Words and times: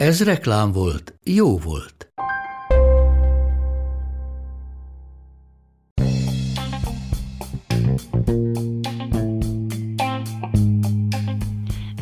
Ez 0.00 0.22
reklám 0.22 0.72
volt, 0.72 1.14
jó 1.24 1.58
volt. 1.58 2.12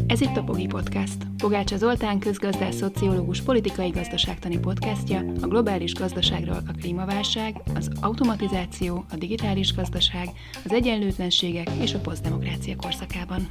Ez 0.07 0.21
itt 0.21 0.37
a 0.37 0.43
Pogi 0.45 0.67
Podcast. 0.67 1.17
Pogácsa 1.39 1.77
Zoltán 1.77 2.19
közgazdás, 2.19 2.75
szociológus, 2.75 3.41
politikai 3.41 3.91
gazdaságtani 3.91 4.59
podcastja 4.59 5.19
a 5.41 5.47
globális 5.47 5.95
gazdaságról 5.95 6.63
a 6.67 6.73
klímaválság, 6.81 7.61
az 7.75 7.91
automatizáció, 8.01 9.05
a 9.11 9.17
digitális 9.17 9.75
gazdaság, 9.75 10.29
az 10.65 10.73
egyenlőtlenségek 10.73 11.71
és 11.81 11.95
a 11.95 11.99
posztdemokrácia 11.99 12.77
korszakában. 12.77 13.49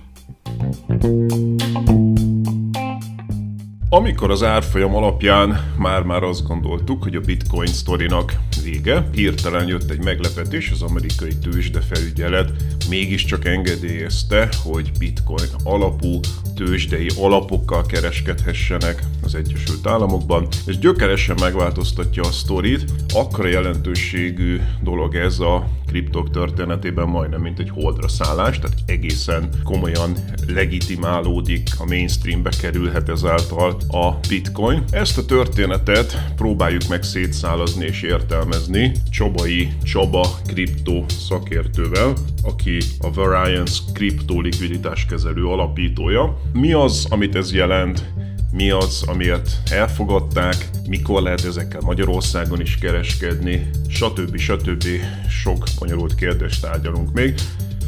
Amikor 3.89 4.31
az 4.31 4.43
árfolyam 4.43 4.95
alapján 4.95 5.73
már-már 5.77 6.23
azt 6.23 6.47
gondoltuk, 6.47 7.03
hogy 7.03 7.15
a 7.15 7.19
bitcoin 7.19 7.67
sztorinak 7.67 8.35
vége, 8.63 9.09
hirtelen 9.11 9.67
jött 9.67 9.89
egy 9.89 10.03
meglepetés, 10.03 10.71
az 10.71 10.81
amerikai 10.81 11.35
tőzsdefelügyelet 11.35 12.51
mégiscsak 12.89 13.45
engedélyezte, 13.45 14.49
hogy 14.63 14.91
bitcoin 14.99 15.49
alapú 15.63 16.19
tőzsdei 16.55 17.09
alapokkal 17.19 17.85
kereskedhessenek 17.85 19.03
az 19.23 19.35
Egyesült 19.35 19.87
Államokban, 19.87 20.47
és 20.65 20.77
gyökeresen 20.77 21.35
megváltoztatja 21.39 22.23
a 22.23 22.31
sztorit. 22.31 22.91
Akkora 23.13 23.47
jelentőségű 23.47 24.61
dolog 24.81 25.15
ez 25.15 25.39
a 25.39 25.67
kriptok 25.85 26.29
történetében 26.31 27.07
majdnem, 27.07 27.41
mint 27.41 27.59
egy 27.59 27.69
holdra 27.69 28.07
szállás, 28.07 28.59
tehát 28.59 28.77
egészen 28.85 29.49
komolyan 29.63 30.13
legitimálódik, 30.47 31.69
a 31.77 31.85
mainstreambe 31.85 32.49
kerülhet 32.61 33.09
ezáltal 33.09 33.76
a 33.87 34.11
bitcoin. 34.27 34.83
Ezt 34.91 35.17
a 35.17 35.25
történetet 35.25 36.33
próbáljuk 36.35 36.87
meg 36.89 37.03
szétszálazni 37.03 37.85
és 37.85 38.01
értelmezni 38.01 38.91
Csabai 39.09 39.69
Csaba 39.83 40.27
kripto 40.47 41.03
szakértővel, 41.27 42.13
aki 42.43 42.77
a 42.99 43.13
Variance 43.13 43.81
kripto 43.93 44.41
likviditáskezelő 44.41 45.45
alapítója. 45.45 46.37
Mi 46.53 46.73
az, 46.73 47.05
amit 47.09 47.35
ez 47.35 47.53
jelent? 47.53 48.03
mi 48.51 48.69
az, 48.69 49.03
amiért 49.07 49.49
elfogadták, 49.71 50.69
mikor 50.89 51.21
lehet 51.21 51.45
ezekkel 51.45 51.81
Magyarországon 51.81 52.61
is 52.61 52.77
kereskedni, 52.77 53.69
stb. 53.87 54.37
stb. 54.37 54.85
Sok 55.29 55.67
bonyolult 55.79 56.15
kérdést 56.15 56.61
tárgyalunk 56.61 57.13
még. 57.13 57.33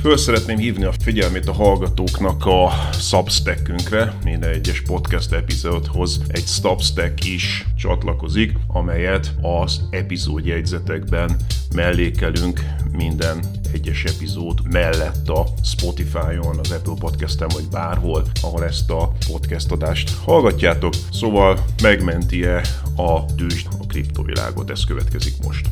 Föl 0.02 0.18
szeretném 0.18 0.58
hívni 0.58 0.84
a 0.84 0.94
figyelmét 1.00 1.48
a 1.48 1.54
hallgatóknak 1.54 2.46
a 2.46 2.70
Substackünkre. 2.92 4.14
Minden 4.24 4.50
egyes 4.50 4.82
podcast 4.82 5.32
epizódhoz 5.32 6.22
egy 6.28 6.46
Substack 6.46 7.26
is 7.26 7.66
csatlakozik, 7.78 8.58
amelyet 8.68 9.34
az 9.42 9.82
epizódjegyzetekben 9.90 11.36
mellékelünk 11.76 12.60
minden 12.92 13.40
egyes 13.74 14.04
epizód 14.04 14.60
mellett 14.72 15.30
a 15.30 15.46
Spotify-on, 15.64 16.60
az 16.60 16.72
Apple 16.72 16.94
Podcast-en 17.00 17.50
vagy 17.54 17.68
bárhol, 17.72 18.24
ahol 18.42 18.64
ezt 18.66 18.90
a 18.90 19.12
podcast 19.32 19.72
adást 19.72 20.18
hallgatjátok. 20.24 20.94
Szóval 21.12 21.66
megmenti-e 21.82 22.62
a 22.96 23.26
tűzd 23.36 23.68
a 23.82 23.86
kriptovilágot? 23.86 24.70
Ez 24.70 24.84
következik 24.84 25.34
most. 25.44 25.70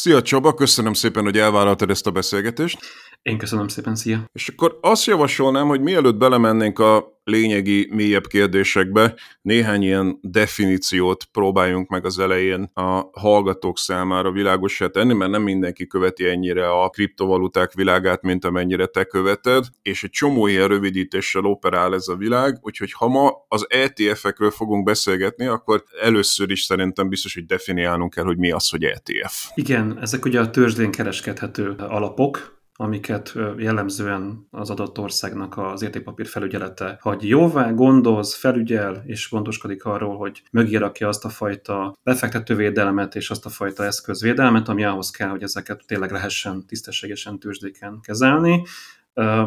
Szia 0.00 0.22
Csaba, 0.22 0.54
köszönöm 0.54 0.92
szépen, 0.92 1.24
hogy 1.24 1.38
elvállaltad 1.38 1.90
ezt 1.90 2.06
a 2.06 2.10
beszélgetést. 2.10 2.78
Én 3.22 3.38
köszönöm 3.38 3.68
szépen, 3.68 3.94
szia. 3.94 4.24
És 4.32 4.48
akkor 4.48 4.78
azt 4.80 5.04
javasolnám, 5.04 5.66
hogy 5.66 5.80
mielőtt 5.80 6.16
belemennénk 6.16 6.78
a 6.78 7.20
lényegi, 7.24 7.88
mélyebb 7.92 8.26
kérdésekbe, 8.26 9.14
néhány 9.42 9.82
ilyen 9.82 10.18
definíciót 10.22 11.24
próbáljunk 11.24 11.88
meg 11.88 12.04
az 12.04 12.18
elején 12.18 12.70
a 12.74 13.08
hallgatók 13.12 13.78
számára 13.78 14.30
világosá 14.30 14.86
tenni, 14.86 15.12
mert 15.12 15.30
nem 15.30 15.42
mindenki 15.42 15.86
követi 15.86 16.28
ennyire 16.28 16.70
a 16.70 16.88
kriptovaluták 16.88 17.72
világát, 17.72 18.22
mint 18.22 18.44
amennyire 18.44 18.86
te 18.86 19.04
követed, 19.04 19.64
és 19.82 20.02
egy 20.02 20.10
csomó 20.10 20.46
ilyen 20.46 20.68
rövidítéssel 20.68 21.44
operál 21.44 21.94
ez 21.94 22.08
a 22.08 22.16
világ, 22.16 22.58
úgyhogy 22.60 22.92
ha 22.92 23.08
ma 23.08 23.44
az 23.48 23.66
ETF-ekről 23.68 24.50
fogunk 24.50 24.84
beszélgetni, 24.84 25.46
akkor 25.46 25.84
először 26.02 26.50
is 26.50 26.62
szerintem 26.62 27.08
biztos, 27.08 27.34
hogy 27.34 27.46
definiálnunk 27.46 28.14
kell, 28.14 28.24
hogy 28.24 28.38
mi 28.38 28.50
az, 28.50 28.68
hogy 28.68 28.84
ETF. 28.84 29.50
Igen, 29.54 29.98
ezek 30.00 30.24
ugye 30.24 30.40
a 30.40 30.50
törzsdén 30.50 30.90
kereskedhető 30.90 31.74
alapok, 31.78 32.59
amiket 32.80 33.34
jellemzően 33.56 34.46
az 34.50 34.70
adott 34.70 34.98
országnak 34.98 35.58
az 35.58 35.82
értékpapír 35.82 36.26
felügyelete 36.26 36.98
hagy 37.00 37.28
jóvá, 37.28 37.70
gondoz, 37.70 38.34
felügyel, 38.34 39.02
és 39.06 39.30
gondoskodik 39.30 39.84
arról, 39.84 40.16
hogy 40.16 40.42
mögé 40.50 40.76
rakja 40.76 41.08
azt 41.08 41.24
a 41.24 41.28
fajta 41.28 41.98
befektetővédelmet 42.02 43.14
és 43.14 43.30
azt 43.30 43.46
a 43.46 43.48
fajta 43.48 43.84
eszközvédelmet, 43.84 44.68
ami 44.68 44.84
ahhoz 44.84 45.10
kell, 45.10 45.28
hogy 45.28 45.42
ezeket 45.42 45.82
tényleg 45.86 46.10
lehessen 46.10 46.66
tisztességesen 46.66 47.38
tőzsdéken 47.38 48.00
kezelni. 48.02 48.62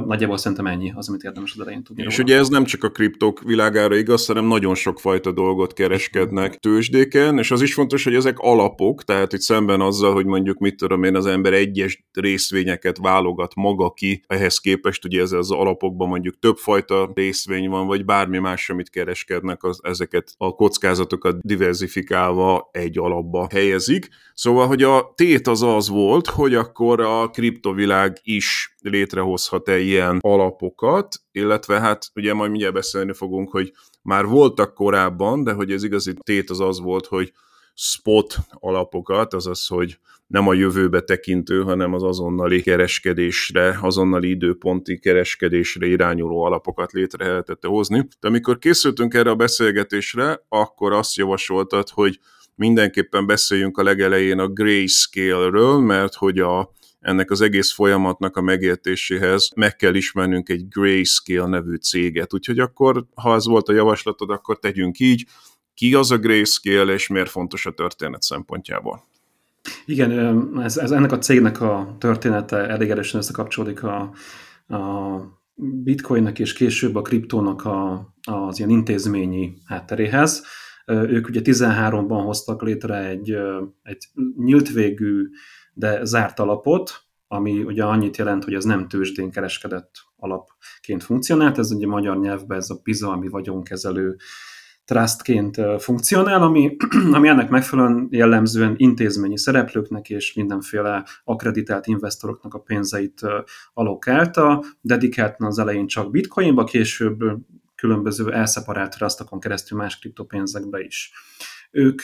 Nagyjából 0.05 0.37
szerintem 0.37 0.65
ennyi 0.65 0.91
az, 0.95 1.09
amit 1.09 1.23
érdemes 1.23 1.53
az 1.53 1.61
elején 1.61 1.83
tudni. 1.83 2.03
És 2.03 2.17
róla. 2.17 2.29
ugye 2.29 2.39
ez 2.39 2.49
nem 2.49 2.63
csak 2.63 2.83
a 2.83 2.89
kriptok 2.89 3.41
világára 3.41 3.95
igaz, 3.95 4.25
hanem 4.25 4.45
nagyon 4.45 4.75
sok 4.75 4.99
fajta 4.99 5.31
dolgot 5.31 5.73
kereskednek 5.73 6.55
tőzsdéken, 6.55 7.37
és 7.37 7.51
az 7.51 7.61
is 7.61 7.73
fontos, 7.73 8.03
hogy 8.03 8.15
ezek 8.15 8.39
alapok, 8.39 9.03
tehát 9.03 9.31
hogy 9.31 9.39
szemben 9.39 9.81
azzal, 9.81 10.13
hogy 10.13 10.25
mondjuk 10.25 10.57
mit 10.57 10.75
tudom 10.75 11.03
én, 11.03 11.15
az 11.15 11.25
ember 11.25 11.53
egyes 11.53 12.05
részvényeket 12.13 12.97
válogat 12.97 13.55
maga 13.55 13.91
ki, 13.91 14.23
ehhez 14.27 14.57
képest 14.57 15.05
ugye 15.05 15.21
ez 15.21 15.31
az 15.31 15.51
alapokban 15.51 16.07
mondjuk 16.07 16.39
több 16.39 16.57
fajta 16.57 17.11
részvény 17.13 17.69
van, 17.69 17.87
vagy 17.87 18.05
bármi 18.05 18.37
más, 18.37 18.69
amit 18.69 18.89
kereskednek, 18.89 19.63
az, 19.63 19.79
ezeket 19.83 20.33
a 20.37 20.55
kockázatokat 20.55 21.37
diversifikálva 21.41 22.69
egy 22.71 22.97
alapba 22.97 23.47
helyezik. 23.51 24.07
Szóval, 24.33 24.67
hogy 24.67 24.83
a 24.83 25.13
tét 25.15 25.47
az 25.47 25.61
az 25.61 25.89
volt, 25.89 26.27
hogy 26.27 26.55
akkor 26.55 27.01
a 27.01 27.29
kriptovilág 27.29 28.17
is 28.23 28.72
létrehozhat-e 28.83 29.79
ilyen 29.79 30.19
alapokat, 30.21 31.15
illetve 31.31 31.79
hát 31.79 32.11
ugye 32.15 32.33
majd 32.33 32.49
mindjárt 32.49 32.73
beszélni 32.73 33.13
fogunk, 33.13 33.51
hogy 33.51 33.73
már 34.01 34.25
voltak 34.25 34.73
korábban, 34.73 35.43
de 35.43 35.53
hogy 35.53 35.71
ez 35.71 35.83
igazi 35.83 36.13
tét 36.23 36.49
az 36.49 36.59
az 36.59 36.79
volt, 36.79 37.05
hogy 37.05 37.33
spot 37.73 38.35
alapokat, 38.49 39.33
azaz, 39.33 39.67
hogy 39.67 39.99
nem 40.27 40.47
a 40.47 40.53
jövőbe 40.53 41.01
tekintő, 41.01 41.61
hanem 41.61 41.93
az 41.93 42.03
azonnali 42.03 42.61
kereskedésre, 42.61 43.77
azonnali 43.81 44.29
időponti 44.29 44.99
kereskedésre 44.99 45.85
irányuló 45.85 46.43
alapokat 46.43 46.91
létre 46.91 47.27
lehetett 47.27 47.65
hozni. 47.65 48.07
De 48.19 48.27
amikor 48.27 48.57
készültünk 48.57 49.13
erre 49.13 49.29
a 49.29 49.35
beszélgetésre, 49.35 50.45
akkor 50.49 50.93
azt 50.93 51.15
javasoltad, 51.15 51.89
hogy 51.89 52.19
mindenképpen 52.55 53.25
beszéljünk 53.25 53.77
a 53.77 53.83
legelején 53.83 54.39
a 54.39 54.47
grayscale-ről, 54.47 55.79
mert 55.79 56.13
hogy 56.13 56.39
a, 56.39 56.71
ennek 57.03 57.31
az 57.31 57.41
egész 57.41 57.71
folyamatnak 57.71 58.37
a 58.37 58.41
megértéséhez 58.41 59.51
meg 59.55 59.75
kell 59.75 59.93
ismernünk 59.93 60.49
egy 60.49 60.67
Grayscale 60.67 61.47
nevű 61.47 61.75
céget. 61.75 62.33
Úgyhogy 62.33 62.59
akkor, 62.59 63.05
ha 63.15 63.33
ez 63.33 63.45
volt 63.45 63.69
a 63.69 63.73
javaslatod, 63.73 64.29
akkor 64.29 64.59
tegyünk 64.59 64.99
így. 64.99 65.25
Ki 65.73 65.93
az 65.93 66.11
a 66.11 66.17
Grayscale, 66.17 66.93
és 66.93 67.07
miért 67.07 67.29
fontos 67.29 67.65
a 67.65 67.71
történet 67.71 68.21
szempontjából? 68.21 69.03
Igen, 69.85 70.11
ez, 70.59 70.77
ez 70.77 70.91
ennek 70.91 71.11
a 71.11 71.17
cégnek 71.17 71.61
a 71.61 71.95
története 71.99 72.57
elég 72.57 72.89
erősen 72.89 73.19
összekapcsolódik 73.19 73.83
a, 73.83 74.13
a 74.67 75.19
bitcoinnak 75.83 76.39
és 76.39 76.53
később 76.53 76.95
a 76.95 77.01
kriptónak 77.01 77.65
a, 77.65 78.13
az 78.31 78.57
ilyen 78.57 78.69
intézményi 78.69 79.53
hátteréhez. 79.65 80.43
Ők 80.85 81.27
ugye 81.27 81.41
13-ban 81.43 82.21
hoztak 82.23 82.61
létre 82.61 83.07
egy, 83.07 83.35
egy 83.83 84.07
nyílt 84.37 84.69
végű 84.69 85.29
de 85.73 86.05
zárt 86.05 86.39
alapot, 86.39 87.03
ami 87.27 87.63
ugye 87.63 87.83
annyit 87.83 88.17
jelent, 88.17 88.43
hogy 88.43 88.53
ez 88.53 88.63
nem 88.63 88.87
tőzsdén 88.87 89.31
kereskedett 89.31 89.91
alapként 90.15 91.03
funkcionált, 91.03 91.57
ez 91.57 91.71
ugye 91.71 91.87
magyar 91.87 92.19
nyelvben 92.19 92.57
ez 92.57 92.69
a 92.69 92.79
PISA, 92.83 93.11
ami 93.11 93.27
vagyonkezelő 93.27 94.15
trustként 94.85 95.61
funkcionál, 95.77 96.41
ami, 96.41 96.75
ami 97.17 97.27
ennek 97.27 97.49
megfelelően 97.49 98.07
jellemzően 98.11 98.73
intézményi 98.77 99.37
szereplőknek 99.37 100.09
és 100.09 100.33
mindenféle 100.33 101.05
akreditált 101.23 101.87
investoroknak 101.87 102.53
a 102.53 102.59
pénzeit 102.59 103.21
alokálta, 103.73 104.63
dedikáltan 104.81 105.47
az 105.47 105.59
elején 105.59 105.87
csak 105.87 106.11
bitcoinba, 106.11 106.63
később 106.63 107.19
különböző 107.75 108.33
elszeparált 108.33 108.95
trustokon 108.95 109.39
keresztül 109.39 109.77
más 109.77 109.99
kriptopénzekbe 109.99 110.79
is. 110.79 111.11
Ők 111.71 112.01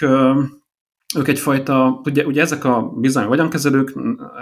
ők 1.16 1.28
egyfajta, 1.28 2.02
ugye, 2.04 2.26
ugye 2.26 2.42
ezek 2.42 2.64
a 2.64 2.94
bizony 2.96 3.26
vagyonkezelők, 3.26 3.94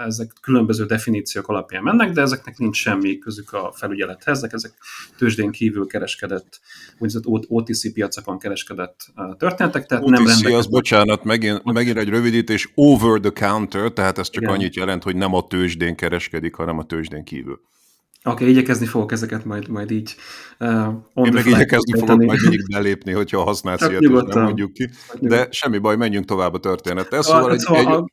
ezek 0.06 0.32
különböző 0.40 0.84
definíciók 0.84 1.48
alapján 1.48 1.82
mennek, 1.82 2.12
de 2.12 2.20
ezeknek 2.20 2.58
nincs 2.58 2.76
semmi 2.76 3.18
közük 3.18 3.52
a 3.52 3.72
felügyelethez, 3.74 4.36
ezek, 4.36 4.52
ezek 4.52 4.72
tőzsdén 5.18 5.50
kívül 5.50 5.86
kereskedett, 5.86 6.60
úgynevezett 6.98 7.44
OTC 7.48 7.92
piacokon 7.92 8.38
kereskedett 8.38 9.06
történetek, 9.38 9.86
tehát 9.86 10.04
OTC 10.04 10.12
nem 10.12 10.26
rendelkeznek. 10.26 10.58
az, 10.58 10.66
bocsánat, 10.66 11.24
megint, 11.24 11.64
megint 11.64 11.96
egy 11.96 12.08
rövidítés, 12.08 12.72
over 12.74 13.20
the 13.20 13.46
counter, 13.46 13.92
tehát 13.92 14.18
ez 14.18 14.30
csak 14.30 14.42
Igen. 14.42 14.54
annyit 14.54 14.76
jelent, 14.76 15.02
hogy 15.02 15.16
nem 15.16 15.34
a 15.34 15.46
tőzsdén 15.46 15.96
kereskedik, 15.96 16.54
hanem 16.54 16.78
a 16.78 16.84
tőzsdén 16.84 17.24
kívül. 17.24 17.60
Oké, 18.28 18.42
okay, 18.42 18.48
igyekezni 18.48 18.86
fogok 18.86 19.12
ezeket 19.12 19.44
majd, 19.44 19.68
majd 19.68 19.90
így 19.90 20.16
uh, 20.60 20.68
Én 21.14 21.32
meg 21.32 21.46
igyekezni 21.46 21.98
fogok 21.98 22.22
majd 22.22 22.40
mindig 22.40 22.72
belépni, 22.72 23.12
hogyha 23.12 23.42
használsz 23.42 23.80
hát, 23.80 23.90
ilyet, 23.90 24.02
és 24.02 24.08
nem 24.26 24.42
mondjuk 24.42 24.72
ki. 24.72 24.90
De 25.20 25.48
semmi 25.50 25.78
baj, 25.78 25.96
menjünk 25.96 26.24
tovább 26.24 26.54
a 26.54 26.58
történettel. 26.58 27.22
Szóval, 27.22 27.52
egy, 27.52 27.58
szóval 27.58 27.80
egy, 27.80 27.86
a... 27.86 28.04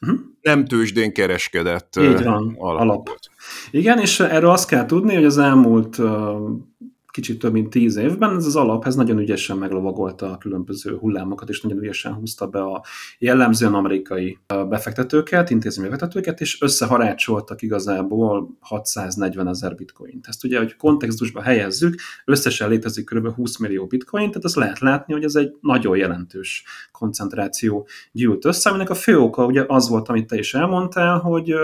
Uh-huh. 0.00 0.18
nem 0.40 0.64
tőzsdén 0.64 1.12
kereskedett 1.12 1.96
Így 2.00 2.22
van, 2.22 2.54
alap. 2.58 2.80
alap. 2.80 3.08
Igen, 3.70 3.98
és 3.98 4.20
erről 4.20 4.50
azt 4.50 4.68
kell 4.68 4.86
tudni, 4.86 5.14
hogy 5.14 5.24
az 5.24 5.38
elmúlt 5.38 5.98
uh, 5.98 6.50
kicsit 7.16 7.38
több 7.38 7.52
mint 7.52 7.70
tíz 7.70 7.96
évben, 7.96 8.36
ez 8.36 8.46
az 8.46 8.56
alap, 8.56 8.86
ez 8.86 8.94
nagyon 8.94 9.18
ügyesen 9.18 9.58
meglovagolta 9.58 10.32
a 10.32 10.38
különböző 10.38 10.96
hullámokat, 10.96 11.48
és 11.48 11.60
nagyon 11.60 11.78
ügyesen 11.78 12.14
húzta 12.14 12.46
be 12.46 12.62
a 12.62 12.84
jellemzően 13.18 13.74
amerikai 13.74 14.38
befektetőket, 14.68 15.50
intézményi 15.50 15.88
befektetőket, 15.88 16.40
és 16.40 16.60
összeharácsoltak 16.60 17.62
igazából 17.62 18.56
640 18.60 19.48
ezer 19.48 19.74
bitcoint. 19.74 20.26
Ezt 20.26 20.44
ugye, 20.44 20.58
hogy 20.58 20.76
kontextusba 20.76 21.42
helyezzük, 21.42 22.00
összesen 22.24 22.68
létezik 22.68 23.10
kb. 23.10 23.34
20 23.34 23.58
millió 23.58 23.86
bitcoin, 23.86 24.28
tehát 24.28 24.44
azt 24.44 24.56
lehet 24.56 24.78
látni, 24.78 25.12
hogy 25.12 25.24
ez 25.24 25.34
egy 25.34 25.56
nagyon 25.60 25.96
jelentős 25.96 26.64
koncentráció 26.92 27.86
gyűlt 28.12 28.44
össze, 28.44 28.70
aminek 28.70 28.90
a 28.90 28.94
fő 28.94 29.18
oka 29.18 29.44
ugye 29.44 29.64
az 29.66 29.88
volt, 29.88 30.08
amit 30.08 30.26
te 30.26 30.38
is 30.38 30.54
elmondtál, 30.54 31.18
hogy, 31.18 31.54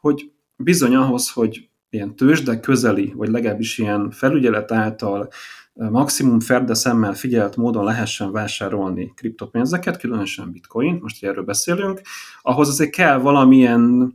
hogy 0.00 0.30
bizony 0.56 0.94
ahhoz, 0.94 1.30
hogy 1.30 1.70
ilyen 1.92 2.16
tőzsde 2.16 2.60
közeli, 2.60 3.12
vagy 3.16 3.28
legalábbis 3.28 3.78
ilyen 3.78 4.10
felügyelet 4.10 4.72
által 4.72 5.28
maximum 5.74 6.40
ferde 6.40 6.74
szemmel 6.74 7.14
figyelt 7.14 7.56
módon 7.56 7.84
lehessen 7.84 8.32
vásárolni 8.32 9.12
kriptopénzeket, 9.16 9.96
különösen 9.96 10.52
bitcoin, 10.52 10.98
most 11.02 11.24
erről 11.24 11.44
beszélünk, 11.44 12.00
ahhoz 12.42 12.68
azért 12.68 12.90
kell 12.90 13.18
valamilyen 13.18 14.12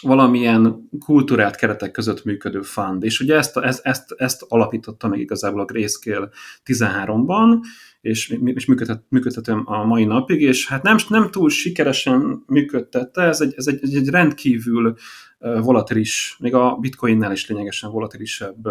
valamilyen 0.00 0.88
kultúrát 1.04 1.56
keretek 1.56 1.90
között 1.90 2.24
működő 2.24 2.62
fund. 2.62 3.04
És 3.04 3.20
ugye 3.20 3.36
ezt, 3.36 3.56
ezt, 3.56 3.80
ezt, 3.82 4.14
ezt 4.16 4.44
alapította 4.48 5.08
meg 5.08 5.20
igazából 5.20 5.60
a 5.60 5.64
Grayscale 5.64 6.28
13-ban, 6.64 7.58
és, 8.00 8.38
és 8.44 8.66
működhet, 8.66 9.02
működhetem 9.08 9.62
a 9.64 9.84
mai 9.84 10.04
napig, 10.04 10.40
és 10.40 10.68
hát 10.68 10.82
nem, 10.82 10.96
nem 11.08 11.30
túl 11.30 11.50
sikeresen 11.50 12.42
működtette, 12.46 13.22
ez 13.22 13.40
egy, 13.40 13.54
ez 13.56 13.66
egy, 13.66 13.94
egy 13.94 14.08
rendkívül 14.08 14.94
volatilis, 15.38 16.36
még 16.38 16.54
a 16.54 16.76
bitcoinnál 16.80 17.32
is 17.32 17.48
lényegesen 17.48 17.90
volatilisebb 17.90 18.68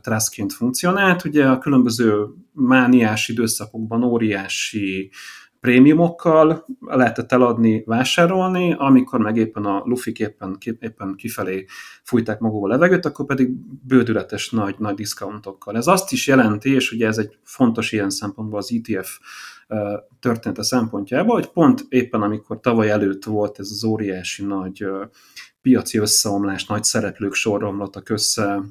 trustként 0.00 0.52
funkcionált. 0.52 1.24
Ugye 1.24 1.46
a 1.46 1.58
különböző 1.58 2.26
mániás 2.52 3.28
időszakokban 3.28 4.02
óriási 4.02 5.10
prémiumokkal 5.66 6.66
lehetett 6.80 7.32
eladni, 7.32 7.82
vásárolni, 7.86 8.74
amikor 8.78 9.20
meg 9.20 9.36
éppen 9.36 9.64
a 9.64 9.82
lufik 9.84 10.18
éppen, 10.18 10.58
éppen 10.80 11.14
kifelé 11.14 11.64
fújták 12.02 12.38
magukba 12.38 12.66
a 12.66 12.70
levegőt, 12.70 13.04
akkor 13.04 13.26
pedig 13.26 13.50
bődületes 13.86 14.50
nagy, 14.50 14.74
nagy 14.78 14.94
diszkauntokkal. 14.94 15.76
Ez 15.76 15.86
azt 15.86 16.12
is 16.12 16.26
jelenti, 16.26 16.74
és 16.74 16.92
ugye 16.92 17.06
ez 17.06 17.18
egy 17.18 17.38
fontos 17.42 17.92
ilyen 17.92 18.10
szempontból 18.10 18.58
az 18.58 18.80
ETF 18.82 19.18
története 20.20 20.62
szempontjából, 20.62 21.34
hogy 21.34 21.50
pont 21.50 21.84
éppen 21.88 22.22
amikor 22.22 22.60
tavaly 22.60 22.90
előtt 22.90 23.24
volt 23.24 23.58
ez 23.58 23.68
az 23.70 23.84
óriási 23.84 24.44
nagy 24.44 24.86
piaci 25.62 25.98
összeomlás, 25.98 26.66
nagy 26.66 26.84
szereplők 26.84 27.34
sorromlottak 27.34 28.08
össze, 28.08 28.62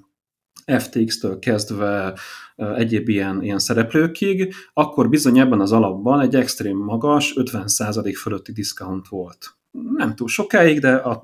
FTX-től 0.65 1.39
kezdve 1.39 2.13
egyéb 2.55 3.09
ilyen, 3.09 3.43
ilyen 3.43 3.59
szereplőkig, 3.59 4.53
akkor 4.73 5.09
bizony 5.09 5.39
ebben 5.39 5.59
az 5.59 5.71
alapban 5.71 6.21
egy 6.21 6.35
extrém 6.35 6.77
magas, 6.77 7.33
50% 7.35 8.13
fölötti 8.17 8.51
diszkount 8.51 9.07
volt. 9.07 9.55
Nem 9.95 10.15
túl 10.15 10.27
sokáig, 10.27 10.79
de 10.79 10.95
a 10.95 11.23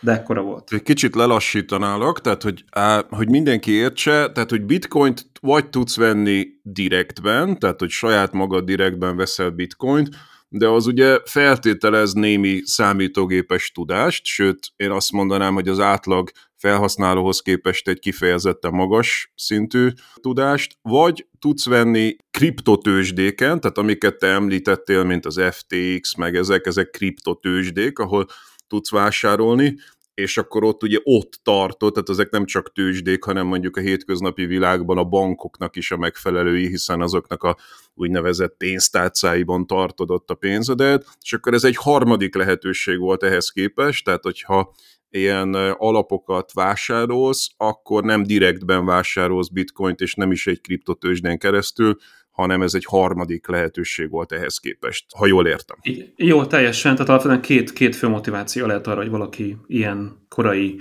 de 0.00 0.12
ekkora 0.12 0.42
volt. 0.42 0.72
Egy 0.72 0.82
kicsit 0.82 1.14
lelassítanálok, 1.14 2.20
tehát 2.20 2.42
hogy, 2.42 2.64
á, 2.70 3.04
hogy 3.08 3.28
mindenki 3.28 3.70
értse, 3.70 4.32
tehát 4.32 4.50
hogy 4.50 4.62
bitcoint 4.62 5.26
vagy 5.40 5.68
tudsz 5.70 5.96
venni 5.96 6.46
direktben, 6.62 7.58
tehát 7.58 7.80
hogy 7.80 7.90
saját 7.90 8.32
magad 8.32 8.64
direktben 8.64 9.16
veszel 9.16 9.50
bitcoint, 9.50 10.08
de 10.48 10.68
az 10.68 10.86
ugye 10.86 11.18
feltételez 11.24 12.12
némi 12.12 12.60
számítógépes 12.64 13.72
tudást, 13.72 14.24
sőt, 14.24 14.58
én 14.76 14.90
azt 14.90 15.12
mondanám, 15.12 15.54
hogy 15.54 15.68
az 15.68 15.80
átlag 15.80 16.30
felhasználóhoz 16.64 17.40
képest 17.40 17.88
egy 17.88 17.98
kifejezetten 17.98 18.72
magas 18.72 19.32
szintű 19.34 19.88
tudást, 20.14 20.78
vagy 20.82 21.26
tudsz 21.38 21.66
venni 21.66 22.16
kriptotősdéken, 22.30 23.60
tehát 23.60 23.78
amiket 23.78 24.18
te 24.18 24.26
említettél, 24.26 25.04
mint 25.04 25.26
az 25.26 25.40
FTX, 25.50 26.14
meg 26.14 26.36
ezek, 26.36 26.66
ezek 26.66 26.90
kriptotősdék, 26.90 27.98
ahol 27.98 28.26
tudsz 28.66 28.90
vásárolni, 28.90 29.76
és 30.14 30.36
akkor 30.36 30.64
ott 30.64 30.82
ugye 30.82 30.98
ott 31.02 31.40
tartott, 31.42 31.92
tehát 31.92 32.08
ezek 32.08 32.30
nem 32.30 32.44
csak 32.44 32.72
tőzsdék, 32.72 33.24
hanem 33.24 33.46
mondjuk 33.46 33.76
a 33.76 33.80
hétköznapi 33.80 34.46
világban 34.46 34.98
a 34.98 35.04
bankoknak 35.04 35.76
is 35.76 35.90
a 35.90 35.96
megfelelői, 35.96 36.68
hiszen 36.68 37.00
azoknak 37.00 37.42
a 37.42 37.56
úgynevezett 37.94 38.56
pénztárcáiban 38.56 39.66
tartod 39.66 40.10
ott 40.10 40.30
a 40.30 40.34
pénzedet, 40.34 41.06
és 41.22 41.32
akkor 41.32 41.54
ez 41.54 41.64
egy 41.64 41.76
harmadik 41.76 42.34
lehetőség 42.34 42.98
volt 42.98 43.22
ehhez 43.22 43.50
képest, 43.50 44.04
tehát 44.04 44.22
hogyha 44.22 44.74
ilyen 45.14 45.54
alapokat 45.72 46.52
vásárolsz, 46.52 47.48
akkor 47.56 48.04
nem 48.04 48.22
direktben 48.22 48.84
vásárolsz 48.84 49.48
bitcoint, 49.48 50.00
és 50.00 50.14
nem 50.14 50.30
is 50.30 50.46
egy 50.46 50.60
kriptotőzsdén 50.60 51.38
keresztül, 51.38 51.96
hanem 52.30 52.62
ez 52.62 52.74
egy 52.74 52.84
harmadik 52.84 53.46
lehetőség 53.46 54.10
volt 54.10 54.32
ehhez 54.32 54.58
képest, 54.58 55.04
ha 55.16 55.26
jól 55.26 55.46
értem. 55.46 55.76
Jó, 56.16 56.44
teljesen. 56.44 56.92
Tehát 56.92 57.08
alapvetően 57.08 57.40
két, 57.40 57.72
két 57.72 57.96
fő 57.96 58.08
motiváció 58.08 58.66
lehet 58.66 58.86
arra, 58.86 59.00
hogy 59.00 59.10
valaki 59.10 59.56
ilyen 59.66 60.26
korai 60.28 60.76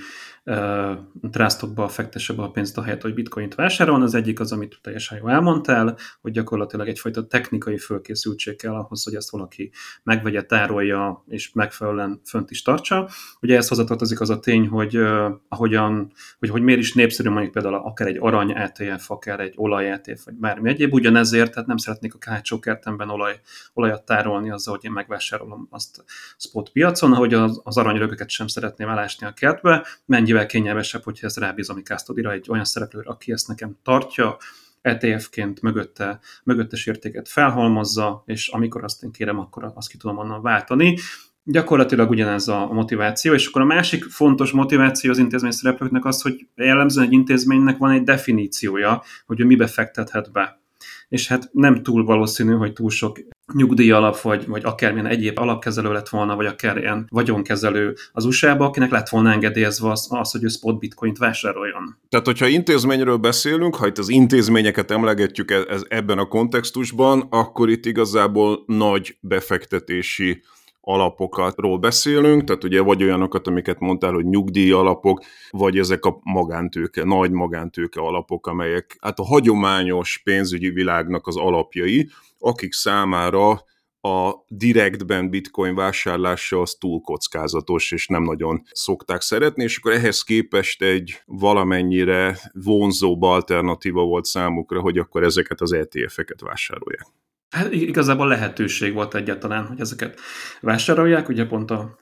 trustokba 1.32 1.88
fektesse 1.88 2.34
be 2.34 2.44
a 2.44 2.50
pénzt 2.50 2.78
a 2.78 2.84
helyet, 2.84 3.02
hogy 3.02 3.14
bitcoint 3.14 3.56
vásárol. 3.56 4.02
Az 4.02 4.14
egyik 4.14 4.40
az, 4.40 4.52
amit 4.52 4.80
teljesen 4.82 5.18
jól 5.18 5.32
elmondtál, 5.32 5.98
hogy 6.22 6.32
gyakorlatilag 6.32 6.88
egyfajta 6.88 7.28
technikai 7.28 7.78
fölkészültség 7.78 8.56
kell 8.56 8.74
ahhoz, 8.74 9.04
hogy 9.04 9.16
ezt 9.16 9.32
valaki 9.32 9.72
megvegye, 10.04 10.42
tárolja 10.42 11.24
és 11.28 11.52
megfelelően 11.54 12.22
fönt 12.26 12.52
is 12.52 12.62
tartsa. 12.62 13.10
Ugye 13.42 13.58
ez 13.58 13.68
hozzatartozik 13.68 14.22
az 14.22 14.30
a 14.30 14.40
tény, 14.40 14.68
hogy 14.68 14.98
uh, 14.98 15.32
ahogyan, 15.48 16.12
hogy, 16.40 16.50
hogy 16.50 16.62
miért 16.62 16.80
is 16.80 16.94
népszerű 16.94 17.30
mondjuk 17.30 17.54
például 17.54 17.76
akár 17.76 18.08
egy 18.08 18.18
arany 18.20 18.52
ETF, 18.52 19.12
akár 19.12 19.40
egy 19.40 19.54
olaj 19.56 19.92
ETF, 19.92 20.26
vagy 20.26 20.34
bármi 20.34 20.70
egyéb, 20.70 20.94
ugyanezért, 20.94 21.52
tehát 21.54 21.68
nem 21.68 21.78
szeretnék 21.78 22.14
a 22.14 22.18
kácsó 22.18 22.60
kertemben 22.60 23.10
olaj, 23.10 23.40
olajat 23.74 24.06
tárolni 24.06 24.52
azzal, 24.52 24.76
hogy 24.76 24.86
én 24.86 24.92
megvásárolom 24.92 25.68
azt 25.70 26.04
spot 26.38 26.70
piacon, 26.70 27.14
ahogy 27.14 27.34
az, 27.34 27.62
az 27.64 27.78
aranyrögöket 27.78 28.30
sem 28.30 28.48
szeretném 28.48 28.90
elásni 28.90 29.28
a 29.28 29.32
kertbe, 29.34 29.86
mennyi 30.06 30.32
mennyivel 30.34 30.52
kényelmesebb, 30.52 31.04
hogyha 31.04 31.28
ezt 31.28 31.38
rábízom 31.38 31.78
egy 31.78 31.86
custody 31.86 32.28
egy 32.28 32.50
olyan 32.50 32.66
szereplőre, 32.66 33.10
aki 33.10 33.32
ezt 33.32 33.48
nekem 33.48 33.78
tartja, 33.84 34.38
ETF-ként 34.82 35.62
mögötte, 35.62 36.20
mögöttes 36.44 36.86
értéket 36.86 37.30
felhalmozza, 37.30 38.24
és 38.26 38.48
amikor 38.48 38.84
azt 38.84 39.04
én 39.04 39.12
kérem, 39.12 39.40
akkor 39.40 39.72
azt 39.76 39.90
ki 39.90 39.98
tudom 39.98 40.18
onnan 40.18 40.42
váltani. 40.42 40.98
Gyakorlatilag 41.44 42.10
ugyanez 42.10 42.48
a 42.48 42.68
motiváció, 42.68 43.34
és 43.34 43.48
akkor 43.48 43.62
a 43.62 43.66
másik 43.66 44.04
fontos 44.04 44.52
motiváció 44.52 45.12
az 45.12 45.18
intézmény 45.18 45.52
szereplőknek 45.52 46.06
az, 46.06 46.22
hogy 46.22 46.48
jellemzően 46.56 47.06
egy 47.06 47.14
intézménynek 47.14 47.78
van 47.78 47.92
egy 47.92 48.04
definíciója, 48.04 49.04
hogy 49.26 49.40
ő 49.40 49.46
mibe 49.46 49.68
fektethet 49.68 50.32
be. 50.32 50.62
És 51.10 51.28
hát 51.28 51.50
nem 51.52 51.84
túl 51.84 52.06
valószínű, 52.06 52.54
hogy 52.54 52.74
túl 52.74 52.90
sok 52.90 53.20
nyugdíj 53.54 53.92
alap, 53.92 54.22
vagy, 54.22 54.48
vagy 54.48 54.64
akármilyen 54.64 55.06
egyéb 55.06 55.40
alapkezelő 55.40 55.92
lett 55.92 56.10
volna, 56.10 56.36
vagy 56.36 56.46
akár 56.46 56.78
ilyen 56.78 57.08
vagyonkezelő 57.10 57.96
az 58.12 58.26
USA-ba, 58.26 58.66
akinek 58.66 58.92
lett 58.92 59.10
volna 59.10 59.32
engedélyezve 59.32 59.90
az, 59.90 60.08
az, 60.10 60.32
hogy 60.32 60.44
ő 60.44 60.48
spot 60.48 60.80
bitcoint 60.80 61.18
vásároljon. 61.18 61.98
Tehát, 62.10 62.26
hogyha 62.26 62.48
intézményről 62.48 63.18
beszélünk, 63.18 63.76
ha 63.76 63.88
itt 63.88 63.98
az 63.98 64.10
intézményeket 64.10 64.92
emlegetjük 64.92 65.52
e- 65.52 65.66
ez, 65.70 65.84
ebben 65.88 66.18
a 66.18 66.26
kontextusban, 66.26 67.28
akkor 67.30 67.70
itt 67.70 67.86
igazából 67.86 68.64
nagy 68.66 69.18
befektetési 69.20 70.42
alapokatról 70.86 71.78
beszélünk, 71.78 72.44
tehát 72.44 72.64
ugye 72.64 72.82
vagy 72.82 73.04
olyanokat, 73.04 73.48
amiket 73.48 73.80
mondtál, 73.80 74.14
hogy 74.14 74.26
nyugdíj 74.26 74.72
alapok, 74.72 75.24
vagy 75.50 75.78
ezek 75.78 76.06
a 76.06 76.20
magántőke, 76.24 77.04
nagy 77.04 77.32
magántőke 77.32 78.02
alapok, 78.02 78.48
amelyek 78.48 78.98
hát 79.02 79.20
a 79.20 79.24
hagyományos 79.24 80.22
pénzügyi 80.24 80.70
világnak 80.70 81.28
az 81.28 81.38
alapjai, 81.38 82.10
akik 82.40 82.74
számára 82.74 83.64
a 84.02 84.34
direktben 84.48 85.30
bitcoin 85.30 85.76
vásárlása 85.76 86.62
az 86.62 86.76
túl 86.80 87.02
kockázatos, 87.02 87.92
és 87.92 88.08
nem 88.08 88.24
nagyon 88.24 88.62
szokták 88.72 89.22
szeretni, 89.22 89.64
és 89.64 89.78
akkor 89.78 89.92
ehhez 89.92 90.24
képest 90.24 90.82
egy 90.82 91.22
valamennyire 91.26 92.38
vonzóbb 92.54 93.22
alternatíva 93.22 94.04
volt 94.04 94.26
számukra, 94.26 94.82
hogy 94.82 94.98
akkor 94.98 95.24
ezeket 95.24 95.62
az 95.62 95.72
ETF-eket 95.74 96.42
vásárolják. 96.42 97.23
Hát 97.54 97.72
igazából 97.72 98.28
lehetőség 98.28 98.94
volt 98.94 99.16
egyáltalán, 99.16 99.66
hogy 99.66 99.80
ezeket 99.80 100.20
vásárolják, 100.62 101.30
ugye 101.30 101.46
pont 101.46 101.72
a 101.72 101.98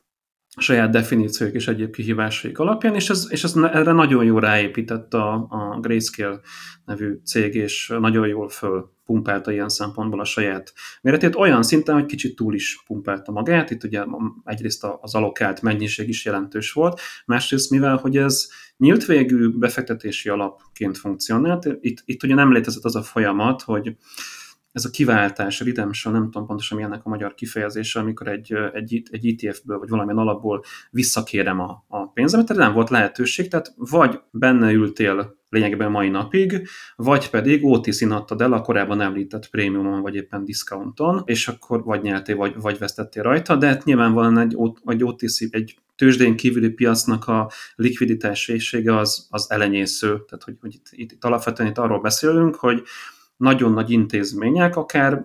saját 0.58 0.90
definíciók 0.90 1.54
és 1.54 1.68
egyéb 1.68 1.94
kihívásaik 1.94 2.60
alapján, 2.60 2.96
és 2.96 3.10
ez, 3.10 3.28
és 3.30 3.44
ez 3.44 3.56
erre 3.56 3.92
nagyon 3.92 4.24
jól 4.24 4.42
ráépített 4.42 5.14
a, 5.14 5.34
a 5.50 5.80
Grayscale 5.80 6.40
nevű 6.86 7.20
cég, 7.26 7.56
és 7.56 7.94
nagyon 8.00 8.28
jól 8.28 8.50
fölpumpálta 8.50 9.52
ilyen 9.52 9.70
szempontból 9.70 10.20
a 10.20 10.26
saját 10.26 10.74
méretét, 11.02 11.36
olyan 11.36 11.64
szinten, 11.64 11.96
hogy 11.96 12.06
kicsit 12.06 12.36
túl 12.36 12.54
is 12.54 12.84
pumpálta 12.86 13.32
magát, 13.32 13.72
itt 13.72 13.84
ugye 13.84 14.04
egyrészt 14.44 14.88
az 15.02 15.16
alokált 15.16 15.62
mennyiség 15.62 16.08
is 16.08 16.26
jelentős 16.26 16.72
volt, 16.72 17.00
másrészt 17.26 17.70
mivel, 17.70 17.96
hogy 17.96 18.18
ez 18.18 18.48
nyílt 18.78 19.06
végű 19.06 19.50
befektetési 19.50 20.30
alapként 20.30 20.98
funkcionált, 20.98 21.68
itt, 21.82 22.02
itt 22.06 22.24
ugye 22.24 22.36
nem 22.36 22.54
létezett 22.54 22.84
az 22.84 22.96
a 22.96 23.04
folyamat, 23.04 23.62
hogy 23.62 23.96
ez 24.72 24.86
a 24.86 24.90
kiváltás, 24.90 25.62
a 25.62 25.66
redemption, 25.66 26.14
nem 26.14 26.24
tudom 26.24 26.48
pontosan 26.48 26.78
mi 26.78 26.84
ennek 26.84 27.06
a 27.06 27.10
magyar 27.10 27.34
kifejezése, 27.34 28.00
amikor 28.00 28.28
egy, 28.28 28.54
egy, 28.74 29.04
egy 29.12 29.44
ETF-ből 29.44 29.80
vagy 29.80 29.90
valamilyen 29.90 30.20
alapból 30.20 30.64
visszakérem 30.90 31.60
a, 31.60 31.86
a 31.88 32.08
pénzemet, 32.08 32.46
tehát 32.46 32.64
nem 32.64 32.74
volt 32.74 32.90
lehetőség, 32.90 33.50
tehát 33.50 33.74
vagy 33.76 34.20
benne 34.32 34.72
ültél 34.72 35.40
lényegben 35.50 35.92
mai 35.92 36.10
napig, 36.10 36.68
vagy 36.96 37.30
pedig 37.30 37.66
OTC-n 37.66 38.12
adtad 38.12 38.42
el 38.42 38.54
a 38.54 38.62
korábban 38.62 39.02
említett 39.02 39.50
prémiumon, 39.50 40.02
vagy 40.02 40.16
éppen 40.16 40.46
discounton, 40.46 41.22
és 41.26 41.48
akkor 41.48 41.84
vagy 41.84 42.02
nyertél, 42.02 42.36
vagy, 42.36 42.54
vagy 42.56 42.78
vesztettél 42.78 43.24
rajta, 43.24 43.56
de 43.56 43.68
hát 43.68 43.84
nyilvánvalóan 43.84 44.38
egy, 44.38 44.58
egy 44.86 45.04
OTC, 45.04 45.42
egy 45.50 45.78
tőzsdén 45.96 46.36
kívüli 46.36 46.70
piacnak 46.70 47.28
a 47.28 47.52
likviditássége 47.76 48.98
az, 48.98 49.28
az 49.30 49.52
elenyésző. 49.52 50.08
Tehát, 50.08 50.44
hogy, 50.44 50.56
hogy 50.62 50.74
itt, 50.74 50.86
itt, 50.92 51.12
itt 51.12 51.24
alapvetően 51.24 51.70
itt 51.70 51.78
arról 51.78 52.02
beszélünk, 52.02 52.56
hogy 52.56 52.84
nagyon 53.42 53.74
nagy 53.74 53.90
intézmények, 53.90 54.76
akár 54.76 55.24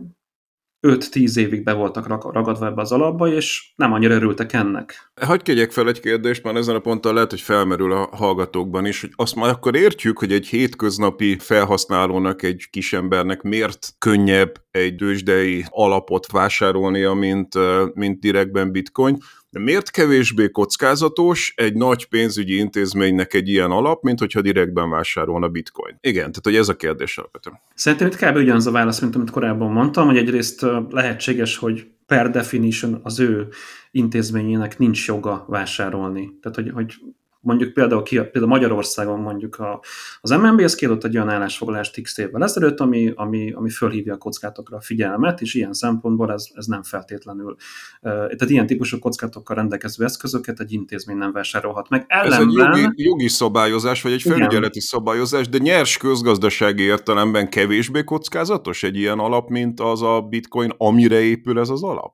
5-10 0.87 1.37
évig 1.37 1.63
be 1.63 1.73
voltak 1.73 2.07
ragadva 2.07 2.67
ebbe 2.67 2.81
az 2.81 2.93
alapba, 2.93 3.29
és 3.29 3.73
nem 3.77 3.93
annyira 3.93 4.15
örültek 4.15 4.53
ennek. 4.53 5.13
Hagyj 5.21 5.43
kegyek 5.43 5.73
fel 5.73 5.89
egy 5.89 6.01
kérdést, 6.01 6.43
már 6.43 6.57
ezen 6.57 6.75
a 6.75 6.79
ponton 6.79 7.15
lehet, 7.15 7.31
hogy 7.31 7.41
felmerül 7.41 7.93
a 7.93 8.09
hallgatókban 8.13 8.87
is, 8.87 9.01
hogy 9.01 9.11
azt 9.17 9.35
már 9.35 9.49
akkor 9.49 9.77
értjük, 9.77 10.19
hogy 10.19 10.33
egy 10.33 10.47
hétköznapi 10.47 11.37
felhasználónak, 11.39 12.43
egy 12.43 12.67
kisembernek 12.71 13.43
miért 13.43 13.95
könnyebb 13.99 14.53
egy 14.71 14.95
dősdei 14.95 15.65
alapot 15.69 16.27
vásárolnia, 16.33 17.15
mint, 17.15 17.55
mint 17.95 18.21
direktben 18.21 18.73
bitcoin. 18.73 19.19
De 19.57 19.63
miért 19.63 19.91
kevésbé 19.91 20.51
kockázatos 20.51 21.53
egy 21.57 21.75
nagy 21.75 22.09
pénzügyi 22.09 22.57
intézménynek 22.57 23.35
egy 23.35 23.49
ilyen 23.49 23.71
alap, 23.71 24.03
mint 24.03 24.19
hogyha 24.19 24.41
direktben 24.41 24.91
vásárolna 24.91 25.49
bitcoin? 25.49 25.99
Igen, 26.01 26.21
tehát 26.21 26.41
hogy 26.43 26.57
ez 26.57 26.69
a 26.69 26.77
kérdés 26.77 27.19
alapvetően. 27.19 27.61
Szerintem 27.75 28.07
itt 28.07 28.17
kb. 28.17 28.37
ugyanaz 28.37 28.67
a 28.67 28.71
válasz, 28.71 29.01
mint 29.01 29.15
amit 29.15 29.31
korábban 29.31 29.73
mondtam, 29.73 30.07
hogy 30.07 30.17
egyrészt 30.17 30.67
lehetséges, 30.91 31.57
hogy 31.57 31.87
per 32.07 32.31
definition 32.31 33.01
az 33.03 33.21
ő 33.21 33.49
intézményének 33.91 34.79
nincs 34.79 35.07
joga 35.07 35.45
vásárolni. 35.49 36.39
Tehát, 36.41 36.57
hogy, 36.57 36.71
hogy 36.75 36.95
mondjuk 37.41 37.73
például, 37.73 38.03
ki, 38.03 38.17
például 38.17 38.47
Magyarországon 38.47 39.21
mondjuk 39.21 39.57
a, 39.59 39.81
az 40.21 40.31
MNB-hez 40.31 40.75
kiadott 40.75 41.05
egy 41.05 41.17
olyan 41.17 41.29
állásfoglalást 41.29 42.01
x 42.03 42.19
évvel 42.19 42.43
ezelőtt, 42.43 42.81
ami, 42.81 43.13
ami, 43.15 43.53
ami 43.53 43.71
fölhívja 43.71 44.15
a 44.15 44.19
kockátokra 44.19 44.77
a 44.77 44.81
figyelmet, 44.81 45.41
és 45.41 45.55
ilyen 45.55 45.73
szempontból 45.73 46.33
ez, 46.33 46.47
ez 46.55 46.67
nem 46.67 46.83
feltétlenül. 46.83 47.57
Tehát 48.01 48.51
ilyen 48.51 48.67
típusú 48.67 48.99
kockázatokkal 48.99 49.57
rendelkező 49.57 50.05
eszközöket 50.05 50.61
egy 50.61 50.73
intézmény 50.73 51.17
nem 51.17 51.33
vásárolhat 51.33 51.89
meg. 51.89 52.05
Ellenben, 52.09 52.73
ez 52.73 52.77
egy 52.77 52.83
jogi, 52.83 53.03
jogi 53.03 53.29
szabályozás, 53.29 54.03
vagy 54.03 54.13
egy 54.13 54.23
felügyeleti 54.23 54.57
igen. 54.57 54.81
szabályozás, 54.81 55.49
de 55.49 55.59
nyers 55.59 55.97
közgazdasági 55.97 56.83
értelemben 56.83 57.49
kevésbé 57.49 58.05
kockázatos 58.05 58.83
egy 58.83 58.97
ilyen 58.97 59.19
alap, 59.19 59.49
mint 59.49 59.81
az 59.81 60.03
a 60.03 60.21
bitcoin, 60.21 60.73
amire 60.77 61.21
épül 61.21 61.59
ez 61.59 61.69
az 61.69 61.83
alap? 61.83 62.13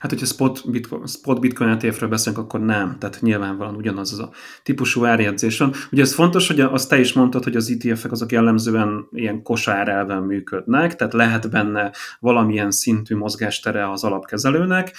Hát, 0.00 0.10
hogyha 0.10 0.26
spot 0.26 0.70
bitcoin, 0.70 1.06
spot 1.06 1.40
bitcoin 1.40 1.70
ETF-ről 1.70 2.08
beszélünk, 2.08 2.42
akkor 2.42 2.60
nem. 2.60 2.96
Tehát 2.98 3.20
nyilvánvalóan 3.20 3.76
ugyanaz 3.76 4.12
az 4.12 4.18
a 4.18 4.30
típusú 4.62 5.04
árjegyzés 5.04 5.58
van. 5.58 5.72
Ugye 5.92 6.02
ez 6.02 6.14
fontos, 6.14 6.46
hogy 6.46 6.60
azt 6.60 6.88
te 6.88 6.98
is 6.98 7.12
mondtad, 7.12 7.44
hogy 7.44 7.56
az 7.56 7.70
ETF-ek 7.70 8.12
azok 8.12 8.32
jellemzően 8.32 9.08
ilyen 9.12 9.42
kosár 9.42 9.88
elven 9.88 10.22
működnek, 10.22 10.96
tehát 10.96 11.12
lehet 11.12 11.50
benne 11.50 11.92
valamilyen 12.20 12.70
szintű 12.70 13.16
mozgástere 13.16 13.90
az 13.90 14.04
alapkezelőnek, 14.04 14.96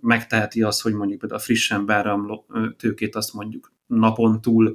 megteheti 0.00 0.62
azt, 0.62 0.82
hogy 0.82 0.92
mondjuk 0.92 1.18
például 1.18 1.40
a 1.40 1.44
frissen 1.44 1.86
beáramló 1.86 2.46
tőkét 2.78 3.16
azt 3.16 3.32
mondjuk 3.32 3.72
napon 3.98 4.40
túl 4.40 4.72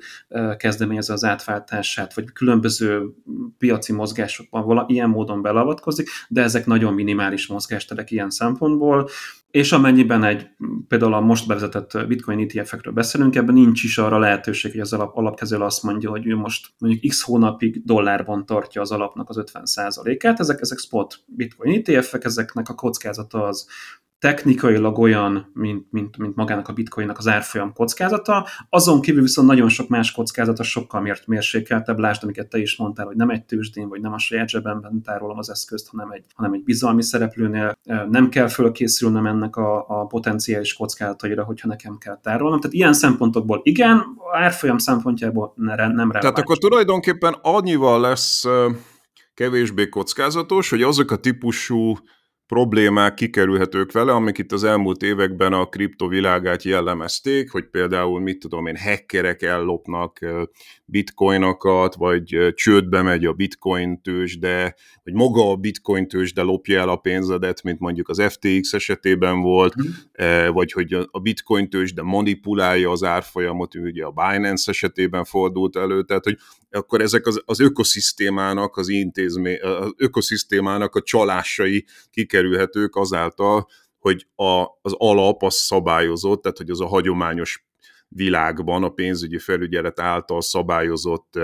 kezdeményezze 0.57 1.13
az 1.13 1.23
átváltását, 1.23 2.13
vagy 2.13 2.31
különböző 2.31 3.13
piaci 3.57 3.93
mozgásokban 3.93 4.65
vala, 4.65 4.85
ilyen 4.87 5.09
módon 5.09 5.41
belavatkozik, 5.41 6.09
de 6.29 6.41
ezek 6.41 6.65
nagyon 6.65 6.93
minimális 6.93 7.47
mozgásterek 7.47 8.11
ilyen 8.11 8.29
szempontból, 8.29 9.09
és 9.51 9.71
amennyiben 9.71 10.23
egy, 10.23 10.47
például 10.87 11.13
a 11.13 11.19
most 11.19 11.47
bevezetett 11.47 12.07
bitcoin 12.07 12.39
ETF-ekről 12.39 12.93
beszélünk, 12.93 13.35
ebben 13.35 13.53
nincs 13.53 13.83
is 13.83 13.97
arra 13.97 14.19
lehetőség, 14.19 14.71
hogy 14.71 14.79
az 14.79 14.93
alap, 14.93 15.17
alapkezelő 15.17 15.63
azt 15.63 15.83
mondja, 15.83 16.09
hogy 16.09 16.27
ő 16.27 16.35
most 16.35 16.67
mondjuk 16.77 17.11
x 17.11 17.21
hónapig 17.21 17.85
dollárban 17.85 18.45
tartja 18.45 18.81
az 18.81 18.91
alapnak 18.91 19.29
az 19.29 19.43
50%-át, 19.53 20.39
ezek, 20.39 20.61
ezek 20.61 20.77
spot 20.77 21.19
bitcoin 21.25 21.81
ETF-ek, 21.85 22.23
ezeknek 22.23 22.69
a 22.69 22.73
kockázata 22.73 23.43
az 23.43 23.67
technikailag 24.19 24.99
olyan, 24.99 25.51
mint, 25.53 25.85
mint, 25.91 26.17
mint 26.17 26.35
magának 26.35 26.67
a 26.67 26.73
bitcoinnak 26.73 27.17
az 27.17 27.27
árfolyam 27.27 27.73
kockázata, 27.73 28.47
azon 28.69 29.01
kívül 29.01 29.21
viszont 29.21 29.47
nagyon 29.47 29.69
sok 29.69 29.89
más 29.89 30.11
kockázata 30.11 30.63
sokkal 30.63 31.01
miért 31.01 31.27
mérsékeltebb, 31.27 31.99
lásd, 31.99 32.23
amiket 32.23 32.47
te 32.47 32.57
is 32.57 32.77
mondtál, 32.77 33.05
hogy 33.05 33.15
nem 33.15 33.29
egy 33.29 33.45
tőzsdén, 33.45 33.89
vagy 33.89 34.01
nem 34.01 34.13
a 34.13 34.17
saját 34.17 34.49
zsebemben 34.49 35.01
tárolom 35.01 35.37
az 35.37 35.49
eszközt, 35.49 35.89
hanem 35.89 36.11
egy, 36.11 36.25
hanem 36.35 36.53
egy 36.53 36.63
bizalmi 36.63 37.03
szereplőnél 37.03 37.77
nem 38.09 38.29
kell 38.29 38.47
fölkészülnem 38.47 39.25
ennek 39.25 39.55
a, 39.55 39.85
a 39.87 40.05
potenciális 40.05 40.73
kockázataira, 40.73 41.43
hogyha 41.43 41.67
nekem 41.67 41.97
kell 41.97 42.19
tárolnom. 42.21 42.59
Tehát 42.59 42.75
ilyen 42.75 42.93
szempontokból 42.93 43.59
igen, 43.63 44.03
árfolyam 44.33 44.77
szempontjából 44.77 45.53
nem 45.55 45.75
releváns. 45.75 46.19
Tehát 46.19 46.37
akkor 46.37 46.57
tulajdonképpen 46.57 47.35
annyival 47.41 48.01
lesz 48.01 48.45
kevésbé 49.33 49.89
kockázatos, 49.89 50.69
hogy 50.69 50.81
azok 50.81 51.11
a 51.11 51.15
típusú 51.15 51.97
problémák 52.47 53.13
kikerülhetők 53.13 53.91
vele, 53.91 54.11
amik 54.11 54.37
itt 54.37 54.51
az 54.51 54.63
elmúlt 54.63 55.01
években 55.01 55.53
a 55.53 55.65
kriptovilágát 55.65 56.63
jellemezték, 56.63 57.51
hogy 57.51 57.65
például, 57.69 58.19
mit 58.19 58.39
tudom 58.39 58.65
én, 58.67 58.77
hackerek 58.77 59.41
ellopnak 59.41 60.19
bitcoinokat, 60.85 61.95
vagy 61.95 62.53
csődbe 62.53 63.01
megy 63.01 63.25
a 63.25 63.33
bitcoin 63.33 64.01
tőzsde, 64.01 64.75
vagy 65.03 65.13
maga 65.13 65.51
a 65.51 65.55
bitcoin 65.55 66.07
tőzsde 66.07 66.41
lopja 66.41 66.79
el 66.79 66.89
a 66.89 66.95
pénzedet, 66.95 67.63
mint 67.63 67.79
mondjuk 67.79 68.09
az 68.09 68.21
FTX 68.21 68.73
esetében 68.73 69.41
volt, 69.41 69.73
mm. 69.81 70.51
vagy 70.51 70.71
hogy 70.71 70.93
a 71.11 71.19
bitcoin 71.19 71.69
tőzsde 71.69 72.01
manipulálja 72.01 72.91
az 72.91 73.03
árfolyamot, 73.03 73.75
ugye 73.75 74.05
a 74.05 74.11
Binance 74.11 74.71
esetében 74.71 75.23
fordult 75.23 75.75
elő, 75.75 76.03
tehát 76.03 76.23
hogy 76.23 76.37
akkor 76.77 77.01
ezek 77.01 77.25
az, 77.27 77.41
az 77.45 77.59
ökoszisztémának, 77.59 78.77
az 78.77 78.89
intézmény, 78.89 79.61
az 79.61 79.93
ökoszisztémának 79.97 80.95
a 80.95 81.01
csalásai 81.01 81.85
kikerülhetők 82.11 82.95
azáltal, 82.95 83.67
hogy 83.99 84.27
a, 84.35 84.65
az 84.81 84.93
alap 84.97 85.43
az 85.43 85.55
szabályozott, 85.55 86.41
tehát 86.41 86.57
hogy 86.57 86.69
az 86.69 86.81
a 86.81 86.87
hagyományos 86.87 87.65
világban 88.09 88.83
a 88.83 88.89
pénzügyi 88.89 89.37
felügyelet 89.37 89.99
által 89.99 90.41
szabályozott 90.41 91.39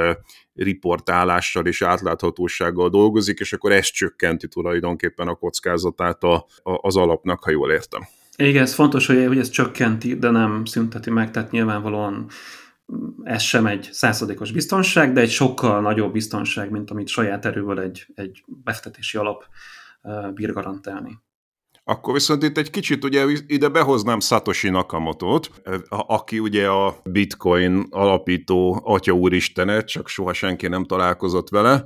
riportálással 0.53 1.65
és 1.65 1.81
átláthatósággal 1.81 2.89
dolgozik, 2.89 3.39
és 3.39 3.53
akkor 3.53 3.71
ez 3.71 3.85
csökkenti 3.85 4.47
tulajdonképpen 4.47 5.27
a 5.27 5.35
kockázatát 5.35 6.23
a, 6.23 6.33
a, 6.35 6.47
az 6.63 6.95
alapnak, 6.95 7.43
ha 7.43 7.51
jól 7.51 7.71
értem. 7.71 8.01
Igen, 8.35 8.61
ez 8.61 8.73
fontos, 8.73 9.07
hogy, 9.07 9.25
hogy 9.27 9.37
ez 9.37 9.49
csökkenti, 9.49 10.15
de 10.15 10.29
nem 10.29 10.65
szünteti 10.65 11.09
meg, 11.09 11.31
tehát 11.31 11.51
nyilvánvalóan 11.51 12.27
ez 13.23 13.41
sem 13.41 13.65
egy 13.65 13.89
századékos 13.91 14.51
biztonság, 14.51 15.13
de 15.13 15.21
egy 15.21 15.29
sokkal 15.29 15.81
nagyobb 15.81 16.11
biztonság, 16.11 16.69
mint 16.69 16.91
amit 16.91 17.07
saját 17.07 17.45
erővel 17.45 17.81
egy, 17.81 18.07
egy 18.15 18.43
befektetési 18.45 19.17
alap 19.17 19.45
bír 20.33 20.53
garantálni. 20.53 21.21
Akkor 21.85 22.13
viszont 22.13 22.43
itt 22.43 22.57
egy 22.57 22.69
kicsit 22.69 23.03
ugye 23.03 23.25
ide 23.47 23.69
behoznám 23.69 24.19
Satoshi 24.19 24.69
Nakamoto-t, 24.69 25.51
aki 25.89 26.39
ugye 26.39 26.67
a 26.67 26.95
Bitcoin 27.03 27.85
alapító 27.89 28.81
atya 28.83 29.11
úristene, 29.11 29.83
csak 29.83 30.07
soha 30.07 30.33
senki 30.33 30.67
nem 30.67 30.83
találkozott 30.83 31.49
vele. 31.49 31.83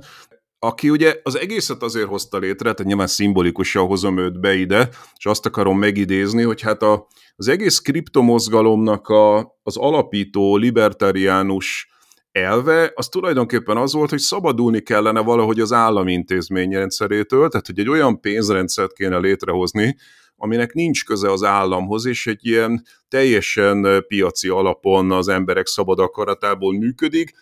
Aki 0.58 0.90
ugye 0.90 1.20
az 1.22 1.36
egészet 1.36 1.82
azért 1.82 2.08
hozta 2.08 2.38
létre, 2.38 2.72
tehát 2.72 2.84
nyilván 2.84 3.06
szimbolikusan 3.06 3.86
hozom 3.86 4.18
őt 4.18 4.40
be 4.40 4.54
ide, 4.54 4.88
és 5.16 5.26
azt 5.26 5.46
akarom 5.46 5.78
megidézni, 5.78 6.42
hogy 6.42 6.60
hát 6.60 6.82
a, 6.82 7.06
az 7.36 7.48
egész 7.48 7.78
kriptomozgalomnak 7.78 9.08
a, 9.08 9.38
az 9.62 9.76
alapító 9.76 10.56
libertariánus 10.56 11.88
elve, 12.32 12.92
az 12.94 13.08
tulajdonképpen 13.08 13.76
az 13.76 13.92
volt, 13.92 14.10
hogy 14.10 14.18
szabadulni 14.18 14.80
kellene 14.80 15.20
valahogy 15.20 15.60
az 15.60 15.72
állami 15.72 16.12
intézményrendszerétől, 16.12 17.48
tehát 17.48 17.66
hogy 17.66 17.78
egy 17.78 17.88
olyan 17.88 18.20
pénzrendszert 18.20 18.92
kéne 18.92 19.18
létrehozni, 19.18 19.96
aminek 20.36 20.72
nincs 20.72 21.04
köze 21.04 21.32
az 21.32 21.42
államhoz, 21.42 22.06
és 22.06 22.26
egy 22.26 22.46
ilyen 22.46 22.82
teljesen 23.08 24.04
piaci 24.08 24.48
alapon 24.48 25.10
az 25.12 25.28
emberek 25.28 25.66
szabad 25.66 25.98
akaratából 25.98 26.72
működik, 26.72 27.32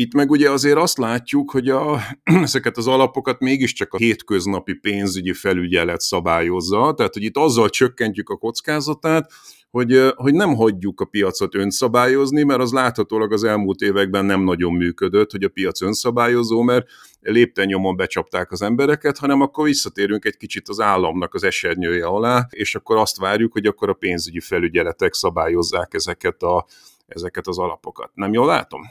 itt 0.00 0.14
meg 0.14 0.30
ugye 0.30 0.50
azért 0.50 0.76
azt 0.76 0.98
látjuk, 0.98 1.50
hogy 1.50 1.68
a, 1.68 2.00
ezeket 2.42 2.76
az 2.76 2.86
alapokat 2.86 3.40
mégiscsak 3.40 3.94
a 3.94 3.96
hétköznapi 3.96 4.74
pénzügyi 4.74 5.32
felügyelet 5.32 6.00
szabályozza, 6.00 6.94
tehát 6.96 7.14
hogy 7.14 7.22
itt 7.22 7.36
azzal 7.36 7.68
csökkentjük 7.68 8.28
a 8.28 8.36
kockázatát, 8.36 9.30
hogy, 9.70 10.12
hogy 10.14 10.34
nem 10.34 10.54
hagyjuk 10.54 11.00
a 11.00 11.04
piacot 11.04 11.54
önszabályozni, 11.54 12.42
mert 12.42 12.60
az 12.60 12.72
láthatólag 12.72 13.32
az 13.32 13.44
elmúlt 13.44 13.80
években 13.80 14.24
nem 14.24 14.40
nagyon 14.40 14.72
működött, 14.72 15.30
hogy 15.30 15.44
a 15.44 15.48
piac 15.48 15.82
önszabályozó, 15.82 16.62
mert 16.62 16.86
lépten 17.20 17.66
nyomon 17.66 17.96
becsapták 17.96 18.52
az 18.52 18.62
embereket, 18.62 19.18
hanem 19.18 19.40
akkor 19.40 19.64
visszatérünk 19.64 20.24
egy 20.24 20.36
kicsit 20.36 20.68
az 20.68 20.80
államnak 20.80 21.34
az 21.34 21.42
esernyője 21.42 22.06
alá, 22.06 22.46
és 22.50 22.74
akkor 22.74 22.96
azt 22.96 23.18
várjuk, 23.18 23.52
hogy 23.52 23.66
akkor 23.66 23.88
a 23.88 23.92
pénzügyi 23.94 24.40
felügyeletek 24.40 25.14
szabályozzák 25.14 25.94
ezeket, 25.94 26.42
a, 26.42 26.66
ezeket 27.06 27.46
az 27.46 27.58
alapokat. 27.58 28.10
Nem 28.14 28.32
jól 28.32 28.46
látom? 28.46 28.82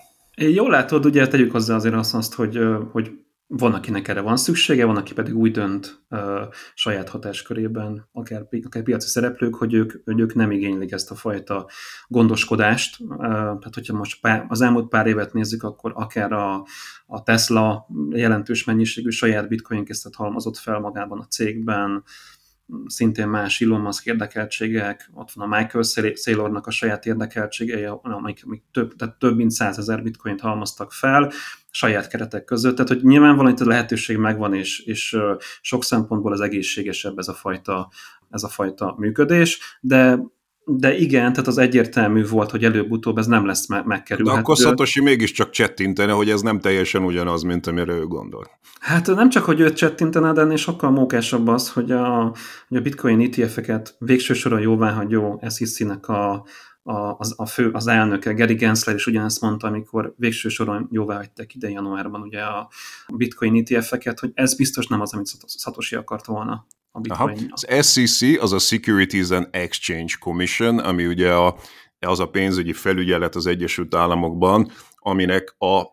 Jól 0.42 0.70
látod, 0.70 1.06
ugye 1.06 1.28
tegyük 1.28 1.52
hozzá 1.52 1.76
azért 1.76 1.96
azt, 1.96 2.34
hogy, 2.34 2.60
hogy 2.92 3.12
van, 3.48 3.74
akinek 3.74 4.08
erre 4.08 4.22
van 4.22 4.38
szüksége, 4.38 4.86
van, 4.86 4.96
aki 4.96 5.14
pedig 5.14 5.36
úgy 5.36 5.52
dönt 5.52 6.06
uh, 6.10 6.20
saját 6.74 7.10
hatáskörében, 7.10 8.10
akár, 8.12 8.48
akár 8.66 8.84
piaci 8.84 9.08
szereplők, 9.08 9.56
hogy 9.56 9.74
ők, 9.74 9.94
hogy 10.06 10.20
ők 10.20 10.36
nem 10.36 10.52
igénylik 10.52 10.92
ezt 10.92 11.12
a 11.12 11.16
fajta 11.16 11.70
gondoskodást. 12.08 13.00
Uh, 13.00 13.18
tehát, 13.28 13.74
hogyha 13.74 13.98
most 13.98 14.22
pár, 14.22 14.46
az 14.48 14.62
elmúlt 14.62 14.88
pár 14.88 15.08
évet 15.08 15.34
nézzük, 15.34 15.64
akkor 15.64 15.92
akár 15.96 16.32
a, 16.32 16.66
a 17.06 17.24
Tesla 17.24 17.88
jelentős 18.10 18.64
mennyiségű 18.64 19.10
saját 19.10 19.48
bitcoin 19.48 19.86
készlet 19.86 20.16
halmozott 20.16 20.58
fel 20.58 20.80
magában 20.80 21.20
a 21.20 21.28
cégben, 21.28 22.04
szintén 22.86 23.28
más 23.28 23.62
Elon 23.62 23.82
Musk 23.82 24.06
érdekeltségek, 24.06 25.10
ott 25.14 25.32
van 25.32 25.52
a 25.52 25.58
Michael 25.58 26.14
Saylornak 26.16 26.68
a 26.68 26.72
saját 26.72 27.06
érdekeltségei, 27.06 27.84
amik, 28.02 28.42
amik 28.46 28.64
több, 28.72 28.96
tehát 28.96 29.20
több 29.20 29.36
mint 29.36 29.52
százezer 29.52 30.04
bitcoint 30.04 30.42
halmoztak 30.42 30.94
fel 30.94 31.32
saját 31.72 32.08
keretek 32.08 32.44
között, 32.44 32.76
tehát 32.76 32.92
hogy 32.92 33.04
nyilvánvalóan 33.04 33.54
itt 33.54 33.60
a 33.60 33.66
lehetőség 33.66 34.18
megvan, 34.18 34.54
és, 34.54 34.80
és 34.80 35.18
sok 35.62 35.84
szempontból 35.84 36.32
az 36.32 36.42
egészségesebb 36.42 37.18
ez 37.18 37.28
a 37.28 37.34
fajta, 37.34 37.90
ez 38.30 38.44
a 38.44 38.48
fajta 38.48 38.96
működés, 38.98 39.78
de 39.82 40.20
de 40.78 40.98
igen, 40.98 41.32
tehát 41.32 41.48
az 41.48 41.58
egyértelmű 41.58 42.28
volt, 42.28 42.52
hogy 42.52 42.64
előbb-utóbb 42.64 43.18
ez 43.18 43.28
nem 43.28 43.46
lesz 43.46 43.68
me- 43.68 43.86
megkerülhető. 43.86 44.36
De 44.36 44.42
akkor 44.42 44.58
Szatosi 44.58 45.02
mégiscsak 45.02 45.50
csettintene, 45.50 46.12
hogy 46.12 46.30
ez 46.30 46.42
nem 46.42 46.60
teljesen 46.60 47.04
ugyanaz, 47.04 47.42
mint 47.42 47.68
amire 47.68 47.94
ő 47.94 48.06
gondol. 48.06 48.48
Hát 48.80 49.08
nem 49.08 49.30
csak, 49.30 49.44
hogy 49.44 49.60
őt 49.60 49.76
csettintene, 49.76 50.32
de 50.34 50.42
ennél 50.42 50.56
sokkal 50.56 50.90
mókásabb 50.90 51.48
az, 51.48 51.70
hogy 51.70 51.92
a, 51.92 52.36
hogy 52.68 52.78
a 52.78 52.82
bitcoin 52.82 53.20
ETF-eket 53.22 53.96
végső 54.00 54.34
soron 54.34 54.60
jóváhagyó 54.60 55.44
SEC-nek 55.50 56.08
a, 56.08 56.46
a, 56.84 57.16
az, 57.18 57.34
a 57.38 57.46
fő, 57.46 57.70
az 57.72 57.88
elnöke, 57.88 58.34
Gary 58.34 58.54
Gensler 58.54 58.96
is 58.96 59.06
ugyanezt 59.06 59.42
mondta, 59.42 59.68
amikor 59.68 60.14
végső 60.18 60.50
soron 60.50 60.88
jóvá 60.92 61.16
hagyták 61.16 61.56
ide 61.56 61.70
januárban 61.70 62.22
ugye 62.22 62.42
a 62.42 62.70
bitcoin 63.14 63.64
ETF-eket, 63.66 64.20
hogy 64.20 64.32
ez 64.34 64.56
biztos 64.56 64.88
nem 64.88 65.02
az, 65.02 65.14
amit 65.14 65.30
Satoshi 65.58 65.96
akart 65.96 66.26
volna 66.26 66.66
a 66.92 67.00
Aha. 67.10 67.32
Az 67.50 67.68
SEC, 67.88 68.42
az 68.42 68.54
a 68.54 68.60
Securities 68.60 69.30
and 69.30 69.48
Exchange 69.52 70.14
Commission, 70.20 70.80
ami 70.80 71.06
ugye 71.06 71.34
a, 71.34 71.58
az 72.00 72.20
a 72.20 72.30
pénzügyi 72.30 72.74
felügyelet 72.74 73.36
az 73.36 73.46
Egyesült 73.46 73.96
Államokban, 73.96 74.72
aminek 74.96 75.56
a 75.58 75.84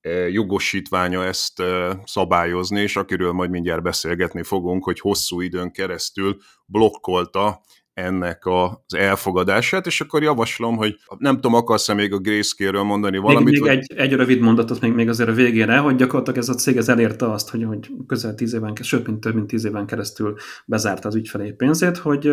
e, 0.00 0.10
jogosítványa 0.10 1.24
ezt 1.24 1.60
e, 1.60 2.00
szabályozni, 2.04 2.80
és 2.80 2.96
akiről 2.96 3.32
majd 3.32 3.50
mindjárt 3.50 3.82
beszélgetni 3.82 4.42
fogunk, 4.42 4.84
hogy 4.84 5.00
hosszú 5.00 5.40
időn 5.40 5.72
keresztül 5.72 6.36
blokkolta 6.66 7.60
ennek 7.94 8.46
az 8.46 8.94
elfogadását, 8.96 9.86
és 9.86 10.00
akkor 10.00 10.22
javaslom, 10.22 10.76
hogy 10.76 10.96
nem 11.18 11.34
tudom, 11.34 11.54
akarsz-e 11.54 11.94
még 11.94 12.12
a 12.12 12.18
Grayscale-ről 12.18 12.82
mondani 12.82 13.18
valamit? 13.18 13.44
Még, 13.44 13.60
még 13.60 13.70
vagy... 13.70 13.78
egy, 13.78 13.92
egy 13.96 14.12
rövid 14.12 14.40
mondatot 14.40 14.80
még, 14.80 14.92
még 14.92 15.08
azért 15.08 15.28
a 15.28 15.32
végére, 15.32 15.78
hogy 15.78 15.96
gyakorlatilag 15.96 16.38
ez 16.38 16.48
a 16.48 16.54
cég 16.54 16.76
ez 16.76 16.88
elérte 16.88 17.30
azt, 17.30 17.50
hogy, 17.50 17.64
hogy 17.64 17.90
közel 18.06 18.34
tíz 18.34 18.54
éven, 18.54 18.72
sőt, 18.80 19.06
mint 19.06 19.20
több 19.20 19.34
mint 19.34 19.46
tíz 19.46 19.64
éven 19.64 19.86
keresztül 19.86 20.34
bezárta 20.66 21.08
az 21.08 21.14
ügyfelé 21.14 21.50
pénzét, 21.50 21.96
hogy 21.96 22.32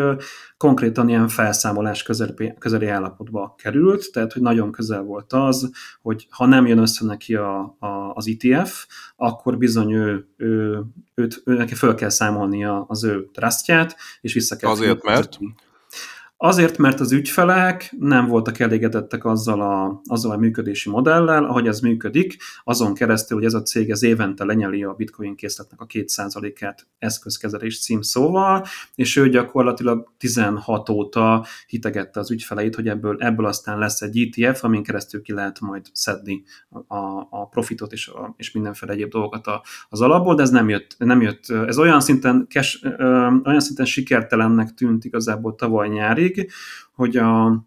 konkrétan 0.57 1.09
ilyen 1.09 1.27
felszámolás 1.27 2.03
közeli, 2.03 2.53
közeli 2.59 2.87
állapotba 2.87 3.55
került, 3.57 4.11
tehát 4.11 4.33
hogy 4.33 4.41
nagyon 4.41 4.71
közel 4.71 5.01
volt 5.01 5.33
az, 5.33 5.71
hogy 6.01 6.27
ha 6.29 6.45
nem 6.45 6.67
jön 6.67 6.77
össze 6.77 7.05
neki 7.05 7.35
a, 7.35 7.59
a, 7.79 8.11
az 8.13 8.35
ETF, 8.37 8.85
akkor 9.15 9.57
bizony 9.57 9.91
ő, 9.91 10.27
ő, 10.37 10.81
őt, 11.15 11.41
ő 11.45 11.53
neki 11.53 11.73
föl 11.73 11.95
kell 11.95 12.09
számolnia 12.09 12.85
az 12.87 13.03
ő 13.03 13.29
trustját, 13.33 13.95
és 14.21 14.33
vissza 14.33 14.55
kell 14.55 14.69
Azért, 14.69 15.03
mert? 15.03 15.39
Azért, 16.41 16.77
mert 16.77 16.99
az 16.99 17.11
ügyfelek 17.11 17.93
nem 17.97 18.27
voltak 18.27 18.59
elégedettek 18.59 19.25
azzal 19.25 19.61
a, 19.61 20.01
azzal 20.05 20.31
a 20.31 20.37
működési 20.37 20.89
modellel, 20.89 21.43
ahogy 21.43 21.67
ez 21.67 21.79
működik, 21.79 22.37
azon 22.63 22.93
keresztül, 22.93 23.37
hogy 23.37 23.45
ez 23.45 23.53
a 23.53 23.61
cég 23.61 23.91
az 23.91 24.03
évente 24.03 24.43
lenyeli 24.43 24.83
a 24.83 24.93
bitcoin 24.93 25.35
készletnek 25.35 25.81
a 25.81 25.85
2%-át 25.85 26.87
eszközkezelés 26.99 27.81
címszóval, 27.81 28.65
és 28.95 29.15
ő 29.15 29.29
gyakorlatilag 29.29 30.13
16 30.17 30.89
óta 30.89 31.45
hitegette 31.67 32.19
az 32.19 32.31
ügyfeleit, 32.31 32.75
hogy 32.75 32.87
ebből, 32.87 33.15
ebből 33.19 33.45
aztán 33.45 33.77
lesz 33.77 34.01
egy 34.01 34.31
ETF, 34.31 34.63
amin 34.63 34.83
keresztül 34.83 35.21
ki 35.21 35.33
lehet 35.33 35.59
majd 35.59 35.85
szedni 35.93 36.43
a, 36.87 36.97
a 37.29 37.47
profitot 37.49 37.91
és, 37.91 38.07
a, 38.07 38.33
és 38.37 38.51
mindenféle 38.51 38.91
egyéb 38.91 39.09
dolgokat 39.09 39.47
a, 39.47 39.63
az 39.89 40.01
alapból, 40.01 40.35
de 40.35 40.41
ez 40.41 40.49
nem 40.49 40.69
jött, 40.69 40.95
nem 40.97 41.21
jött 41.21 41.49
ez 41.49 41.77
olyan 41.77 42.01
szinten, 42.01 42.45
kes, 42.49 42.79
ö, 42.83 43.27
olyan 43.45 43.59
szinten 43.59 43.85
sikertelennek 43.85 44.73
tűnt 44.73 45.05
igazából 45.05 45.55
tavaly 45.55 45.87
nyári, 45.87 46.27
cég, 46.33 46.51
hogy 46.93 47.17
a, 47.17 47.63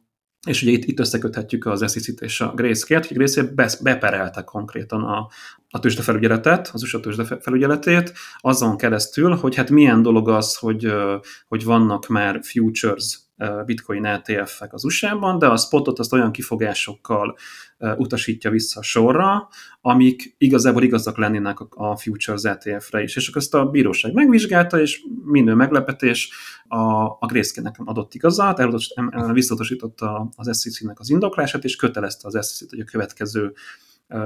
és 0.46 0.62
ugye 0.62 0.70
itt, 0.70 0.85
itt 0.85 1.01
összeköthetjük 1.01 1.66
az 1.66 1.92
SEC-t 1.92 2.20
és 2.20 2.40
a 2.40 2.53
Grayscale-t, 2.55 3.07
hogy 3.07 3.16
Grayscale 3.16 3.53
beperelte 3.83 4.42
konkrétan 4.42 5.03
a, 5.03 5.29
a 5.70 5.79
tőzsdefelügyeletet, 5.79 6.70
az 6.72 6.83
USA 6.83 7.01
tőzsdefelügyeletét, 7.01 8.12
azon 8.38 8.77
keresztül, 8.77 9.35
hogy 9.35 9.55
hát 9.55 9.70
milyen 9.70 10.03
dolog 10.03 10.29
az, 10.29 10.57
hogy, 10.57 10.92
hogy 11.48 11.64
vannak 11.64 12.07
már 12.07 12.40
futures 12.42 13.18
bitcoin 13.66 14.05
ETF-ek 14.05 14.72
az 14.72 14.85
USA-ban, 14.85 15.38
de 15.38 15.46
a 15.46 15.57
spotot 15.57 15.98
azt 15.98 16.12
olyan 16.12 16.33
kifogásokkal 16.33 17.37
utasítja 17.96 18.50
vissza 18.50 18.81
a 18.81 18.83
sorra, 18.83 19.48
amik 19.81 20.35
igazából 20.38 20.83
igazak 20.83 21.18
lennének 21.18 21.61
a 21.61 21.96
futures 21.96 22.42
ETF-re 22.42 23.02
is. 23.02 23.16
És 23.16 23.28
akkor 23.28 23.42
ezt 23.42 23.55
a 23.55 23.64
bíróság 23.64 24.12
megvizsgálta, 24.12 24.81
és 24.81 25.00
minden 25.24 25.57
meglepetés 25.57 26.31
a, 26.68 27.05
a 27.05 27.26
Grayscale-nek 27.26 27.76
adott 27.85 28.14
igazat, 28.14 28.62
visszatosította 29.33 30.28
az 30.37 30.61
SEC-nek 30.61 31.00
az 31.00 31.11
indoklását, 31.11 31.64
és 31.64 31.76
kötelezte 31.76 32.26
az 32.26 32.33
SEC-t, 32.35 32.70
hogy 32.70 32.81
a 32.81 32.85
következő 32.85 33.52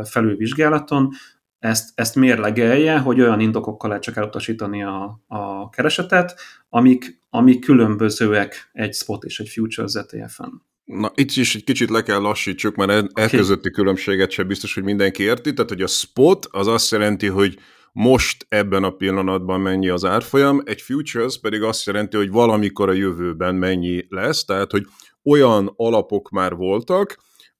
felülvizsgálaton 0.04 1.12
ezt, 1.58 1.90
ezt 1.94 2.14
mérlegelje, 2.14 2.98
hogy 2.98 3.20
olyan 3.20 3.40
indokokkal 3.40 3.88
lehet 3.88 4.04
csak 4.04 4.16
elutasítani 4.16 4.82
a, 4.82 5.24
a 5.26 5.68
keresetet, 5.68 6.40
amik, 6.68 7.22
amik 7.30 7.60
különbözőek 7.60 8.70
egy 8.72 8.94
spot 8.94 9.24
és 9.24 9.40
egy 9.40 9.48
futures 9.48 9.94
ETF-en. 9.94 10.62
Na, 10.84 11.12
itt 11.14 11.30
is 11.30 11.54
egy 11.54 11.64
kicsit 11.64 11.90
le 11.90 12.02
kell 12.02 12.20
lassítsuk, 12.20 12.74
mert 12.74 12.90
e, 12.90 12.98
okay. 12.98 13.28
közötti 13.28 13.70
különbséget 13.70 14.30
sem 14.30 14.46
biztos, 14.46 14.74
hogy 14.74 14.82
mindenki 14.82 15.22
érti. 15.22 15.52
Tehát, 15.52 15.70
hogy 15.70 15.82
a 15.82 15.86
spot 15.86 16.46
az 16.50 16.66
azt 16.66 16.90
jelenti, 16.90 17.26
hogy 17.26 17.58
most 17.92 18.46
ebben 18.48 18.84
a 18.84 18.90
pillanatban 18.90 19.60
mennyi 19.60 19.88
az 19.88 20.04
árfolyam, 20.04 20.62
egy 20.64 20.82
futures 20.82 21.40
pedig 21.40 21.62
azt 21.62 21.86
jelenti, 21.86 22.16
hogy 22.16 22.30
valamikor 22.30 22.88
a 22.88 22.92
jövőben 22.92 23.54
mennyi 23.54 24.06
lesz, 24.08 24.44
tehát, 24.44 24.70
hogy 24.70 24.86
olyan 25.24 25.72
alapok 25.76 26.30
már 26.30 26.54
voltak, 26.54 27.16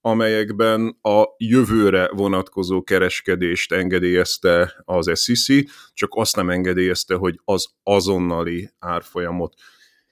amelyekben 0.07 0.97
a 1.01 1.23
jövőre 1.37 2.09
vonatkozó 2.11 2.83
kereskedést 2.83 3.71
engedélyezte 3.71 4.81
az 4.85 5.19
SEC, 5.19 5.69
csak 5.93 6.09
azt 6.15 6.35
nem 6.35 6.49
engedélyezte, 6.49 7.15
hogy 7.15 7.39
az 7.43 7.67
azonnali 7.83 8.69
árfolyamot 8.79 9.53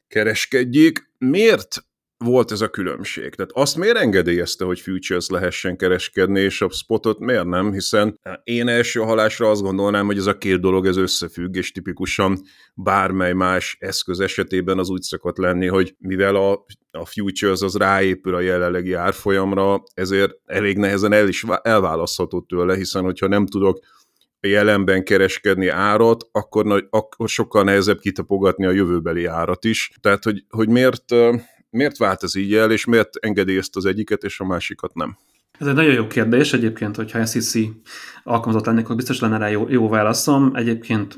kereskedjék. 0.08 1.10
Miért 1.18 1.86
volt 2.26 2.52
ez 2.52 2.62
a 2.62 2.70
különbség. 2.70 3.36
Tehát 3.36 3.52
azt 3.54 3.78
miért 3.78 3.98
engedélyezte, 3.98 4.66
hogy 4.66 4.80
futures 4.80 5.30
lehessen 5.30 5.78
kereskedni, 5.78 6.40
és 6.40 6.62
a 6.62 6.70
spotot 6.70 7.20
miért 7.20 7.46
nem, 7.46 7.72
hiszen 7.72 8.20
én 8.44 8.68
első 8.68 9.00
halásra 9.00 9.50
azt 9.50 9.62
gondolnám, 9.62 10.06
hogy 10.06 10.18
ez 10.18 10.26
a 10.26 10.38
két 10.38 10.60
dolog 10.60 10.86
ez 10.86 10.98
összefügg, 10.98 11.56
és 11.56 11.72
tipikusan 11.72 12.42
bármely 12.74 13.34
más 13.34 13.78
eszköz 13.80 14.20
esetében 14.20 14.80
az 14.80 14.90
úgy 14.90 15.02
szokott 15.02 15.38
lenni, 15.38 15.68
hogy 15.68 15.96
mivel 16.00 16.36
a, 16.36 16.66
a 16.92 17.06
futures 17.06 17.62
az 17.62 17.76
ráépül 17.76 18.36
a 18.36 18.40
jelenlegi 18.40 18.94
árfolyamra, 18.94 19.84
ezért 19.94 20.34
elég 20.46 20.78
nehezen 20.78 21.14
el 21.14 21.28
is 21.28 21.46
elválasztható 21.62 22.42
tőle, 22.42 22.76
hiszen 22.76 23.04
hogyha 23.04 23.28
nem 23.28 23.46
tudok 23.46 23.80
jelenben 24.48 25.04
kereskedni 25.04 25.68
árat, 25.68 26.30
akkor, 26.32 26.88
akkor 26.90 27.30
sokkal 27.30 27.64
nehezebb 27.64 28.00
kitapogatni 28.00 28.66
a 28.66 28.72
jövőbeli 28.72 29.26
árat 29.26 29.66
is. 29.66 29.92
Tehát, 30.02 30.24
hogy, 30.24 30.46
hogy 30.50 30.70
miért, 30.70 31.04
miért 31.76 31.98
vált 31.98 32.24
ez 32.24 32.36
így 32.36 32.54
el, 32.54 32.72
és 32.72 32.86
miért 32.86 33.16
engedélyezt 33.16 33.76
az 33.76 33.86
egyiket, 33.86 34.24
és 34.24 34.40
a 34.40 34.46
másikat 34.46 34.94
nem? 34.94 35.18
Ez 35.60 35.68
egy 35.68 35.74
nagyon 35.74 35.94
jó 35.94 36.08
kérdés 36.08 36.54
egyébként, 36.54 36.96
hogyha 36.96 37.26
SEC 37.26 37.54
alkalmazott 38.24 38.66
lennék, 38.66 38.84
akkor 38.84 38.96
biztos 38.96 39.20
lenne 39.20 39.38
rá 39.38 39.48
jó, 39.48 39.70
jó 39.70 39.90
válaszom. 39.90 40.52
Egyébként 40.56 41.18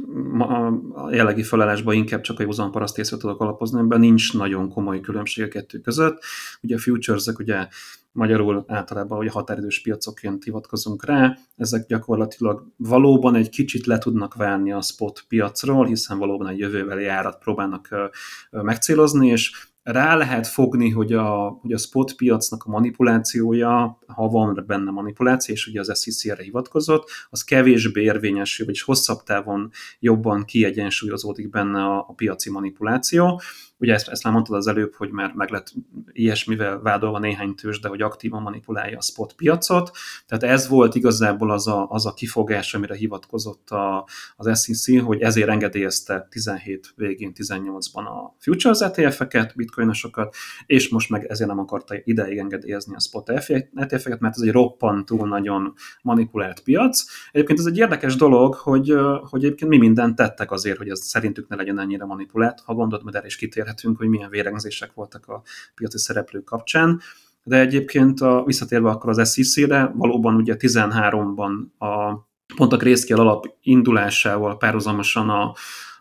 a 0.94 1.12
jellegi 1.12 1.44
felállásban 1.44 1.96
inkább 1.96 2.22
csak 2.22 2.40
a 2.40 2.44
józan 2.44 2.72
parasztészre 2.72 3.18
tudok 3.18 3.42
alapozni, 3.42 3.80
ebben 3.80 4.00
nincs 4.00 4.34
nagyon 4.34 4.70
komoly 4.70 5.00
különbség 5.00 5.46
a 5.46 5.48
kettő 5.48 5.80
között. 5.80 6.24
Ugye 6.62 6.76
a 6.76 6.80
futures 6.80 7.26
ugye 7.26 7.68
magyarul 8.12 8.64
általában 8.68 9.18
ugye 9.20 9.30
határidős 9.30 9.82
piacokként 9.82 10.44
hivatkozunk 10.44 11.06
rá, 11.06 11.38
ezek 11.56 11.86
gyakorlatilag 11.88 12.68
valóban 12.76 13.36
egy 13.36 13.50
kicsit 13.50 13.86
le 13.86 13.98
tudnak 13.98 14.36
válni 14.36 14.72
a 14.72 14.82
spot 14.82 15.24
piacról, 15.28 15.86
hiszen 15.86 16.18
valóban 16.18 16.48
egy 16.48 16.60
jövőbeli 16.60 17.06
árat 17.06 17.38
próbálnak 17.38 18.12
megcélozni, 18.50 19.28
és 19.28 19.52
rá 19.92 20.16
lehet 20.16 20.48
fogni, 20.48 20.90
hogy 20.90 21.14
a, 21.14 21.58
hogy 21.62 21.74
a 21.74 21.78
spot 21.78 22.14
piacnak 22.14 22.64
a 22.64 22.70
manipulációja, 22.70 24.00
ha 24.08 24.28
van 24.28 24.64
benne 24.68 24.92
manipuláció, 24.92 25.54
és 25.54 25.68
ugye 25.68 25.80
az 25.80 26.02
SEC 26.02 26.26
erre 26.26 26.44
hivatkozott, 26.44 27.10
az 27.30 27.44
kevésbé 27.44 28.02
érvényesül, 28.02 28.66
vagyis 28.66 28.82
hosszabb 28.82 29.24
távon 29.24 29.72
jobban 30.00 30.46
kiegyensúlyozódik 30.46 31.50
benne 31.50 31.84
a, 31.84 31.98
a 31.98 32.14
piaci 32.14 32.50
manipuláció. 32.50 33.42
Ugye 33.80 33.94
ezt, 33.94 34.08
ezt 34.08 34.24
már 34.24 34.34
mondtad 34.34 34.56
az 34.56 34.68
előbb, 34.68 34.94
hogy 34.94 35.10
már 35.10 35.34
meg 35.34 35.50
lett 35.50 35.74
ilyesmivel 36.12 36.80
vádolva 36.80 37.20
néhány 37.20 37.56
tős, 37.56 37.80
de 37.80 37.88
hogy 37.88 38.02
aktívan 38.02 38.42
manipulálja 38.42 38.98
a 38.98 39.02
spot 39.02 39.34
piacot. 39.34 39.92
Tehát 40.26 40.44
ez 40.44 40.68
volt 40.68 40.96
igazából 40.96 41.52
az 41.52 41.68
a, 41.68 41.88
az 41.90 42.06
a 42.06 42.14
kifogás, 42.14 42.74
amire 42.74 42.96
hivatkozott 42.96 43.70
a, 43.70 44.08
az 44.36 44.64
SEC, 44.64 45.04
hogy 45.04 45.22
ezért 45.22 45.50
engedélyezte 45.50 46.28
17 46.30 46.94
végén, 46.96 47.32
18-ban 47.36 48.06
a 48.06 48.36
futures 48.40 48.80
ETF-eket, 48.80 49.56
bitcoinosokat, 49.56 50.36
és 50.66 50.90
most 50.90 51.10
meg 51.10 51.26
ezért 51.26 51.50
nem 51.50 51.60
akarta 51.60 51.96
ideig 52.04 52.38
engedélyezni 52.38 52.96
a 52.96 53.00
spot 53.00 53.30
ETF-eket, 53.30 54.20
mert 54.20 54.36
ez 54.36 54.42
egy 54.42 54.52
roppantúl 54.52 55.28
nagyon 55.28 55.74
manipulált 56.02 56.60
piac. 56.60 57.04
Egyébként 57.32 57.60
ez 57.60 57.66
egy 57.66 57.78
érdekes 57.78 58.16
dolog, 58.16 58.54
hogy, 58.54 58.96
hogy 59.30 59.44
egyébként 59.44 59.70
mi 59.72 59.78
mindent 59.78 60.16
tettek 60.16 60.52
azért, 60.52 60.78
hogy 60.78 60.90
ez 60.90 61.00
szerintük 61.00 61.48
ne 61.48 61.56
legyen 61.56 61.80
ennyire 61.80 62.06
manipulált. 62.06 62.60
Ha 62.60 62.74
gondolod, 62.74 63.04
majd 63.04 63.16
erre 63.16 63.26
is 63.26 63.36
kitér 63.36 63.66
beszélhetünk, 63.68 63.98
hogy 63.98 64.08
milyen 64.08 64.30
vérengzések 64.30 64.94
voltak 64.94 65.28
a 65.28 65.42
piaci 65.76 65.98
szereplők 65.98 66.44
kapcsán. 66.44 67.02
De 67.44 67.60
egyébként 67.60 68.22
a, 68.22 68.44
visszatérve 68.46 68.90
akkor 68.90 69.10
az 69.10 69.34
SEC-re, 69.34 69.92
valóban 69.96 70.36
ugye 70.36 70.56
13-ban 70.60 71.52
a 71.78 72.26
pont 72.56 72.74
a 72.74 72.78
Grayscale 72.78 73.22
alap 73.22 73.46
indulásával 73.62 74.58
párhuzamosan 74.58 75.30
a, 75.30 75.54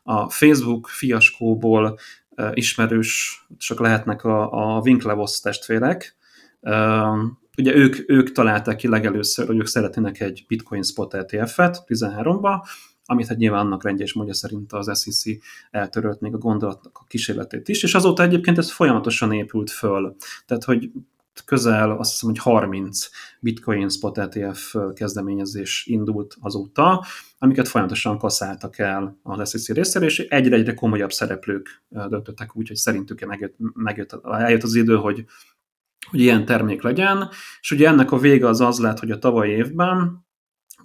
a 0.02 0.31
Facebook 0.31 0.88
fiaskóból 0.88 1.98
e, 2.35 2.50
ismerős, 2.55 3.44
csak 3.59 3.81
lehetnek 3.81 4.24
a, 4.24 4.52
a 4.52 4.81
Winklevoss 4.81 5.40
testvérek. 5.40 6.16
E, 6.61 6.74
ugye 7.59 7.74
ők, 7.74 8.11
ők 8.11 8.33
találták 8.33 8.76
ki 8.76 8.88
legelőször, 8.88 9.46
hogy 9.46 9.59
ők 9.59 9.66
szeretnének 9.66 10.20
egy 10.20 10.44
Bitcoin 10.48 10.83
Spot 10.83 11.14
ETF-et 11.14 11.85
13-ba, 11.87 12.66
amit 13.07 13.27
hát 13.27 13.37
nyilván 13.37 13.66
annak 13.66 13.85
rendje 13.85 14.05
és 14.05 14.12
módja 14.12 14.35
szerint 14.35 14.73
az 14.73 15.01
SEC 15.01 15.38
eltörölt 15.71 16.21
még 16.21 16.35
a 16.35 16.38
gondolatnak 16.38 16.99
a 17.01 17.05
kísérletét 17.09 17.69
is, 17.69 17.83
és 17.83 17.95
azóta 17.95 18.23
egyébként 18.23 18.59
ez 18.59 18.71
folyamatosan 18.71 19.33
épült 19.33 19.71
föl. 19.71 20.16
Tehát, 20.47 20.64
hogy 20.64 20.90
közel 21.45 21.90
azt 21.90 22.11
hiszem, 22.11 22.29
hogy 22.29 22.38
30 22.38 23.09
Bitcoin 23.40 23.88
Spot 23.88 24.19
ETF 24.19 24.75
kezdeményezés 24.95 25.87
indult 25.87 26.37
azóta, 26.40 27.05
amiket 27.38 27.69
folyamatosan 27.69 28.19
kaszáltak 28.19 28.79
el 28.79 29.19
az 29.23 29.51
SEC 29.51 29.69
részéről, 29.69 30.09
és 30.09 30.19
egyre-egyre 30.19 30.75
komolyabb 30.75 31.12
szereplők 31.12 31.83
döntöttek 31.88 32.57
úgy, 32.57 32.69
hogy 32.69 32.77
szerintük 32.77 33.25
megjött, 33.27 33.55
megjött, 33.75 34.19
eljött 34.25 34.62
az 34.62 34.75
idő, 34.75 34.97
hogy, 34.97 35.25
hogy 36.11 36.21
ilyen 36.21 36.45
termék 36.45 36.83
legyen, 36.83 37.29
és 37.61 37.71
ugye 37.71 37.88
ennek 37.88 38.12
a 38.12 38.19
vége 38.19 38.49
az 38.49 38.61
az 38.61 38.79
lett, 38.79 38.99
hogy 38.99 39.11
a 39.11 39.19
tavalyi 39.19 39.51
évben 39.51 40.25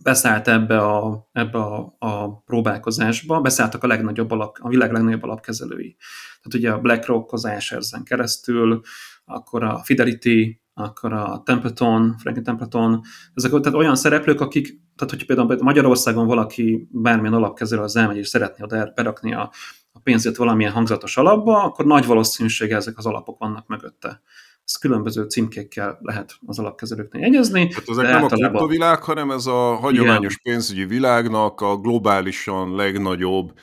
beszállt 0.03 0.47
ebbe 0.47 0.77
a, 0.77 1.29
ebbe 1.31 1.57
a, 1.57 1.95
a 1.99 2.41
próbálkozásba, 2.41 3.41
beszálltak 3.41 3.83
a 3.83 3.87
legnagyobb 3.87 4.31
alap, 4.31 4.57
a 4.61 4.69
világ 4.69 4.91
legnagyobb 4.91 5.23
alapkezelői. 5.23 5.95
Tehát 6.41 6.53
ugye 6.53 6.71
a 6.71 6.79
BlackRock 6.79 7.33
az 7.33 7.45
ASRS-en 7.45 8.03
keresztül, 8.03 8.81
akkor 9.25 9.63
a 9.63 9.81
Fidelity, 9.83 10.61
akkor 10.73 11.13
a 11.13 11.41
Templeton, 11.45 12.15
Franklin 12.17 12.45
Templeton, 12.45 13.01
ezek 13.33 13.51
tehát 13.51 13.73
olyan 13.73 13.95
szereplők, 13.95 14.41
akik, 14.41 14.65
tehát 14.95 15.13
hogyha 15.13 15.25
például 15.25 15.63
Magyarországon 15.63 16.27
valaki 16.27 16.87
bármilyen 16.91 17.33
alapkezelő 17.33 17.81
az 17.81 17.95
elmegy 17.95 18.17
és 18.17 18.27
szeretné 18.27 18.63
oda 18.63 18.91
berakni 18.95 19.33
a, 19.33 19.51
a 19.91 19.99
pénzét 19.99 20.37
valamilyen 20.37 20.71
hangzatos 20.71 21.17
alapba, 21.17 21.63
akkor 21.63 21.85
nagy 21.85 22.05
valószínűséggel 22.05 22.77
ezek 22.77 22.97
az 22.97 23.05
alapok 23.05 23.39
vannak 23.39 23.67
mögötte 23.67 24.21
ezt 24.71 24.79
különböző 24.79 25.23
címkékkel 25.23 25.99
lehet 26.01 26.35
az 26.45 26.59
alapkezelőknél 26.59 27.21
jegyezni. 27.21 27.67
Tehát 27.67 27.89
ezek 27.89 28.03
nem 28.03 28.13
általában... 28.13 28.43
a 28.43 28.47
kriptovilág, 28.47 29.03
hanem 29.03 29.31
ez 29.31 29.45
a 29.45 29.75
hagyományos 29.75 30.37
Igen. 30.39 30.53
pénzügyi 30.53 30.85
világnak 30.85 31.61
a 31.61 31.77
globálisan 31.77 32.75
legnagyobb 32.75 33.53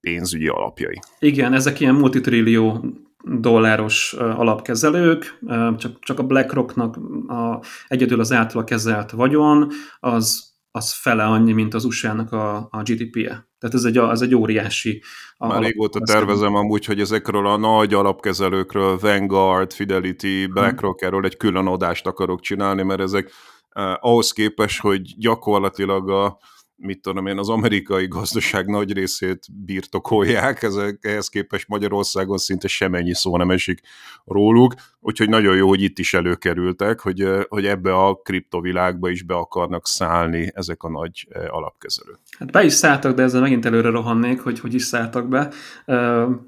pénzügyi 0.00 0.48
alapjai. 0.48 0.98
Igen, 1.18 1.52
ezek 1.52 1.80
ilyen 1.80 1.94
multitrillió 1.94 2.84
dolláros 3.24 4.12
alapkezelők, 4.12 5.38
csak, 5.78 6.00
csak 6.00 6.18
a 6.18 6.22
BlackRocknak 6.22 6.96
a, 7.28 7.62
egyedül 7.88 8.20
az 8.20 8.32
általa 8.32 8.64
kezelt 8.64 9.10
vagyon, 9.10 9.70
az 10.00 10.49
az 10.70 10.92
fele 10.92 11.24
annyi, 11.24 11.52
mint 11.52 11.74
az 11.74 11.84
USA-nak 11.84 12.32
a, 12.32 12.56
a 12.56 12.82
GDP-je. 12.82 13.48
Tehát 13.58 13.74
ez 13.74 13.84
egy, 13.84 13.98
ez 13.98 14.20
egy 14.20 14.34
óriási... 14.34 15.02
Már 15.38 15.62
régóta 15.62 16.00
tervezem 16.00 16.54
amúgy, 16.54 16.84
hogy 16.84 17.00
ezekről 17.00 17.46
a 17.46 17.56
nagy 17.56 17.94
alapkezelőkről, 17.94 18.98
Vanguard, 18.98 19.72
Fidelity, 19.72 20.46
BlackRock, 20.46 21.02
erről 21.02 21.24
egy 21.24 21.36
külön 21.36 21.66
adást 21.66 22.06
akarok 22.06 22.40
csinálni, 22.40 22.82
mert 22.82 23.00
ezek 23.00 23.30
eh, 23.68 24.04
ahhoz 24.04 24.32
képest, 24.32 24.80
hogy 24.80 25.14
gyakorlatilag 25.18 26.10
a, 26.10 26.38
mit 26.80 27.00
tudom 27.00 27.26
én, 27.26 27.38
az 27.38 27.48
amerikai 27.48 28.06
gazdaság 28.06 28.66
nagy 28.66 28.92
részét 28.92 29.46
birtokolják, 29.64 30.62
ezek, 30.62 30.98
ehhez 31.00 31.28
képest 31.28 31.68
Magyarországon 31.68 32.38
szinte 32.38 32.68
semennyi 32.68 33.14
szó 33.14 33.36
nem 33.36 33.50
esik 33.50 33.80
róluk, 34.24 34.74
úgyhogy 35.00 35.28
nagyon 35.28 35.56
jó, 35.56 35.68
hogy 35.68 35.82
itt 35.82 35.98
is 35.98 36.14
előkerültek, 36.14 37.00
hogy, 37.00 37.28
hogy 37.48 37.66
ebbe 37.66 37.94
a 37.94 38.14
kriptovilágba 38.14 39.08
is 39.08 39.22
be 39.22 39.34
akarnak 39.34 39.86
szállni 39.86 40.50
ezek 40.54 40.82
a 40.82 40.90
nagy 40.90 41.28
alapkezelők. 41.48 42.18
Hát 42.38 42.50
be 42.50 42.64
is 42.64 42.72
szálltak, 42.72 43.14
de 43.14 43.22
ezzel 43.22 43.40
megint 43.40 43.66
előre 43.66 43.90
rohannék, 43.90 44.40
hogy 44.40 44.60
hogy 44.60 44.74
is 44.74 44.82
szálltak 44.82 45.28
be. 45.28 45.50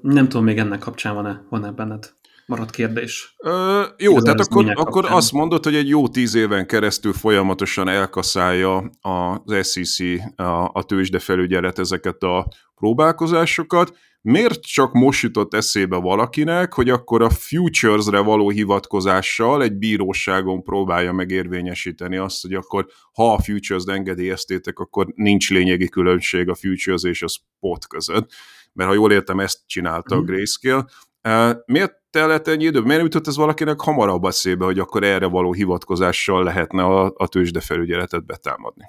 Nem 0.01 0.27
tudom, 0.29 0.43
még 0.43 0.57
ennek 0.57 0.79
kapcsán 0.79 1.13
van-e, 1.13 1.43
van-e 1.49 1.71
benned 1.71 2.13
maradt 2.45 2.71
kérdés. 2.71 3.35
Ö, 3.37 3.83
jó, 3.97 4.11
Igazán 4.11 4.23
tehát 4.23 4.39
akkor, 4.39 4.71
akkor 4.75 5.05
azt 5.11 5.31
mondod, 5.31 5.63
hogy 5.63 5.75
egy 5.75 5.87
jó 5.87 6.07
tíz 6.07 6.35
éven 6.35 6.67
keresztül 6.67 7.13
folyamatosan 7.13 7.87
elkaszálja 7.87 8.89
az 9.01 9.67
SEC, 9.71 9.99
a, 10.35 10.69
a 10.73 10.83
tőzsdefelügyelet 10.83 11.79
ezeket 11.79 12.23
a 12.23 12.47
próbálkozásokat. 12.75 13.97
Miért 14.21 14.61
csak 14.61 14.93
most 14.93 15.21
jutott 15.21 15.53
eszébe 15.53 15.97
valakinek, 15.97 16.73
hogy 16.73 16.89
akkor 16.89 17.21
a 17.21 17.29
futures-re 17.29 18.19
való 18.19 18.49
hivatkozással 18.49 19.63
egy 19.63 19.73
bíróságon 19.73 20.63
próbálja 20.63 21.11
megérvényesíteni 21.11 22.17
azt, 22.17 22.41
hogy 22.41 22.53
akkor 22.53 22.87
ha 23.13 23.33
a 23.33 23.41
futures-t 23.41 23.89
engedélyeztétek, 23.89 24.79
akkor 24.79 25.07
nincs 25.15 25.49
lényegi 25.49 25.89
különbség 25.89 26.49
a 26.49 26.55
futures 26.55 27.03
és 27.03 27.21
a 27.21 27.27
spot 27.27 27.87
között. 27.87 28.31
Mert 28.73 28.89
ha 28.89 28.95
jól 28.95 29.11
értem, 29.11 29.39
ezt 29.39 29.59
csinálta 29.65 30.15
a 30.15 30.17
mhm. 30.17 30.27
Grayscale. 30.27 30.85
Miért 31.65 32.02
tellett 32.13 32.47
ennyi 32.47 32.63
idő? 32.63 32.79
Miért 32.79 33.01
jutott 33.01 33.27
ez 33.27 33.35
valakinek 33.35 33.79
hamarabb 33.79 34.23
eszébe, 34.23 34.65
hogy 34.65 34.79
akkor 34.79 35.03
erre 35.03 35.25
való 35.25 35.53
hivatkozással 35.53 36.43
lehetne 36.43 36.83
a, 36.83 37.13
a 37.15 37.27
tőzsdefelügyeletet 37.27 38.25
betámadni? 38.25 38.83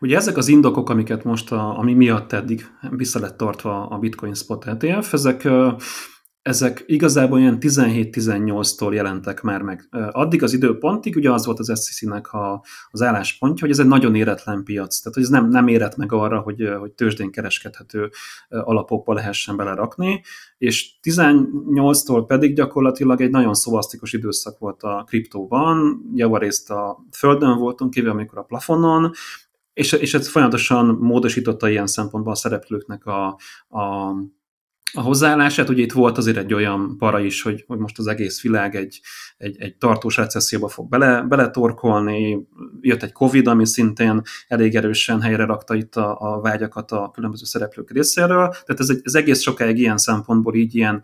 Ugye 0.00 0.16
ezek 0.16 0.36
az 0.36 0.48
indokok, 0.48 0.90
amiket 0.90 1.24
most, 1.24 1.52
a, 1.52 1.78
ami 1.78 1.94
miatt 1.94 2.32
eddig 2.32 2.66
vissza 2.90 3.20
lett 3.20 3.36
tartva 3.36 3.86
a 3.86 3.98
Bitcoin 3.98 4.34
Spot 4.34 4.66
ETF, 4.66 5.12
ezek 5.12 5.48
ezek 6.44 6.84
igazából 6.86 7.38
ilyen 7.38 7.58
17-18-tól 7.60 8.92
jelentek 8.92 9.42
már 9.42 9.62
meg. 9.62 9.88
Addig 10.10 10.42
az 10.42 10.52
időpontig 10.52 11.16
ugye 11.16 11.32
az 11.32 11.46
volt 11.46 11.58
az 11.58 11.66
SEC-nek 11.66 12.32
a, 12.32 12.64
az 12.90 13.02
álláspontja, 13.02 13.60
hogy 13.60 13.70
ez 13.70 13.78
egy 13.78 13.86
nagyon 13.86 14.14
éretlen 14.14 14.64
piac, 14.64 14.98
tehát 14.98 15.14
hogy 15.14 15.22
ez 15.22 15.28
nem, 15.28 15.48
nem 15.48 15.68
érett 15.68 15.96
meg 15.96 16.12
arra, 16.12 16.40
hogy, 16.40 16.68
hogy 16.78 16.92
tőzsdén 16.92 17.30
kereskedhető 17.30 18.10
alapokba 18.48 19.12
lehessen 19.12 19.56
belerakni, 19.56 20.22
és 20.58 20.90
18-tól 21.02 22.24
pedig 22.26 22.54
gyakorlatilag 22.54 23.20
egy 23.20 23.30
nagyon 23.30 23.54
szovasztikus 23.54 24.12
időszak 24.12 24.58
volt 24.58 24.82
a 24.82 25.04
kriptóban, 25.06 26.02
javarészt 26.14 26.70
a 26.70 27.04
földön 27.10 27.58
voltunk 27.58 27.90
kívül, 27.90 28.10
amikor 28.10 28.38
a 28.38 28.42
plafonon, 28.42 29.12
és, 29.72 29.92
és 29.92 30.14
ez 30.14 30.28
folyamatosan 30.28 30.86
módosította 30.86 31.68
ilyen 31.68 31.86
szempontból 31.86 32.32
a 32.32 32.36
szereplőknek 32.36 33.06
a, 33.06 33.26
a 33.68 34.12
a 34.94 35.00
hozzáállását. 35.00 35.68
Ugye 35.68 35.82
itt 35.82 35.92
volt 35.92 36.18
azért 36.18 36.36
egy 36.36 36.54
olyan 36.54 36.96
para 36.98 37.20
is, 37.20 37.42
hogy, 37.42 37.64
hogy 37.66 37.78
most 37.78 37.98
az 37.98 38.06
egész 38.06 38.42
világ 38.42 38.76
egy, 38.76 39.00
egy, 39.36 39.56
egy 39.58 39.76
tartós 39.76 40.16
recesszióba 40.16 40.68
fog 40.68 40.88
bele, 40.88 41.22
beletorkolni. 41.22 42.46
Jött 42.80 43.02
egy 43.02 43.12
Covid, 43.12 43.46
ami 43.46 43.66
szintén 43.66 44.22
elég 44.48 44.74
erősen 44.74 45.20
helyre 45.20 45.44
rakta 45.44 45.74
itt 45.74 45.96
a, 45.96 46.20
a 46.20 46.40
vágyakat 46.40 46.92
a 46.92 47.10
különböző 47.14 47.44
szereplők 47.44 47.90
részéről. 47.90 48.48
Tehát 48.48 48.80
ez, 48.80 48.88
egy, 48.88 49.00
ez 49.02 49.14
egész 49.14 49.40
sokáig 49.40 49.78
ilyen 49.78 49.96
szempontból 49.96 50.54
így 50.54 50.74
ilyen 50.74 51.02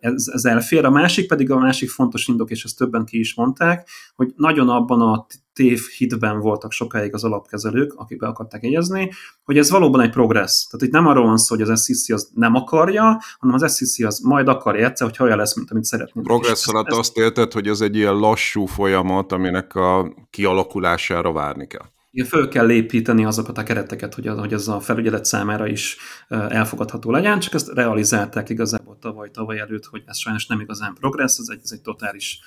ez, 0.00 0.26
ez 0.32 0.44
elfér. 0.44 0.84
A 0.84 0.90
másik 0.90 1.28
pedig 1.28 1.50
a 1.50 1.58
másik 1.58 1.90
fontos 1.90 2.28
indok, 2.28 2.50
és 2.50 2.64
ezt 2.64 2.76
többen 2.76 3.04
ki 3.04 3.18
is 3.18 3.34
mondták, 3.34 3.88
hogy 4.14 4.32
nagyon 4.36 4.68
abban 4.68 5.00
a 5.00 5.26
tévhitben 5.52 6.40
voltak 6.40 6.72
sokáig 6.72 7.14
az 7.14 7.24
alapkezelők, 7.24 7.92
akik 7.94 8.18
be 8.18 8.26
akarták 8.26 8.62
jegyezni, 8.62 9.10
hogy 9.44 9.58
ez 9.58 9.70
valóban 9.70 10.00
egy 10.00 10.10
progressz. 10.10 10.66
Tehát 10.66 10.86
itt 10.86 10.92
nem 10.92 11.06
arról 11.06 11.26
van 11.26 11.36
szó, 11.36 11.56
hogy 11.56 11.70
az 11.70 11.84
SEC 11.84 12.10
az 12.10 12.30
nem 12.34 12.54
akarja, 12.54 13.20
hanem 13.38 13.54
az 13.54 13.76
SEC 13.76 14.06
az 14.06 14.18
majd 14.18 14.48
akarja 14.48 14.86
egyszer, 14.86 15.06
hogy 15.08 15.26
olyan 15.26 15.38
lesz, 15.38 15.56
mint 15.56 15.70
amit 15.70 15.84
szeretnénk. 15.84 16.26
Progressz 16.26 16.68
alatt 16.68 16.90
azt 16.90 17.16
érted, 17.16 17.52
hogy 17.52 17.66
ez 17.66 17.80
egy 17.80 17.96
ilyen 17.96 18.14
lassú 18.14 18.66
folyamat, 18.66 19.32
aminek 19.32 19.74
a 19.74 20.14
kialakulására 20.30 21.32
várni 21.32 21.66
kell. 21.66 21.86
Igen, 22.18 22.30
föl 22.30 22.48
kell 22.48 22.66
lépíteni 22.66 23.24
azokat 23.24 23.58
a 23.58 23.62
kereteket, 23.62 24.14
hogy, 24.14 24.26
az, 24.26 24.38
hogy 24.38 24.52
ez 24.52 24.68
a 24.68 24.80
felügyelet 24.80 25.24
számára 25.24 25.66
is 25.66 25.96
elfogadható 26.28 27.10
legyen, 27.10 27.40
csak 27.40 27.54
ezt 27.54 27.68
realizálták 27.68 28.48
igazából 28.48 28.98
tavaly, 29.00 29.30
tavaly 29.30 29.58
előtt, 29.58 29.84
hogy 29.84 30.02
ez 30.06 30.18
sajnos 30.18 30.46
nem 30.46 30.60
igazán 30.60 30.94
progressz, 30.94 31.38
ez 31.38 31.48
egy, 31.48 31.60
ez 31.62 31.70
egy 31.72 31.80
totális 31.80 32.40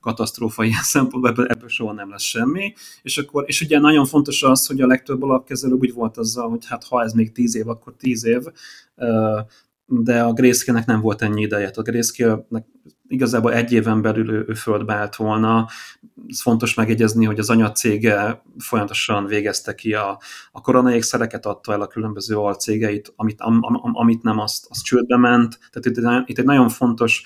katasztrófa 0.00 0.64
ilyen 0.64 0.82
szempontból, 0.94 1.30
ebből, 1.30 1.46
ebből 1.46 1.68
soha 1.68 1.92
nem 1.92 2.10
lesz 2.10 2.22
semmi. 2.22 2.72
És, 3.02 3.18
akkor, 3.18 3.44
és 3.46 3.60
ugye 3.60 3.78
nagyon 3.78 4.04
fontos 4.04 4.42
az, 4.42 4.66
hogy 4.66 4.80
a 4.80 4.86
legtöbb 4.86 5.22
alapkezelő 5.22 5.72
úgy 5.72 5.92
volt 5.92 6.16
azzal, 6.16 6.48
hogy 6.48 6.66
hát 6.66 6.84
ha 6.84 7.02
ez 7.02 7.12
még 7.12 7.32
tíz 7.32 7.56
év, 7.56 7.68
akkor 7.68 7.94
tíz 7.96 8.24
év, 8.24 8.42
de 9.86 10.22
a 10.22 10.32
grayscale 10.32 10.82
nem 10.86 11.00
volt 11.00 11.22
ennyi 11.22 11.42
ideje. 11.42 11.72
A 11.74 11.82
grayscale 11.82 12.46
igazából 13.08 13.52
egy 13.52 13.72
éven 13.72 14.02
belül 14.02 14.30
ő, 14.30 14.44
ő 14.48 14.54
földbe 14.54 14.94
állt 14.94 15.16
volna. 15.16 15.68
Ez 16.28 16.40
fontos 16.40 16.74
megjegyezni, 16.74 17.24
hogy 17.24 17.38
az 17.38 17.50
anyacége 17.50 18.42
folyamatosan 18.58 19.26
végezte 19.26 19.74
ki 19.74 19.94
a, 19.94 20.20
a 20.52 20.60
koronaékszereket, 20.60 21.46
adta 21.46 21.72
el 21.72 21.80
a 21.80 21.86
különböző 21.86 22.36
alcégeit, 22.36 23.12
amit, 23.16 23.40
am, 23.40 23.58
am, 23.60 23.96
amit 23.96 24.22
nem, 24.22 24.38
azt, 24.38 24.66
azt 24.68 24.84
csődbe 24.84 25.16
ment. 25.16 25.58
Tehát 25.70 26.14
itt, 26.24 26.28
itt 26.28 26.38
egy 26.38 26.44
nagyon 26.44 26.68
fontos 26.68 27.22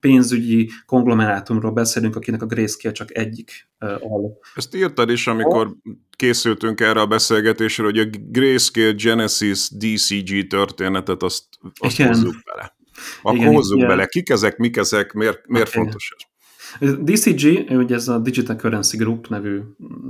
pénzügyi 0.00 0.70
konglomerátumról 0.86 1.72
beszélünk, 1.72 2.16
akinek 2.16 2.42
a 2.42 2.46
Grayscale 2.46 2.94
csak 2.94 3.16
egyik 3.16 3.68
al. 3.78 4.38
Ezt 4.54 4.74
írtad 4.74 5.10
is, 5.10 5.26
amikor 5.26 5.76
készültünk 6.16 6.80
erre 6.80 7.00
a 7.00 7.06
beszélgetésre, 7.06 7.84
hogy 7.84 7.98
a 7.98 8.04
Grayscale 8.28 8.92
Genesis 8.92 9.70
DCG 9.70 10.46
történetet 10.46 11.22
azt, 11.22 11.44
azt 11.74 12.02
hozzuk 12.02 12.34
bele. 12.44 12.75
Akkor 13.22 13.36
igen, 13.38 13.54
hozzuk 13.54 13.76
igen. 13.76 13.88
bele, 13.88 14.06
kik 14.06 14.28
ezek, 14.28 14.56
mik 14.56 14.76
ezek, 14.76 15.12
miért, 15.12 15.46
miért 15.46 15.68
okay. 15.68 15.82
fontos 15.82 16.14
ez? 16.16 16.26
DCG, 16.80 17.70
ugye 17.70 17.94
ez 17.94 18.08
a 18.08 18.18
Digital 18.18 18.56
Currency 18.56 18.96
Group 18.96 19.28
nevű 19.28 19.60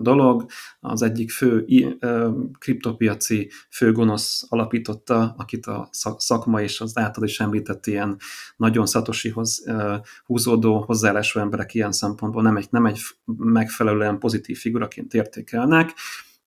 dolog, 0.00 0.46
az 0.80 1.02
egyik 1.02 1.30
fő 1.30 1.66
kriptopiaci 2.58 3.50
főgonosz 3.70 4.46
alapította, 4.48 5.34
akit 5.38 5.66
a 5.66 5.88
szakma 6.16 6.62
és 6.62 6.80
az 6.80 6.98
által 6.98 7.24
is 7.24 7.40
említett 7.40 7.86
ilyen 7.86 8.16
nagyon 8.56 8.86
szatosihoz 8.86 9.64
húzódó 10.24 10.80
hozzáállású 10.80 11.40
emberek 11.40 11.74
ilyen 11.74 11.92
szempontból 11.92 12.42
nem 12.42 12.56
egy, 12.56 12.66
nem 12.70 12.86
egy 12.86 13.00
megfelelően 13.36 14.18
pozitív 14.18 14.58
figuraként 14.58 15.14
értékelnek, 15.14 15.92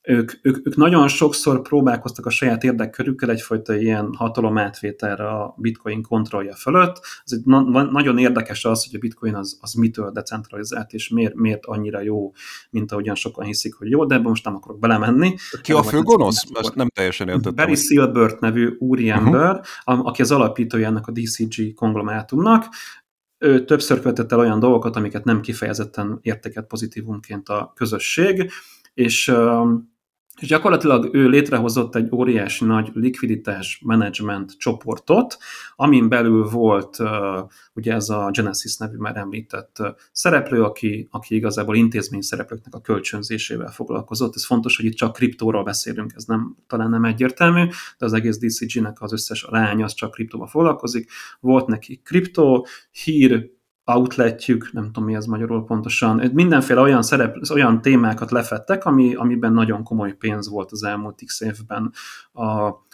ők, 0.09 0.31
ők, 0.41 0.67
ők 0.67 0.75
nagyon 0.75 1.07
sokszor 1.07 1.61
próbálkoztak 1.61 2.25
a 2.25 2.29
saját 2.29 2.63
érdekkörükkel 2.63 3.29
egyfajta 3.29 3.75
ilyen 3.75 4.13
hatalomátvételre 4.13 5.27
a 5.27 5.55
bitcoin 5.57 6.01
kontrollja 6.01 6.55
fölött. 6.55 6.99
Ez 7.25 7.31
egy 7.31 7.41
na- 7.43 7.83
nagyon 7.83 8.17
érdekes 8.17 8.65
az, 8.65 8.85
hogy 8.85 8.95
a 8.95 8.99
bitcoin 8.99 9.35
az, 9.35 9.57
az 9.61 9.73
mitől 9.73 10.11
decentralizált, 10.11 10.93
és 10.93 11.09
miért, 11.09 11.35
miért 11.35 11.65
annyira 11.65 12.01
jó, 12.01 12.31
mint 12.69 12.91
ahogyan 12.91 13.15
sokan 13.15 13.45
hiszik, 13.45 13.73
hogy 13.73 13.89
jó, 13.89 14.05
de 14.05 14.15
ebben 14.15 14.29
most 14.29 14.45
nem 14.45 14.55
akarok 14.55 14.79
belemenni. 14.79 15.35
Ki 15.61 15.73
a 15.73 15.83
fő 15.83 16.01
gonosz? 16.01 16.43
Ezt 16.53 16.75
nem 16.75 16.89
teljesen 16.89 17.27
értettem. 17.27 17.53
Barry 17.55 17.75
Silbert 17.75 18.39
nevű 18.39 18.75
úriember, 18.79 19.61
uh-huh. 19.85 20.07
aki 20.07 20.21
az 20.21 20.31
alapítója 20.31 20.87
ennek 20.87 21.07
a 21.07 21.11
DCG 21.11 21.73
konglomerátumnak, 21.73 22.65
ő 23.37 23.65
többször 23.65 23.99
követett 23.99 24.31
el 24.31 24.39
olyan 24.39 24.59
dolgokat, 24.59 24.95
amiket 24.95 25.23
nem 25.23 25.41
kifejezetten 25.41 26.19
értéket 26.21 26.67
pozitívumként 26.67 27.49
a 27.49 27.71
közösség, 27.75 28.51
és 28.93 29.33
és 30.39 30.47
gyakorlatilag 30.47 31.09
ő 31.13 31.27
létrehozott 31.27 31.95
egy 31.95 32.09
óriási 32.11 32.65
nagy 32.65 32.89
likviditás 32.93 33.81
management 33.85 34.57
csoportot, 34.57 35.37
amin 35.75 36.09
belül 36.09 36.49
volt 36.49 36.97
ugye 37.73 37.93
ez 37.93 38.09
a 38.09 38.29
Genesis 38.31 38.77
nevű 38.77 38.97
már 38.97 39.17
említett 39.17 39.77
szereplő, 40.11 40.63
aki, 40.63 41.07
aki 41.11 41.35
igazából 41.35 41.75
intézmény 41.75 42.21
szereplőknek 42.21 42.73
a 42.73 42.81
kölcsönzésével 42.81 43.71
foglalkozott. 43.71 44.35
Ez 44.35 44.45
fontos, 44.45 44.75
hogy 44.75 44.85
itt 44.85 44.95
csak 44.95 45.13
kriptóról 45.13 45.63
beszélünk, 45.63 46.11
ez 46.15 46.23
nem 46.23 46.55
talán 46.67 46.89
nem 46.89 47.05
egyértelmű, 47.05 47.65
de 47.97 48.05
az 48.05 48.13
egész 48.13 48.37
DCG-nek 48.37 49.01
az 49.01 49.13
összes 49.13 49.45
lány 49.49 49.83
az 49.83 49.93
csak 49.93 50.11
kriptóval 50.11 50.47
foglalkozik. 50.47 51.11
Volt 51.39 51.67
neki 51.67 52.01
kriptó, 52.03 52.67
hír, 53.03 53.57
outletjük, 53.89 54.69
nem 54.73 54.85
tudom 54.85 55.03
mi 55.03 55.15
ez 55.15 55.25
magyarul 55.25 55.65
pontosan, 55.65 56.29
mindenféle 56.33 56.81
olyan, 56.81 57.01
szerep, 57.01 57.35
olyan 57.53 57.81
témákat 57.81 58.31
lefettek, 58.31 58.85
ami, 58.85 59.15
amiben 59.15 59.53
nagyon 59.53 59.83
komoly 59.83 60.13
pénz 60.13 60.49
volt 60.49 60.71
az 60.71 60.83
elmúlt 60.83 61.21
x 61.25 61.41
évben 61.41 61.91
a, 62.31 62.49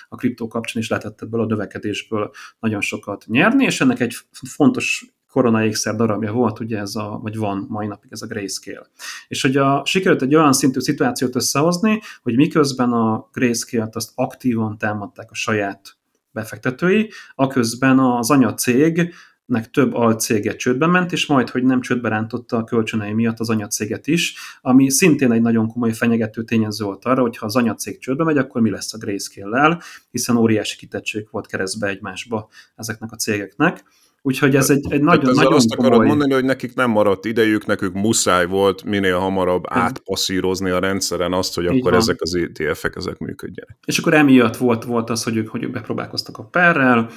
a 0.10 0.16
kriptó 0.16 0.48
kapcsán, 0.48 0.82
és 0.82 0.90
lehetett 0.90 1.22
ebből 1.22 1.42
a 1.42 1.46
növekedésből 1.46 2.32
nagyon 2.60 2.82
sokat 2.82 3.24
nyerni, 3.28 3.66
és 3.66 3.82
ennek 3.82 4.00
egy 4.00 4.16
fontos 4.48 5.16
korona 5.36 5.70
darabja 5.96 6.32
volt, 6.32 6.60
ugye 6.60 6.80
ez 6.80 6.96
a, 6.96 7.20
vagy 7.22 7.38
van 7.38 7.66
mai 7.70 7.88
napig 7.88 8.12
ez 8.12 8.22
a 8.22 8.28
grayscale. 8.28 8.88
És 9.28 9.42
hogy 9.42 9.58
a, 9.58 9.82
sikerült 9.86 10.22
egy 10.22 10.36
olyan 10.36 10.54
szintű 10.54 10.80
szituációt 10.80 11.36
összehozni, 11.36 12.02
hogy 12.22 12.36
miközben 12.36 12.92
a 12.92 13.30
grayscale-t 13.34 13.96
azt 13.96 14.12
aktívan 14.16 14.78
támadták 14.78 15.32
a 15.32 15.36
saját 15.36 15.98
befektetői, 16.32 17.12
aközben 17.36 18.00
az 18.00 18.32
anyacég 18.32 19.14
nek 19.46 19.70
több 19.70 19.94
alcége 19.94 20.56
csődbe 20.56 20.88
ment, 20.88 21.12
és 21.12 21.26
majd, 21.26 21.50
hogy 21.50 21.64
nem 21.64 21.82
csődbe 21.82 22.10
rántotta 22.10 22.58
a 22.58 22.64
kölcsönei 22.64 23.14
miatt 23.14 23.40
az 23.40 23.50
anyacéget 23.50 24.08
is, 24.08 24.36
ami 24.62 24.90
szintén 24.90 25.32
egy 25.32 25.42
nagyon 25.42 25.68
komoly 25.68 25.92
fenyegető 25.92 26.44
tényező 26.44 26.86
volt 26.86 27.06
arra, 27.06 27.22
hogy 27.22 27.38
ha 27.38 27.46
az 27.46 27.56
anyacég 27.56 28.00
csődbe 28.00 28.24
megy, 28.24 28.38
akkor 28.38 28.62
mi 28.62 28.70
lesz 28.70 28.94
a 28.94 28.98
grayscale-lel, 28.98 29.82
hiszen 30.12 30.36
óriási 30.36 30.78
kitettség 30.78 31.28
volt 31.32 31.48
keresztbe 31.48 31.88
egymásba 31.88 32.50
ezeknek 32.76 33.12
a 33.12 33.16
cégeknek. 33.16 33.84
Úgyhogy 34.22 34.56
ez 34.56 34.70
egy, 34.70 34.86
egy 34.90 35.02
nagyon, 35.02 35.34
nagyon 35.34 35.54
azt 35.54 35.76
komoly... 35.76 35.92
akarod 35.92 36.08
mondani, 36.08 36.34
hogy 36.34 36.44
nekik 36.44 36.76
nem 36.76 36.90
maradt 36.90 37.26
idejük, 37.26 37.66
nekük 37.66 37.94
muszáj 37.94 38.46
volt 38.46 38.84
minél 38.84 39.18
hamarabb 39.18 39.64
átpasszírozni 39.68 40.70
a 40.70 40.80
rendszeren 40.80 41.34
azt, 41.34 41.56
hogy 41.56 41.66
akkor 41.66 41.94
ezek 41.94 42.22
az 42.22 42.36
ETF-ek 42.36 42.96
ezek 42.96 43.18
működjenek. 43.18 43.78
És 43.86 43.98
akkor 43.98 44.14
emiatt 44.14 44.58
volt, 44.58 44.84
volt 44.84 45.10
az, 45.10 45.24
hogy 45.24 45.38
ők, 45.38 45.48
hogy 45.48 45.64
ők 45.64 45.72
bepróbálkoztak 45.72 46.38
a 46.38 46.44
perrel, 46.44 47.10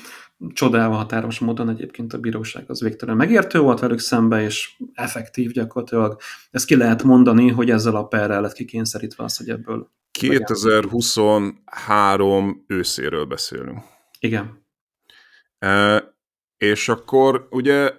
csodálva 0.52 0.94
határos 0.94 1.38
módon 1.38 1.68
egyébként 1.68 2.12
a 2.12 2.18
bíróság 2.18 2.70
az 2.70 2.80
végtelen 2.80 3.16
megértő 3.16 3.58
volt 3.58 3.80
velük 3.80 3.98
szembe, 3.98 4.42
és 4.42 4.76
effektív 4.94 5.50
gyakorlatilag. 5.50 6.20
Ezt 6.50 6.66
ki 6.66 6.76
lehet 6.76 7.02
mondani, 7.02 7.48
hogy 7.48 7.70
ezzel 7.70 7.96
a 7.96 8.06
perrel 8.06 8.40
lett 8.40 8.52
kikényszerítve 8.52 9.24
az, 9.24 9.36
hogy 9.36 9.48
ebből... 9.48 9.90
2023 10.10 12.64
őszéről 12.66 13.24
beszélünk. 13.24 13.78
Igen. 14.18 14.66
E, 15.58 16.04
és 16.56 16.88
akkor 16.88 17.46
ugye 17.50 17.92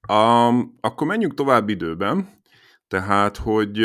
a, 0.00 0.46
akkor 0.80 1.06
menjünk 1.06 1.34
tovább 1.34 1.68
időben, 1.68 2.42
tehát, 2.88 3.36
hogy 3.36 3.84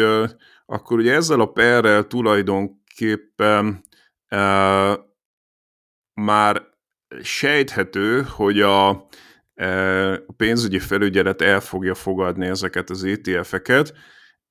akkor 0.65 0.99
ugye 0.99 1.13
ezzel 1.13 1.39
a 1.39 1.51
perrel 1.51 2.07
tulajdonképpen 2.07 3.83
e, 4.27 4.39
már 6.13 6.70
sejthető, 7.21 8.21
hogy 8.21 8.61
a, 8.61 9.07
e, 9.55 10.13
a 10.13 10.33
pénzügyi 10.37 10.79
felügyelet 10.79 11.41
el 11.41 11.59
fogja 11.59 11.95
fogadni 11.95 12.45
ezeket 12.45 12.89
az 12.89 13.03
ETF-eket, 13.03 13.93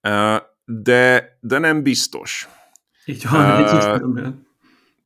e, 0.01 0.43
de, 0.65 1.29
de 1.41 1.59
nem 1.59 1.83
biztos. 1.83 2.49
Így 3.05 3.27
van, 3.31 3.63
uh, 4.03 4.29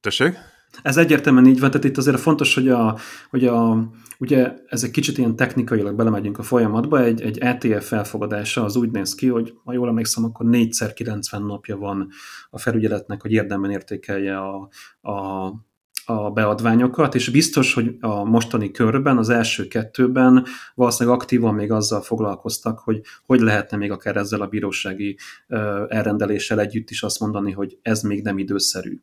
Tessék? 0.01 0.37
Ez 0.83 0.97
egyértelműen 0.97 1.47
így 1.47 1.61
van, 1.61 1.71
tehát 1.71 1.87
itt 1.87 1.97
azért 1.97 2.21
fontos, 2.21 2.55
hogy, 2.55 2.69
a, 2.69 2.99
hogy 3.31 3.47
a, 3.47 3.89
ugye 4.19 4.53
ez 4.67 4.85
egy 4.85 4.91
kicsit 4.91 5.19
ilyen 5.19 5.37
technikailag 5.37 5.97
belemegyünk 5.97 6.39
a 6.39 6.43
folyamatba, 6.43 7.03
egy, 7.03 7.21
egy 7.21 7.39
ETF 7.39 7.93
elfogadása 7.93 8.65
az 8.65 8.77
úgy 8.77 8.91
néz 8.91 9.15
ki, 9.15 9.29
hogy 9.29 9.55
ha 9.65 9.73
jól 9.73 9.89
emlékszem, 9.89 10.25
akkor 10.25 10.47
4 10.47 10.93
90 10.95 11.43
napja 11.43 11.77
van 11.77 12.09
a 12.51 12.59
felügyeletnek, 12.59 13.23
hogy 13.23 13.33
érdemben 13.33 13.71
értékelje 13.71 14.39
a, 14.39 14.69
a 15.11 15.49
a 16.07 16.31
beadványokat, 16.31 17.15
és 17.15 17.29
biztos, 17.29 17.75
hogy 17.75 17.97
a 18.01 18.25
mostani 18.25 18.71
körben, 18.71 19.19
az 19.19 19.29
első 19.29 19.69
kettőben 19.69 20.47
valószínűleg 20.75 21.19
aktívan 21.19 21.55
még 21.55 21.71
azzal 21.71 22.01
foglalkoztak, 22.01 22.79
hogy 22.79 23.01
hogy 23.27 23.41
lehetne 23.41 23.77
még 23.77 23.91
akár 23.91 24.17
ezzel 24.17 24.41
a 24.41 24.47
bírósági 24.47 25.17
elrendeléssel 25.89 26.61
együtt 26.61 26.91
is 26.91 27.03
azt 27.03 27.21
mondani, 27.21 27.53
hogy 27.53 27.79
ez 27.83 28.03
még 28.03 28.23
nem 28.23 28.39
időszerű. 28.39 29.01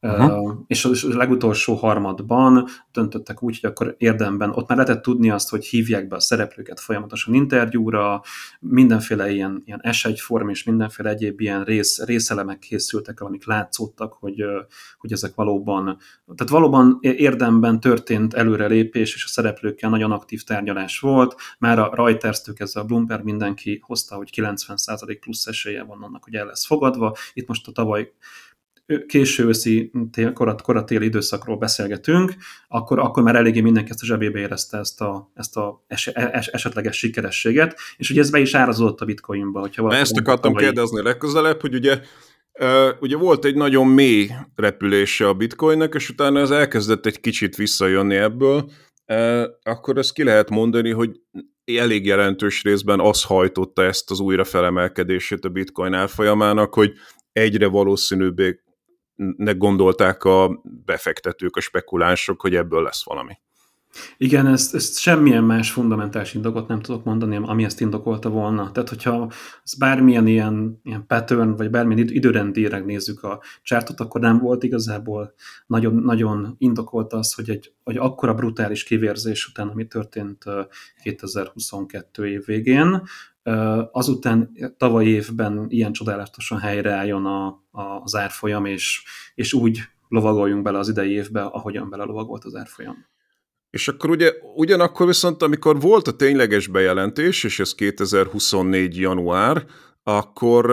Uh-huh. 0.00 0.58
És 0.66 0.84
a 0.84 0.90
legutolsó 1.16 1.74
harmadban 1.74 2.66
döntöttek 2.92 3.42
úgy, 3.42 3.60
hogy 3.60 3.70
akkor 3.70 3.94
érdemben 3.98 4.50
ott 4.50 4.68
már 4.68 4.78
lehetett 4.78 5.02
tudni 5.02 5.30
azt, 5.30 5.50
hogy 5.50 5.64
hívják 5.64 6.08
be 6.08 6.16
a 6.16 6.20
szereplőket 6.20 6.80
folyamatosan 6.80 7.34
interjúra, 7.34 8.22
mindenféle 8.60 9.30
ilyen, 9.30 9.62
ilyen 9.64 9.80
S1 9.82 10.48
és 10.50 10.64
mindenféle 10.64 11.10
egyéb 11.10 11.40
ilyen 11.40 11.64
rész, 11.64 12.04
részelemek 12.04 12.58
készültek 12.58 13.20
el, 13.20 13.26
amik 13.26 13.46
látszottak, 13.46 14.12
hogy, 14.12 14.44
hogy 14.98 15.12
ezek 15.12 15.34
valóban, 15.34 15.98
tehát 16.36 16.52
valóban 16.52 16.98
érdemben 17.00 17.80
történt 17.80 18.34
előrelépés, 18.34 19.14
és 19.14 19.24
a 19.24 19.28
szereplőkkel 19.28 19.90
nagyon 19.90 20.12
aktív 20.12 20.42
tárgyalás 20.42 20.98
volt. 20.98 21.34
Már 21.58 21.78
a 21.78 21.90
Reuters-től 21.94 22.54
ez 22.58 22.76
a 22.76 22.84
Bloomberg 22.84 23.24
mindenki 23.24 23.80
hozta, 23.82 24.16
hogy 24.16 24.30
90% 24.36 25.16
plusz 25.20 25.46
esélye 25.46 25.82
van 25.82 26.02
annak, 26.02 26.24
hogy 26.24 26.34
el 26.34 26.46
lesz 26.46 26.66
fogadva. 26.66 27.16
Itt 27.32 27.48
most 27.48 27.68
a 27.68 27.72
tavaly 27.72 28.12
késő 29.06 29.46
őszi, 29.46 29.90
tél, 30.12 30.32
korat, 30.32 30.62
koratéli 30.62 31.04
időszakról 31.04 31.56
beszélgetünk, 31.56 32.34
akkor, 32.68 32.98
akkor 32.98 33.22
már 33.22 33.36
eléggé 33.36 33.60
mindenki 33.60 33.90
ezt 33.90 34.02
a 34.02 34.06
zsebébe 34.06 34.38
érezte 34.38 34.78
ezt 34.78 35.00
a, 35.00 35.30
ezt 35.34 35.56
a 35.56 35.84
es, 35.86 36.06
es, 36.06 36.46
esetleges 36.46 36.96
sikerességet, 36.96 37.78
és 37.96 38.10
ugye 38.10 38.20
ez 38.20 38.30
be 38.30 38.38
is 38.38 38.54
árazódott 38.54 39.00
a 39.00 39.04
bitcoinba. 39.04 39.60
Hogyha 39.60 39.94
ezt 39.94 40.18
akartam 40.18 40.52
tavalyi... 40.52 40.64
kérdezni 40.64 41.02
legközelebb, 41.02 41.60
hogy 41.60 41.74
ugye 41.74 42.00
ugye 43.00 43.16
volt 43.16 43.44
egy 43.44 43.54
nagyon 43.54 43.86
mély 43.86 44.30
repülése 44.54 45.28
a 45.28 45.34
bitcoinnak, 45.34 45.94
és 45.94 46.08
utána 46.08 46.40
ez 46.40 46.50
elkezdett 46.50 47.06
egy 47.06 47.20
kicsit 47.20 47.56
visszajönni 47.56 48.16
ebből, 48.16 48.70
akkor 49.62 49.98
ezt 49.98 50.12
ki 50.12 50.22
lehet 50.22 50.50
mondani, 50.50 50.90
hogy 50.90 51.20
elég 51.64 52.06
jelentős 52.06 52.62
részben 52.62 53.00
az 53.00 53.22
hajtotta 53.22 53.84
ezt 53.84 54.10
az 54.10 54.20
újra 54.20 54.44
felemelkedését 54.44 55.44
a 55.44 55.48
bitcoin 55.48 55.92
árfolyamának, 55.92 56.74
hogy 56.74 56.92
egyre 57.32 57.66
valószínűbbé 57.66 58.60
gondolták 59.56 60.24
a 60.24 60.62
befektetők, 60.84 61.56
a 61.56 61.60
spekulánsok, 61.60 62.40
hogy 62.40 62.54
ebből 62.54 62.82
lesz 62.82 63.04
valami. 63.04 63.38
Igen, 64.16 64.46
ezt, 64.46 64.74
ezt 64.74 64.98
semmilyen 64.98 65.44
más 65.44 65.70
fundamentális 65.70 66.34
indokot 66.34 66.68
nem 66.68 66.80
tudok 66.80 67.04
mondani, 67.04 67.38
ami 67.42 67.64
ezt 67.64 67.80
indokolta 67.80 68.28
volna. 68.28 68.70
Tehát, 68.72 68.88
hogyha 68.88 69.32
az 69.62 69.74
bármilyen 69.74 70.26
ilyen, 70.26 70.80
ilyen 70.82 71.06
pattern, 71.06 71.56
vagy 71.56 71.70
bármilyen 71.70 72.08
időrendíreg 72.08 72.84
nézzük 72.84 73.22
a 73.22 73.42
csártot, 73.62 74.00
akkor 74.00 74.20
nem 74.20 74.38
volt 74.38 74.62
igazából 74.62 75.34
nagyon, 75.66 75.94
nagyon 75.94 76.54
indokolta 76.58 77.16
az, 77.16 77.34
hogy 77.34 77.50
egy 77.50 77.72
hogy 77.84 77.96
akkora 77.96 78.34
brutális 78.34 78.84
kivérzés 78.84 79.46
után, 79.46 79.68
ami 79.68 79.86
történt 79.86 80.44
2022 81.02 82.26
év 82.26 82.44
végén, 82.44 83.02
azután 83.92 84.50
tavaly 84.76 85.06
évben 85.06 85.66
ilyen 85.68 85.92
csodálatosan 85.92 86.58
helyreálljon 86.58 87.26
a, 87.26 87.46
a, 87.70 87.82
az 88.02 88.14
árfolyam, 88.14 88.64
és, 88.64 89.02
és 89.34 89.52
úgy 89.52 89.80
lovagoljunk 90.08 90.62
bele 90.62 90.78
az 90.78 90.88
idei 90.88 91.12
évbe, 91.12 91.42
ahogyan 91.42 91.90
bele 91.90 92.04
lovagolt 92.04 92.44
az 92.44 92.54
árfolyam. 92.54 93.06
És 93.70 93.88
akkor 93.88 94.10
ugye 94.10 94.32
ugyanakkor 94.54 95.06
viszont, 95.06 95.42
amikor 95.42 95.80
volt 95.80 96.08
a 96.08 96.16
tényleges 96.16 96.66
bejelentés, 96.66 97.44
és 97.44 97.60
ez 97.60 97.74
2024. 97.74 98.98
január, 98.98 99.64
akkor, 100.02 100.70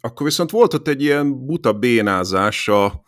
akkor 0.00 0.26
viszont 0.26 0.50
volt 0.50 0.74
ott 0.74 0.88
egy 0.88 1.02
ilyen 1.02 1.46
buta 1.46 1.72
bénázása 1.72 3.02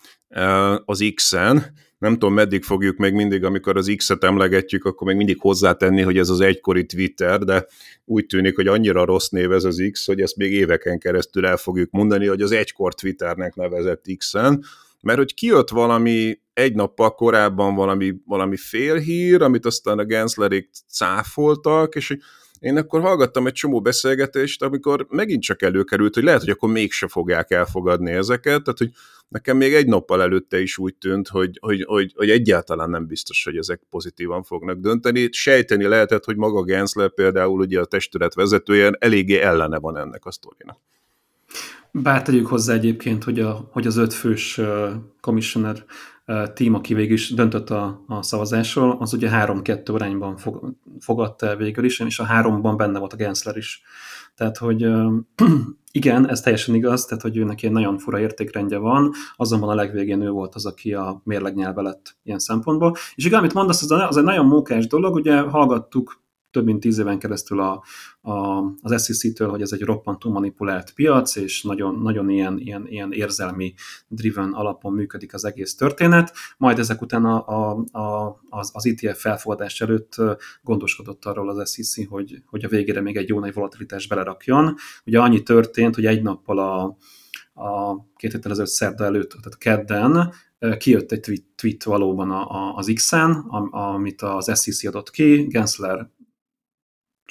az 0.84 1.12
X-en, 1.14 1.64
nem 2.00 2.12
tudom, 2.12 2.34
meddig 2.34 2.62
fogjuk 2.64 2.96
még 2.96 3.12
mindig, 3.12 3.44
amikor 3.44 3.76
az 3.76 3.92
X-et 3.96 4.24
emlegetjük, 4.24 4.84
akkor 4.84 5.06
még 5.06 5.16
mindig 5.16 5.40
hozzátenni, 5.40 6.02
hogy 6.02 6.18
ez 6.18 6.28
az 6.28 6.40
egykori 6.40 6.86
Twitter, 6.86 7.38
de 7.38 7.66
úgy 8.04 8.26
tűnik, 8.26 8.56
hogy 8.56 8.66
annyira 8.66 9.04
rossz 9.04 9.28
név 9.28 9.52
ez 9.52 9.64
az 9.64 9.88
X, 9.90 10.06
hogy 10.06 10.20
ezt 10.20 10.36
még 10.36 10.52
éveken 10.52 10.98
keresztül 10.98 11.46
el 11.46 11.56
fogjuk 11.56 11.90
mondani, 11.90 12.26
hogy 12.26 12.42
az 12.42 12.52
egykor 12.52 12.94
Twitternek 12.94 13.54
nevezett 13.54 14.04
X-en, 14.16 14.64
mert 15.00 15.18
hogy 15.18 15.34
kijött 15.34 15.68
valami 15.68 16.40
egy 16.52 16.74
nappal 16.74 17.14
korábban 17.14 17.74
valami, 17.74 18.14
valami 18.26 18.56
félhír, 18.56 19.42
amit 19.42 19.66
aztán 19.66 19.98
a 19.98 20.04
Genslerik 20.04 20.70
cáfoltak, 20.88 21.94
és 21.94 22.16
én 22.60 22.76
akkor 22.76 23.00
hallgattam 23.00 23.46
egy 23.46 23.52
csomó 23.52 23.80
beszélgetést, 23.80 24.62
amikor 24.62 25.06
megint 25.08 25.42
csak 25.42 25.62
előkerült, 25.62 26.14
hogy 26.14 26.22
lehet, 26.22 26.40
hogy 26.40 26.50
akkor 26.50 26.70
mégse 26.70 27.08
fogják 27.08 27.50
elfogadni 27.50 28.10
ezeket, 28.10 28.62
tehát 28.62 28.78
hogy 28.78 28.90
nekem 29.28 29.56
még 29.56 29.74
egy 29.74 29.86
nappal 29.86 30.22
előtte 30.22 30.60
is 30.60 30.78
úgy 30.78 30.94
tűnt, 30.94 31.28
hogy, 31.28 31.58
hogy, 31.60 31.84
hogy, 31.86 32.12
hogy 32.16 32.30
egyáltalán 32.30 32.90
nem 32.90 33.06
biztos, 33.06 33.44
hogy 33.44 33.56
ezek 33.56 33.80
pozitívan 33.90 34.42
fognak 34.42 34.78
dönteni. 34.78 35.28
Sejteni 35.32 35.86
lehetett, 35.86 36.24
hogy 36.24 36.36
maga 36.36 36.62
Gensler 36.62 37.10
például 37.10 37.60
ugye 37.60 37.80
a 37.80 37.84
testület 37.84 38.34
vezetője 38.34 38.96
eléggé 38.98 39.38
ellene 39.38 39.78
van 39.78 39.96
ennek 39.96 40.24
a 40.24 40.30
sztorinak. 40.30 40.78
Bár 41.92 42.22
tegyük 42.22 42.46
hozzá 42.46 42.74
egyébként, 42.74 43.24
hogy, 43.24 43.40
a, 43.40 43.68
hogy 43.72 43.86
az 43.86 43.96
ötfős 43.96 44.58
uh, 44.58 44.90
commissioner 45.20 45.84
tím, 46.54 46.74
aki 46.74 46.94
végül 46.94 47.12
is 47.12 47.34
döntött 47.34 47.70
a, 47.70 48.04
a 48.06 48.22
szavazásról, 48.22 48.96
az 49.00 49.12
ugye 49.12 49.30
3-2 49.32 49.94
arányban 49.94 50.36
fog, 50.36 50.72
fogadta 50.98 51.46
el 51.46 51.56
végül 51.56 51.84
is, 51.84 52.00
és 52.00 52.18
a 52.18 52.24
háromban 52.24 52.76
benne 52.76 52.98
volt 52.98 53.12
a 53.12 53.16
Gensler 53.16 53.56
is. 53.56 53.82
Tehát, 54.34 54.56
hogy 54.58 54.90
igen, 55.92 56.28
ez 56.28 56.40
teljesen 56.40 56.74
igaz, 56.74 57.04
tehát, 57.04 57.22
hogy 57.22 57.36
őnek 57.36 57.62
egy 57.62 57.72
nagyon 57.72 57.98
fura 57.98 58.20
értékrendje 58.20 58.78
van, 58.78 59.12
azonban 59.36 59.68
a 59.68 59.74
legvégén 59.74 60.22
ő 60.22 60.30
volt 60.30 60.54
az, 60.54 60.66
aki 60.66 60.94
a 60.94 61.20
mérlegnyelve 61.24 61.82
lett 61.82 62.16
ilyen 62.22 62.38
szempontból. 62.38 62.94
És 63.14 63.24
igen, 63.24 63.38
amit 63.38 63.54
mondasz, 63.54 63.82
az, 63.82 63.90
az 63.90 64.16
egy 64.16 64.24
nagyon 64.24 64.46
mókás 64.46 64.86
dolog, 64.86 65.14
ugye 65.14 65.40
hallgattuk 65.40 66.22
több 66.50 66.64
mint 66.64 66.80
tíz 66.80 66.98
éven 66.98 67.18
keresztül 67.18 67.60
a, 67.60 67.82
a, 68.20 68.64
az 68.82 69.04
SEC-től, 69.04 69.48
hogy 69.48 69.62
ez 69.62 69.72
egy 69.72 69.82
roppantú 69.82 70.30
manipulált 70.30 70.92
piac, 70.94 71.36
és 71.36 71.62
nagyon, 71.62 71.94
nagyon 71.94 72.30
ilyen, 72.30 72.58
ilyen, 72.58 72.86
ilyen 72.88 73.12
érzelmi 73.12 73.74
driven 74.08 74.52
alapon 74.52 74.92
működik 74.92 75.34
az 75.34 75.44
egész 75.44 75.74
történet. 75.74 76.32
Majd 76.56 76.78
ezek 76.78 77.02
után 77.02 77.24
a, 77.24 77.46
a, 77.46 77.84
a, 77.98 78.40
az, 78.48 78.70
az 78.72 78.86
ETF 78.86 79.20
felfogadás 79.20 79.80
előtt 79.80 80.14
gondoskodott 80.62 81.24
arról 81.24 81.48
az 81.48 81.72
SEC, 81.72 82.08
hogy, 82.08 82.42
hogy 82.46 82.64
a 82.64 82.68
végére 82.68 83.00
még 83.00 83.16
egy 83.16 83.28
jó 83.28 83.38
nagy 83.38 83.54
volatilitás 83.54 84.06
belerakjon. 84.06 84.74
Ugye 85.06 85.20
annyi 85.20 85.42
történt, 85.42 85.94
hogy 85.94 86.06
egy 86.06 86.22
nappal 86.22 86.58
a, 86.58 86.96
a 87.62 87.96
két 88.16 88.32
héttel 88.32 88.50
ezelőtt 88.50 88.70
szerda 88.70 89.04
előtt, 89.04 89.30
tehát 89.30 89.58
kedden 89.58 90.32
kijött 90.78 91.12
egy 91.12 91.20
tweet, 91.20 91.42
tweet 91.56 91.84
valóban 91.84 92.30
a, 92.30 92.74
az 92.74 92.90
X-en, 92.94 93.30
amit 93.70 94.22
az 94.22 94.60
SEC 94.62 94.84
adott 94.84 95.10
ki, 95.10 95.46
Gensler 95.48 96.08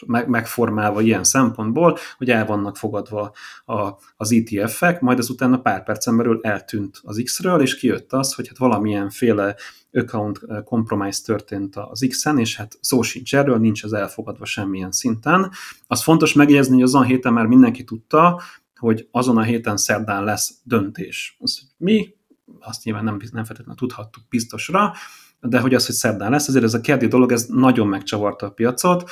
meg, 0.05 0.27
megformálva 0.27 1.01
ilyen 1.01 1.23
szempontból, 1.23 1.97
hogy 2.17 2.29
el 2.29 2.45
vannak 2.45 2.77
fogadva 2.77 3.31
a, 3.65 3.89
az 4.17 4.31
ETF-ek, 4.31 5.01
majd 5.01 5.17
azután 5.17 5.61
pár 5.61 5.83
percen 5.83 6.17
belül 6.17 6.39
eltűnt 6.41 6.99
az 7.03 7.21
X-ről, 7.23 7.61
és 7.61 7.77
kijött 7.77 8.13
az, 8.13 8.33
hogy 8.33 8.47
hát 8.47 8.57
valamilyen 8.57 9.09
féle 9.09 9.55
account 9.93 10.39
eh, 10.47 10.61
compromise 10.63 11.21
történt 11.25 11.75
az 11.75 12.05
X-en, 12.09 12.39
és 12.39 12.55
hát 12.55 12.77
szó 12.81 13.01
sincs 13.01 13.35
erről, 13.35 13.57
nincs 13.57 13.83
ez 13.83 13.91
elfogadva 13.91 14.45
semmilyen 14.45 14.91
szinten. 14.91 15.51
Az 15.87 16.01
fontos 16.01 16.33
megjegyezni, 16.33 16.73
hogy 16.73 16.83
azon 16.83 17.03
héten 17.03 17.33
már 17.33 17.45
mindenki 17.45 17.83
tudta, 17.83 18.41
hogy 18.75 19.07
azon 19.11 19.37
a 19.37 19.41
héten 19.41 19.77
szerdán 19.77 20.23
lesz 20.23 20.53
döntés. 20.63 21.37
Az, 21.39 21.61
mi, 21.77 22.13
azt 22.59 22.83
nyilván 22.83 23.03
nem, 23.03 23.17
nem 23.31 23.43
feltétlenül 23.43 23.75
tudhattuk 23.75 24.23
biztosra, 24.29 24.93
de 25.41 25.59
hogy 25.59 25.73
az, 25.73 25.85
hogy 25.85 25.95
szerdán 25.95 26.31
lesz, 26.31 26.47
ezért 26.47 26.63
ez 26.63 26.73
a 26.73 26.81
keddi 26.81 27.07
dolog, 27.07 27.31
ez 27.31 27.45
nagyon 27.45 27.87
megcsavarta 27.87 28.45
a 28.45 28.51
piacot, 28.51 29.09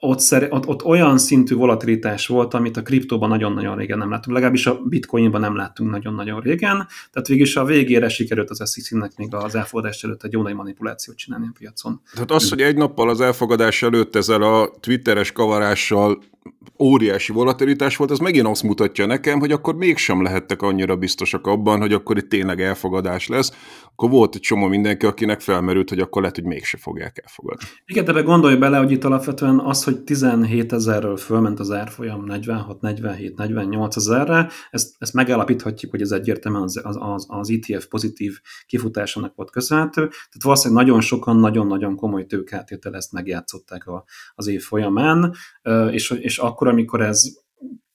ott, 0.00 0.20
szer, 0.20 0.46
ott, 0.50 0.66
ott 0.66 0.84
olyan 0.84 1.18
szintű 1.18 1.54
volatilitás 1.54 2.26
volt, 2.26 2.54
amit 2.54 2.76
a 2.76 2.82
kriptóban 2.82 3.28
nagyon-nagyon 3.28 3.76
régen 3.76 3.98
nem 3.98 4.10
láttunk, 4.10 4.34
legalábbis 4.34 4.66
a 4.66 4.80
bitcoinban 4.84 5.40
nem 5.40 5.56
láttunk 5.56 5.90
nagyon-nagyon 5.90 6.40
régen, 6.40 6.86
tehát 7.12 7.28
végülis 7.28 7.56
a 7.56 7.64
végére 7.64 8.08
sikerült 8.08 8.50
az 8.50 8.72
SEC-nek 8.72 9.16
még 9.16 9.34
az 9.34 9.54
elfogadás 9.54 10.02
előtt 10.02 10.22
egy 10.22 10.32
jó 10.32 10.42
nagy 10.42 10.54
manipulációt 10.54 11.16
csinálni 11.16 11.46
a 11.46 11.54
piacon. 11.58 12.00
Tehát 12.12 12.30
az, 12.30 12.48
hogy 12.48 12.60
egy 12.60 12.76
nappal 12.76 13.08
az 13.08 13.20
elfogadás 13.20 13.82
előtt 13.82 14.16
ezzel 14.16 14.42
a 14.42 14.70
twitteres 14.80 15.32
kavarással 15.32 16.22
óriási 16.78 17.32
volatilitás 17.32 17.96
volt, 17.96 18.10
az 18.10 18.18
megint 18.18 18.46
azt 18.46 18.62
mutatja 18.62 19.06
nekem, 19.06 19.38
hogy 19.38 19.52
akkor 19.52 19.74
mégsem 19.74 20.22
lehettek 20.22 20.62
annyira 20.62 20.96
biztosak 20.96 21.46
abban, 21.46 21.80
hogy 21.80 21.92
akkor 21.92 22.16
itt 22.16 22.28
tényleg 22.28 22.60
elfogadás 22.60 23.28
lesz. 23.28 23.52
Akkor 23.84 24.10
volt 24.10 24.34
egy 24.34 24.40
csomó 24.40 24.66
mindenki, 24.66 25.06
akinek 25.06 25.40
felmerült, 25.40 25.88
hogy 25.88 25.98
akkor 25.98 26.22
lehet, 26.22 26.36
hogy 26.36 26.44
mégse 26.44 26.78
fogják 26.78 27.20
elfogadni. 27.22 27.64
Igen, 27.84 28.04
de 28.04 28.20
gondolj 28.20 28.56
bele, 28.56 28.78
hogy 28.78 28.90
itt 28.90 29.04
alapvetően 29.04 29.58
az, 29.58 29.84
hogy 29.84 30.00
17 30.00 30.72
ezerről 30.72 31.16
fölment 31.16 31.60
az 31.60 31.70
árfolyam 31.70 32.24
46, 32.24 32.80
47, 32.80 33.36
48 33.36 33.96
ezerre, 33.96 34.48
ezt, 34.70 34.94
ezt 34.98 35.12
megállapíthatjuk, 35.12 35.90
hogy 35.90 36.00
ez 36.00 36.10
egyértelműen 36.10 36.62
az, 36.62 36.80
az, 36.82 37.26
az 37.28 37.50
ETF 37.50 37.86
pozitív 37.86 38.38
kifutásának 38.66 39.34
volt 39.34 39.50
köszönhető. 39.50 40.00
Tehát 40.00 40.42
valószínűleg 40.42 40.84
nagyon 40.84 41.00
sokan 41.00 41.36
nagyon-nagyon 41.36 41.96
komoly 41.96 42.26
tőkátétel 42.26 42.94
ezt 42.96 43.12
megjátszották 43.12 43.86
a, 43.86 44.04
az 44.34 44.46
év 44.46 44.62
folyamán, 44.62 45.34
és, 45.90 46.10
és 46.10 46.29
akkor, 46.38 46.68
amikor 46.68 47.00
ez 47.00 47.22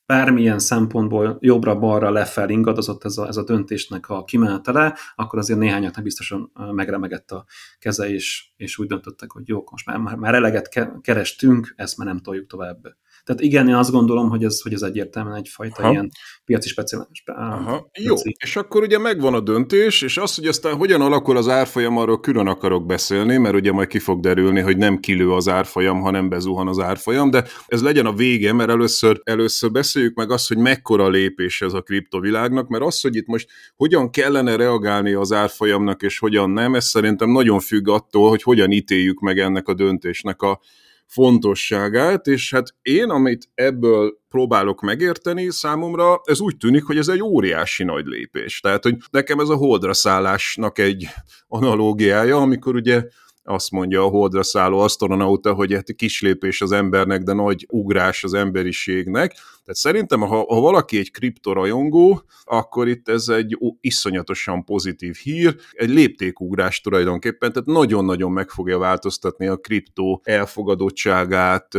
bármilyen 0.05 0.59
szempontból 0.59 1.37
jobbra-balra 1.39 2.09
lefelé 2.09 2.53
ingadozott 2.53 3.03
ez 3.03 3.17
a, 3.17 3.27
ez 3.27 3.37
a 3.37 3.43
döntésnek 3.43 4.09
a 4.09 4.23
kimenetele, 4.23 4.97
akkor 5.15 5.39
azért 5.39 5.59
néhányaknak 5.59 6.03
biztosan 6.03 6.51
megremegett 6.71 7.31
a 7.31 7.45
keze, 7.79 8.09
és, 8.09 8.51
és 8.55 8.77
úgy 8.77 8.87
döntöttek, 8.87 9.31
hogy 9.31 9.47
jó, 9.47 9.63
most 9.71 9.85
már, 9.85 10.15
már 10.15 10.35
eleget 10.35 10.99
kerestünk, 11.01 11.73
ezt 11.75 11.97
már 11.97 12.07
nem 12.07 12.19
toljuk 12.19 12.47
tovább 12.47 12.95
Tehát 13.25 13.41
igen, 13.41 13.67
én 13.67 13.75
azt 13.75 13.91
gondolom, 13.91 14.29
hogy 14.29 14.43
ez, 14.43 14.61
hogy 14.61 14.73
ez 14.73 14.81
egyértelműen 14.81 15.35
egyfajta 15.35 15.81
ha. 15.83 15.91
ilyen 15.91 16.11
piaci 16.45 16.69
speciális. 16.69 17.23
Aha. 17.25 17.89
Jó, 17.99 18.15
és 18.39 18.55
akkor 18.55 18.83
ugye 18.83 18.97
megvan 18.97 19.33
a 19.33 19.39
döntés, 19.39 20.01
és 20.01 20.17
az, 20.17 20.35
hogy 20.35 20.47
aztán 20.47 20.75
hogyan 20.75 21.01
alakul 21.01 21.37
az 21.37 21.47
árfolyam, 21.47 21.97
arról 21.97 22.19
külön 22.19 22.47
akarok 22.47 22.85
beszélni, 22.85 23.37
mert 23.37 23.55
ugye 23.55 23.71
majd 23.71 23.87
ki 23.87 23.99
fog 23.99 24.19
derülni, 24.19 24.59
hogy 24.59 24.77
nem 24.77 24.99
kilő 24.99 25.31
az 25.31 25.47
árfolyam, 25.47 26.01
hanem 26.01 26.29
bezuhan 26.29 26.67
az 26.67 26.79
árfolyam, 26.79 27.29
de 27.29 27.43
ez 27.67 27.81
legyen 27.81 28.05
a 28.05 28.13
vége, 28.13 28.53
mert 28.53 28.69
először, 28.69 29.21
először 29.23 29.71
beszéljük 29.71 30.15
meg 30.15 30.31
azt, 30.31 30.47
hogy 30.47 30.57
mekkora 30.57 31.09
lépés 31.09 31.61
ez 31.61 31.73
a 31.73 31.81
kriptovilágnak, 31.81 32.67
mert 32.67 32.83
az, 32.83 33.01
hogy 33.01 33.15
itt 33.15 33.27
most 33.27 33.49
hogyan 33.75 34.09
kellene 34.09 34.55
reagálni 34.55 35.13
az 35.13 35.31
árfolyamnak, 35.31 36.01
és 36.01 36.19
hogyan 36.19 36.49
nem, 36.49 36.75
ez 36.75 36.85
szerintem 36.85 37.29
nagyon 37.29 37.59
függ 37.59 37.87
attól, 37.87 38.29
hogy 38.29 38.43
hogyan 38.43 38.71
ítéljük 38.71 39.19
meg 39.19 39.39
ennek 39.39 39.67
a 39.67 39.73
döntésnek 39.73 40.41
a 40.41 40.59
fontosságát, 41.07 42.27
és 42.27 42.51
hát 42.51 42.75
én, 42.81 43.09
amit 43.09 43.49
ebből 43.53 44.17
próbálok 44.29 44.81
megérteni 44.81 45.51
számomra, 45.51 46.21
ez 46.23 46.39
úgy 46.39 46.57
tűnik, 46.57 46.83
hogy 46.83 46.97
ez 46.97 47.07
egy 47.07 47.21
óriási 47.21 47.83
nagy 47.83 48.05
lépés. 48.05 48.59
Tehát, 48.59 48.83
hogy 48.83 48.97
nekem 49.11 49.39
ez 49.39 49.49
a 49.49 49.55
holdra 49.55 49.93
szállásnak 49.93 50.79
egy 50.79 51.07
analógiája, 51.47 52.37
amikor 52.37 52.75
ugye 52.75 53.03
azt 53.47 53.71
mondja 53.71 54.03
a 54.03 54.07
holdra 54.07 54.43
szálló 54.43 54.79
asztronauta, 54.79 55.53
hogy 55.53 55.73
hát 55.73 55.95
kis 55.95 56.21
lépés 56.21 56.61
az 56.61 56.71
embernek, 56.71 57.21
de 57.21 57.33
nagy 57.33 57.65
ugrás 57.69 58.23
az 58.23 58.33
emberiségnek. 58.33 59.31
Tehát 59.31 59.79
szerintem, 59.79 60.19
ha, 60.19 60.45
ha 60.47 60.59
valaki 60.59 60.97
egy 60.97 61.11
kriptorajongó, 61.11 62.23
akkor 62.43 62.87
itt 62.87 63.09
ez 63.09 63.27
egy 63.27 63.57
iszonyatosan 63.81 64.63
pozitív 64.63 65.15
hír, 65.15 65.55
egy 65.71 65.89
léptékugrás 65.89 66.81
tulajdonképpen, 66.81 67.51
tehát 67.51 67.67
nagyon-nagyon 67.67 68.31
meg 68.31 68.49
fogja 68.49 68.77
változtatni 68.77 69.47
a 69.47 69.57
kriptó 69.57 70.21
elfogadottságát, 70.23 71.77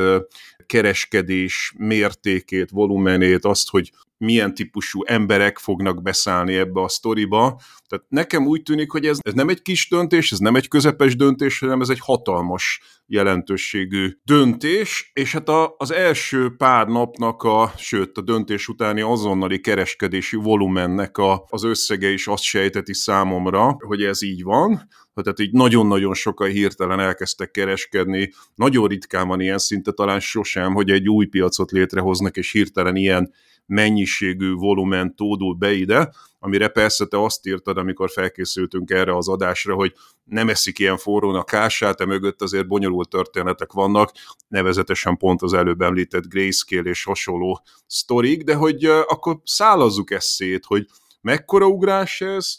kereskedés 0.67 1.75
mértékét, 1.79 2.71
volumenét, 2.71 3.45
azt, 3.45 3.71
hogy 3.71 3.93
milyen 4.19 4.55
típusú 4.55 5.03
emberek 5.05 5.59
fognak 5.59 6.03
beszállni 6.03 6.55
ebbe 6.55 6.81
a 6.81 6.89
sztoriba. 6.89 7.61
Tehát 7.89 8.05
nekem 8.09 8.47
úgy 8.47 8.63
tűnik, 8.63 8.91
hogy 8.91 9.07
ez, 9.07 9.19
ez 9.21 9.33
nem 9.33 9.49
egy 9.49 9.63
kis 9.63 9.89
döntés, 9.89 10.33
ez 10.33 10.39
nem 10.39 10.55
egy 10.57 10.69
közepes 10.69 11.17
döntés, 11.17 11.59
hanem 11.59 11.81
ez 11.81 11.89
egy 11.89 12.01
hatalmas 12.01 12.81
jelentőségű 13.07 14.11
döntés, 14.25 15.11
és 15.15 15.33
hát 15.33 15.49
a, 15.49 15.75
az 15.79 15.93
első 15.93 16.55
pár 16.57 16.87
napnak, 16.87 17.43
a, 17.43 17.73
sőt 17.77 18.19
a 18.19 18.21
döntés 18.21 18.69
utáni 18.69 19.01
azonnali 19.01 19.61
kereskedési 19.61 20.37
volumennek 20.37 21.19
a, 21.19 21.47
az 21.49 21.63
összege 21.65 22.09
is 22.09 22.27
azt 22.27 22.43
sejteti 22.43 22.95
számomra, 22.95 23.77
hogy 23.79 24.03
ez 24.03 24.23
így 24.23 24.43
van, 24.43 24.89
tehát 25.23 25.41
így 25.41 25.53
nagyon-nagyon 25.53 26.15
sokan 26.15 26.49
hirtelen 26.49 27.01
elkezdtek 27.01 27.51
kereskedni, 27.51 28.33
nagyon 28.55 28.87
ritkán 28.87 29.29
van 29.29 29.41
ilyen 29.41 29.59
szinte, 29.59 29.93
talán 29.93 30.21
sosem, 30.21 30.75
hogy 30.75 30.91
egy 30.91 31.09
új 31.09 31.27
piacot 31.27 31.71
létrehoznak, 31.71 32.37
és 32.37 32.53
hirtelen 32.53 32.97
ilyen 32.97 33.33
mennyiségű 33.67 34.53
volumen 34.53 35.17
tódul 35.17 35.55
be 35.55 35.73
ide, 35.73 36.13
amire 36.39 36.69
persze 36.69 37.07
te 37.07 37.23
azt 37.23 37.47
írtad, 37.47 37.77
amikor 37.79 38.11
felkészültünk 38.11 38.91
erre 38.91 39.17
az 39.17 39.29
adásra, 39.29 39.75
hogy 39.75 39.95
nem 40.25 40.49
eszik 40.49 40.79
ilyen 40.79 40.97
forrón 40.97 41.35
a 41.35 41.45
kását, 41.45 42.05
mögött 42.05 42.43
azért 42.43 42.67
bonyolult 42.67 43.09
történetek 43.09 43.73
vannak, 43.73 44.13
nevezetesen 44.49 45.17
pont 45.17 45.43
az 45.43 45.53
előbb 45.53 45.81
említett 45.81 46.29
Grayscale 46.29 46.89
és 46.89 47.05
hasonló 47.05 47.63
sztorik, 47.87 48.43
de 48.43 48.55
hogy 48.55 48.85
akkor 48.85 49.41
szállazzuk 49.45 50.11
ezt 50.11 50.29
szét, 50.29 50.65
hogy 50.65 50.87
mekkora 51.21 51.67
ugrás 51.67 52.21
ez, 52.21 52.59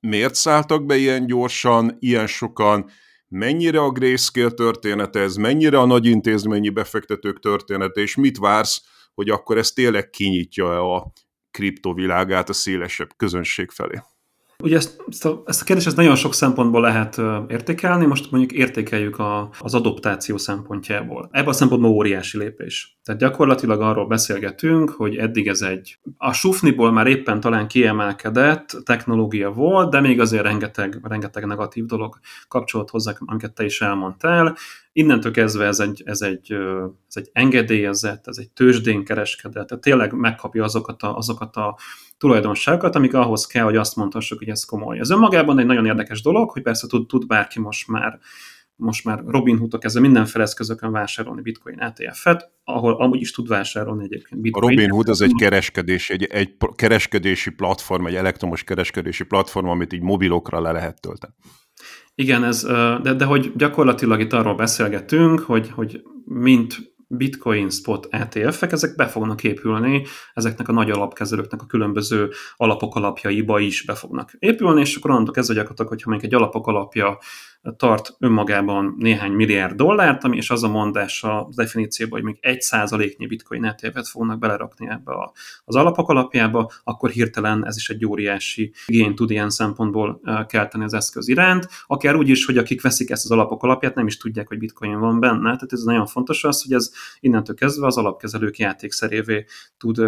miért 0.00 0.34
szálltak 0.34 0.86
be 0.86 0.96
ilyen 0.96 1.26
gyorsan, 1.26 1.96
ilyen 1.98 2.26
sokan, 2.26 2.90
mennyire 3.28 3.80
a 3.80 3.90
Grayscale 3.90 4.50
történet 4.50 5.16
ez, 5.16 5.36
mennyire 5.36 5.78
a 5.78 5.86
nagy 5.86 6.06
intézményi 6.06 6.68
befektetők 6.68 7.40
története, 7.40 8.00
és 8.00 8.16
mit 8.16 8.38
vársz 8.38 8.82
hogy 9.14 9.28
akkor 9.28 9.58
ez 9.58 9.72
tényleg 9.72 10.10
kinyitja 10.10 10.94
a 10.94 11.12
kriptovilágát 11.50 12.48
a 12.48 12.52
szélesebb 12.52 13.10
közönség 13.16 13.70
felé. 13.70 14.00
Ugye 14.62 14.76
ezt, 14.76 15.02
ezt, 15.08 15.24
a, 15.24 15.42
ezt 15.46 15.60
a 15.60 15.64
kérdést 15.64 15.96
nagyon 15.96 16.16
sok 16.16 16.34
szempontból 16.34 16.80
lehet 16.80 17.20
értékelni, 17.48 18.06
most 18.06 18.30
mondjuk 18.30 18.52
értékeljük 18.52 19.18
a, 19.18 19.50
az 19.58 19.74
adoptáció 19.74 20.36
szempontjából. 20.36 21.28
Ebben 21.30 21.48
a 21.48 21.52
szempontból 21.52 21.90
óriási 21.90 22.38
lépés. 22.38 22.98
Tehát 23.04 23.20
gyakorlatilag 23.20 23.80
arról 23.80 24.06
beszélgetünk, 24.06 24.90
hogy 24.90 25.16
eddig 25.16 25.48
ez 25.48 25.62
egy, 25.62 25.98
a 26.16 26.32
sufniból 26.32 26.92
már 26.92 27.06
éppen 27.06 27.40
talán 27.40 27.68
kiemelkedett 27.68 28.76
technológia 28.84 29.50
volt, 29.50 29.90
de 29.90 30.00
még 30.00 30.20
azért 30.20 30.42
rengeteg, 30.42 30.98
rengeteg 31.02 31.46
negatív 31.46 31.84
dolog 31.84 32.18
kapcsolat 32.48 32.90
hozzá, 32.90 33.12
amiket 33.18 33.54
te 33.54 33.64
is 33.64 33.80
elmondtál. 33.80 34.56
Innentől 34.92 35.32
kezdve 35.32 35.66
ez 35.66 35.80
egy, 35.80 36.02
ez 36.04 36.20
egy, 36.20 36.52
ez 37.08 37.16
egy 37.16 37.30
engedélyezett, 37.32 38.26
ez 38.26 38.36
egy 38.36 38.50
tőzsdén 38.50 39.04
kereskedett, 39.04 39.66
tehát 39.66 39.82
tényleg 39.82 40.12
megkapja 40.12 40.64
azokat 40.64 41.02
a, 41.02 41.16
azokat 41.16 41.56
a 41.56 41.78
tulajdonságokat, 42.18 42.94
amik 42.94 43.14
ahhoz 43.14 43.46
kell, 43.46 43.64
hogy 43.64 43.76
azt 43.76 43.96
mondhassuk, 43.96 44.38
hogy 44.38 44.48
ez 44.48 44.64
komoly. 44.64 44.98
Ez 44.98 45.10
önmagában 45.10 45.58
egy 45.58 45.66
nagyon 45.66 45.86
érdekes 45.86 46.22
dolog, 46.22 46.50
hogy 46.50 46.62
persze 46.62 46.86
tud, 46.86 47.06
tud 47.06 47.26
bárki 47.26 47.60
most 47.60 47.88
már 47.88 48.18
most 48.80 49.04
már 49.04 49.22
Robinhoodok 49.26 49.84
ezzel 49.84 50.02
mindenféle 50.02 50.44
eszközökön 50.44 50.92
vásárolni 50.92 51.42
bitcoin 51.42 51.80
ETF-et, 51.80 52.50
ahol 52.64 52.94
amúgy 53.02 53.20
is 53.20 53.32
tud 53.32 53.48
vásárolni 53.48 54.04
egyébként 54.04 54.40
bitcoin. 54.40 54.64
A 54.64 54.68
Robinhood 54.68 55.08
az 55.08 55.20
egy 55.20 55.34
kereskedés, 55.38 56.10
egy, 56.10 56.24
egy 56.24 56.56
kereskedési 56.74 57.50
platform, 57.50 58.06
egy 58.06 58.14
elektromos 58.14 58.64
kereskedési 58.64 59.24
platform, 59.24 59.66
amit 59.66 59.92
így 59.92 60.02
mobilokra 60.02 60.60
le 60.60 60.72
lehet 60.72 61.00
tölteni. 61.00 61.34
Igen, 62.20 62.44
ez, 62.44 62.62
de, 63.02 63.14
de 63.14 63.24
hogy 63.24 63.52
gyakorlatilag 63.56 64.20
itt 64.20 64.32
arról 64.32 64.54
beszélgetünk, 64.54 65.40
hogy, 65.40 65.70
hogy 65.70 66.02
mint 66.24 66.94
bitcoin 67.08 67.70
spot 67.70 68.06
ETF-ek, 68.10 68.72
ezek 68.72 68.96
be 68.96 69.06
fognak 69.06 69.44
épülni, 69.44 70.06
ezeknek 70.34 70.68
a 70.68 70.72
nagy 70.72 70.90
alapkezelőknek 70.90 71.62
a 71.62 71.66
különböző 71.66 72.30
alapok 72.56 72.94
alapjaiba 72.94 73.58
is 73.58 73.84
be 73.84 73.94
fognak 73.94 74.32
épülni, 74.38 74.80
és 74.80 74.96
akkor 74.96 75.10
onnantól 75.10 75.34
kezdve 75.34 75.54
gyakorlatilag, 75.54 75.90
hogyha 75.90 76.10
mondjuk 76.10 76.32
egy 76.32 76.38
alapok 76.38 76.66
alapja 76.66 77.18
tart 77.76 78.16
önmagában 78.18 78.94
néhány 78.98 79.32
milliárd 79.32 79.76
dollárt, 79.76 80.24
ami 80.24 80.36
és 80.36 80.50
az 80.50 80.62
a 80.62 80.68
mondás 80.68 81.22
a 81.22 81.48
definícióban, 81.56 82.20
hogy 82.20 82.28
még 82.30 82.38
egy 82.40 82.60
százaléknyi 82.60 83.26
bitcoin 83.26 83.64
ETF-et 83.64 84.08
fognak 84.08 84.38
belerakni 84.38 84.88
ebbe 84.88 85.12
a, 85.12 85.32
az 85.64 85.76
alapok 85.76 86.08
alapjába, 86.08 86.70
akkor 86.84 87.10
hirtelen 87.10 87.66
ez 87.66 87.76
is 87.76 87.90
egy 87.90 88.06
óriási 88.06 88.72
igényt 88.86 89.14
tud 89.14 89.30
ilyen 89.30 89.50
szempontból 89.50 90.20
kelteni 90.46 90.84
az 90.84 90.94
eszköz 90.94 91.28
iránt, 91.28 91.68
akár 91.86 92.16
úgy 92.16 92.28
is, 92.28 92.44
hogy 92.44 92.58
akik 92.58 92.82
veszik 92.82 93.10
ezt 93.10 93.24
az 93.24 93.30
alapok 93.30 93.62
alapját, 93.62 93.94
nem 93.94 94.06
is 94.06 94.16
tudják, 94.16 94.48
hogy 94.48 94.58
bitcoin 94.58 94.98
van 94.98 95.20
benne. 95.20 95.42
Tehát 95.42 95.72
ez 95.72 95.82
nagyon 95.82 96.06
fontos 96.06 96.44
az, 96.44 96.62
hogy 96.62 96.72
ez 96.72 96.90
innentől 97.20 97.56
kezdve 97.56 97.86
az 97.86 97.96
alapkezelők 97.96 98.58
játékszerévé 98.58 99.44
tud 99.78 99.98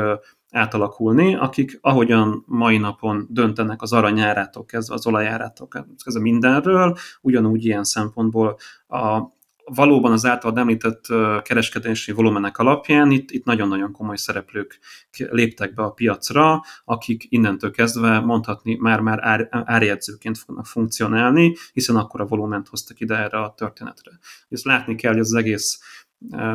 átalakulni, 0.52 1.34
akik 1.34 1.78
ahogyan 1.80 2.44
mai 2.46 2.78
napon 2.78 3.26
döntenek 3.30 3.82
az 3.82 3.92
aranyárától 3.92 4.64
kezdve, 4.64 4.94
az 4.94 5.06
olajárától 5.06 5.68
kezdve 5.68 6.20
mindenről, 6.20 6.96
ugyanúgy 7.20 7.64
ilyen 7.64 7.84
szempontból 7.84 8.56
a, 8.86 9.20
valóban 9.64 10.12
az 10.12 10.24
által 10.24 10.58
említett 10.58 11.04
kereskedési 11.42 12.12
volumenek 12.12 12.58
alapján 12.58 13.10
itt, 13.10 13.30
itt 13.30 13.44
nagyon-nagyon 13.44 13.92
komoly 13.92 14.16
szereplők 14.16 14.78
léptek 15.16 15.74
be 15.74 15.82
a 15.82 15.90
piacra, 15.90 16.62
akik 16.84 17.26
innentől 17.28 17.70
kezdve 17.70 18.20
mondhatni 18.20 18.74
már-már 18.74 19.18
ár, 19.22 19.48
árjegyzőként 19.50 20.38
fognak 20.38 20.66
funkcionálni, 20.66 21.56
hiszen 21.72 21.96
akkor 21.96 22.20
a 22.20 22.26
volument 22.26 22.68
hoztak 22.68 23.00
ide 23.00 23.16
erre 23.16 23.38
a 23.38 23.54
történetre. 23.56 24.10
Ezt 24.48 24.64
látni 24.64 24.94
kell, 24.94 25.12
hogy 25.12 25.20
az 25.20 25.34
egész 25.34 25.80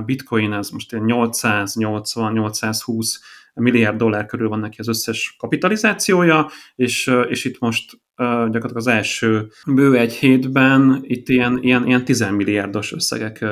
bitcoin 0.06 0.54
ez 0.54 0.70
most 0.70 0.90
880-820 0.94 3.16
milliárd 3.60 3.98
dollár 3.98 4.26
körül 4.26 4.50
van 4.50 4.60
neki 4.60 4.76
az 4.80 4.88
összes 4.88 5.36
kapitalizációja, 5.38 6.50
és, 6.76 7.12
és 7.30 7.46
itt 7.46 7.60
most 7.60 8.00
gyakorlatilag 8.18 8.78
az 8.78 8.88
első 8.88 9.48
bő 9.68 9.98
egy 9.98 10.14
hétben 10.14 11.00
itt 11.02 11.30
ilyen, 11.30 11.60
ilyen, 11.62 11.88
ilyen 11.88 12.06
10 12.06 12.30
milliárdos 12.30 12.94
összegek 12.94 13.46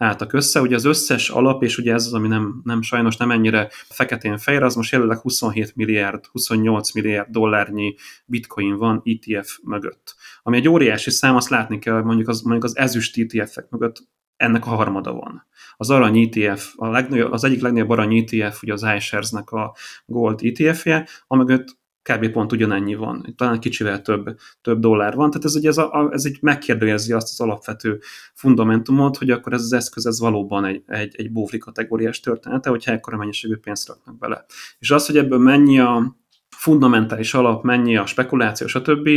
álltak 0.00 0.32
össze. 0.32 0.60
Ugye 0.60 0.74
az 0.74 0.84
összes 0.84 1.28
alap, 1.28 1.62
és 1.62 1.78
ugye 1.78 1.92
ez 1.92 2.06
az, 2.06 2.12
ami 2.12 2.28
nem, 2.28 2.60
nem 2.64 2.82
sajnos 2.82 3.16
nem 3.16 3.30
ennyire 3.30 3.68
feketén 3.70 4.38
fejre, 4.38 4.64
az 4.64 4.74
most 4.74 4.92
jelenleg 4.92 5.18
27 5.18 5.76
milliárd, 5.76 6.26
28 6.26 6.92
milliárd 6.92 7.30
dollárnyi 7.30 7.94
bitcoin 8.24 8.76
van 8.76 9.02
ETF 9.04 9.58
mögött. 9.62 10.14
Ami 10.42 10.56
egy 10.56 10.68
óriási 10.68 11.10
szám, 11.10 11.36
azt 11.36 11.48
látni 11.48 11.78
kell, 11.78 12.02
mondjuk 12.02 12.28
az, 12.28 12.40
mondjuk 12.40 12.64
az 12.64 12.76
ezüst 12.76 13.18
ETF-ek 13.18 13.70
mögött 13.70 14.02
ennek 14.40 14.66
a 14.66 14.70
harmada 14.70 15.12
van. 15.12 15.46
Az 15.76 15.90
arany 15.90 16.18
ETF, 16.18 16.72
a 16.76 16.86
az 17.30 17.44
egyik 17.44 17.62
legnagyobb 17.62 17.90
arany 17.90 18.16
ETF, 18.16 18.62
ugye 18.62 18.72
az 18.72 18.86
iShares-nek 18.96 19.50
a 19.50 19.74
Gold 20.06 20.40
ETF-je, 20.42 21.08
amögött 21.26 21.78
kb. 22.02 22.30
pont 22.30 22.52
ugyanennyi 22.52 22.94
van, 22.94 23.34
talán 23.36 23.60
kicsivel 23.60 24.02
több, 24.02 24.38
több 24.62 24.80
dollár 24.80 25.14
van, 25.14 25.30
tehát 25.30 25.44
ez, 25.44 25.54
ugye 25.54 25.68
ez, 25.68 25.78
a, 25.78 26.08
ez 26.12 26.24
egy 26.24 26.38
megkérdőjezi 26.40 27.12
azt 27.12 27.28
az 27.28 27.40
alapvető 27.40 28.00
fundamentumot, 28.34 29.16
hogy 29.16 29.30
akkor 29.30 29.52
ez 29.52 29.62
az 29.62 29.72
eszköz 29.72 30.06
ez 30.06 30.20
valóban 30.20 30.64
egy, 30.64 30.82
egy, 30.86 31.14
egy 31.16 31.32
bóvli 31.32 31.58
kategóriás 31.58 32.20
története, 32.20 32.70
hogyha 32.70 32.92
ekkora 32.92 33.16
mennyiségű 33.16 33.56
pénzt 33.56 33.88
raknak 33.88 34.18
bele. 34.18 34.44
És 34.78 34.90
az, 34.90 35.06
hogy 35.06 35.16
ebből 35.16 35.38
mennyi 35.38 35.80
a 35.80 36.16
fundamentális 36.60 37.34
alap, 37.34 37.64
mennyi 37.64 37.96
a 37.96 38.06
spekuláció, 38.06 38.66
stb. 38.66 39.08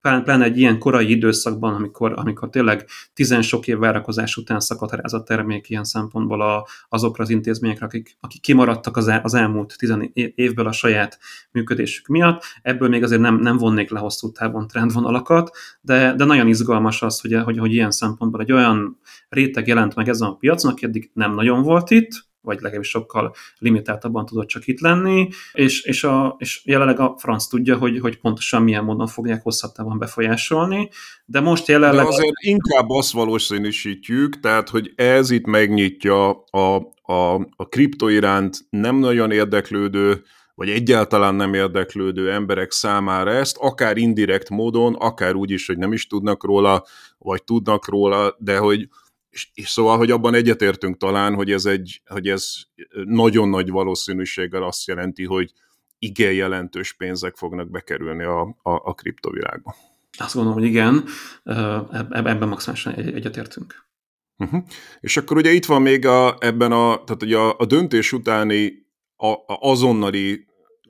Pláne 0.00 0.44
egy 0.44 0.58
ilyen 0.58 0.78
korai 0.78 1.10
időszakban, 1.10 1.74
amikor, 1.74 2.12
amikor 2.16 2.50
tényleg 2.50 2.88
tizen 3.14 3.42
sok 3.42 3.66
év 3.66 3.78
várakozás 3.78 4.36
után 4.36 4.60
ez 5.02 5.12
a 5.12 5.22
termék 5.22 5.68
ilyen 5.68 5.84
szempontból 5.84 6.42
a, 6.42 6.66
azokra 6.88 7.22
az 7.22 7.30
intézményekre, 7.30 7.86
akik, 7.86 8.16
akik 8.20 8.40
kimaradtak 8.40 8.96
az, 8.96 9.08
el, 9.08 9.20
az 9.22 9.34
elmúlt 9.34 9.74
tizen 9.78 10.10
évből 10.34 10.66
a 10.66 10.72
saját 10.72 11.18
működésük 11.50 12.06
miatt. 12.06 12.42
Ebből 12.62 12.88
még 12.88 13.02
azért 13.02 13.20
nem, 13.20 13.36
nem 13.36 13.56
vonnék 13.56 13.90
le 13.90 13.98
hosszú 13.98 14.32
távon 14.32 14.66
trendvonalakat, 14.66 15.50
de, 15.80 16.14
de 16.14 16.24
nagyon 16.24 16.46
izgalmas 16.46 17.02
az, 17.02 17.20
hogy, 17.20 17.34
hogy, 17.44 17.58
hogy 17.58 17.72
ilyen 17.72 17.90
szempontból 17.90 18.40
egy 18.40 18.52
olyan 18.52 18.98
réteg 19.28 19.66
jelent 19.66 19.94
meg 19.94 20.08
ezen 20.08 20.28
a 20.28 20.36
piacon, 20.36 20.72
aki 20.72 20.84
eddig 20.84 21.10
nem 21.14 21.34
nagyon 21.34 21.62
volt 21.62 21.90
itt, 21.90 22.29
vagy 22.40 22.60
legalábbis 22.60 22.88
sokkal 22.88 23.34
limitáltabban 23.58 24.26
tudott 24.26 24.48
csak 24.48 24.66
itt 24.66 24.80
lenni, 24.80 25.28
és, 25.52 25.82
és, 25.82 26.04
a, 26.04 26.36
és 26.38 26.62
jelenleg 26.64 27.00
a 27.00 27.14
franc 27.18 27.46
tudja, 27.46 27.76
hogy, 27.76 27.98
hogy 28.00 28.18
pontosan 28.18 28.62
milyen 28.62 28.84
módon 28.84 29.06
fogják 29.06 29.42
hosszabb 29.42 29.72
távon 29.72 29.98
befolyásolni, 29.98 30.88
de 31.24 31.40
most 31.40 31.68
jelenleg... 31.68 32.04
De 32.04 32.08
azért 32.08 32.40
inkább 32.40 32.88
azt 32.88 33.12
valószínűsítjük, 33.12 34.40
tehát, 34.40 34.68
hogy 34.68 34.92
ez 34.96 35.30
itt 35.30 35.46
megnyitja 35.46 36.30
a, 36.42 36.76
a, 37.02 37.34
a 37.34 37.68
kripto 37.68 38.08
iránt 38.08 38.58
nem 38.70 38.96
nagyon 38.96 39.30
érdeklődő, 39.30 40.22
vagy 40.54 40.70
egyáltalán 40.70 41.34
nem 41.34 41.54
érdeklődő 41.54 42.32
emberek 42.32 42.70
számára 42.70 43.30
ezt, 43.30 43.56
akár 43.60 43.96
indirekt 43.96 44.50
módon, 44.50 44.94
akár 44.94 45.34
úgy 45.34 45.50
is, 45.50 45.66
hogy 45.66 45.78
nem 45.78 45.92
is 45.92 46.06
tudnak 46.06 46.44
róla, 46.44 46.84
vagy 47.18 47.44
tudnak 47.44 47.88
róla, 47.88 48.36
de 48.38 48.58
hogy 48.58 48.88
és, 49.30 49.48
és 49.54 49.68
szóval, 49.68 49.96
hogy 49.96 50.10
abban 50.10 50.34
egyetértünk 50.34 50.96
talán, 50.96 51.34
hogy 51.34 51.52
ez, 51.52 51.64
egy, 51.64 52.02
hogy 52.06 52.28
ez 52.28 52.52
nagyon 53.04 53.48
nagy 53.48 53.70
valószínűséggel 53.70 54.62
azt 54.62 54.86
jelenti, 54.86 55.24
hogy 55.24 55.52
igen 55.98 56.32
jelentős 56.32 56.92
pénzek 56.92 57.36
fognak 57.36 57.70
bekerülni 57.70 58.24
a, 58.24 58.40
a, 58.40 58.54
a 58.62 58.94
kriptovilágba. 58.94 59.74
Azt 60.18 60.34
gondolom, 60.34 60.58
hogy 60.58 60.68
igen, 60.68 61.04
ebben 62.10 62.48
maximálisan 62.48 62.94
egyetértünk. 62.94 63.88
Uh-huh. 64.36 64.62
És 65.00 65.16
akkor 65.16 65.36
ugye 65.36 65.50
itt 65.50 65.64
van 65.64 65.82
még 65.82 66.06
a, 66.06 66.36
ebben 66.40 66.72
a, 66.72 67.04
tehát 67.04 67.22
ugye 67.22 67.36
a, 67.36 67.58
a 67.58 67.64
döntés 67.64 68.12
utáni 68.12 68.86
a, 69.16 69.26
a 69.26 69.42
azonnali 69.46 70.46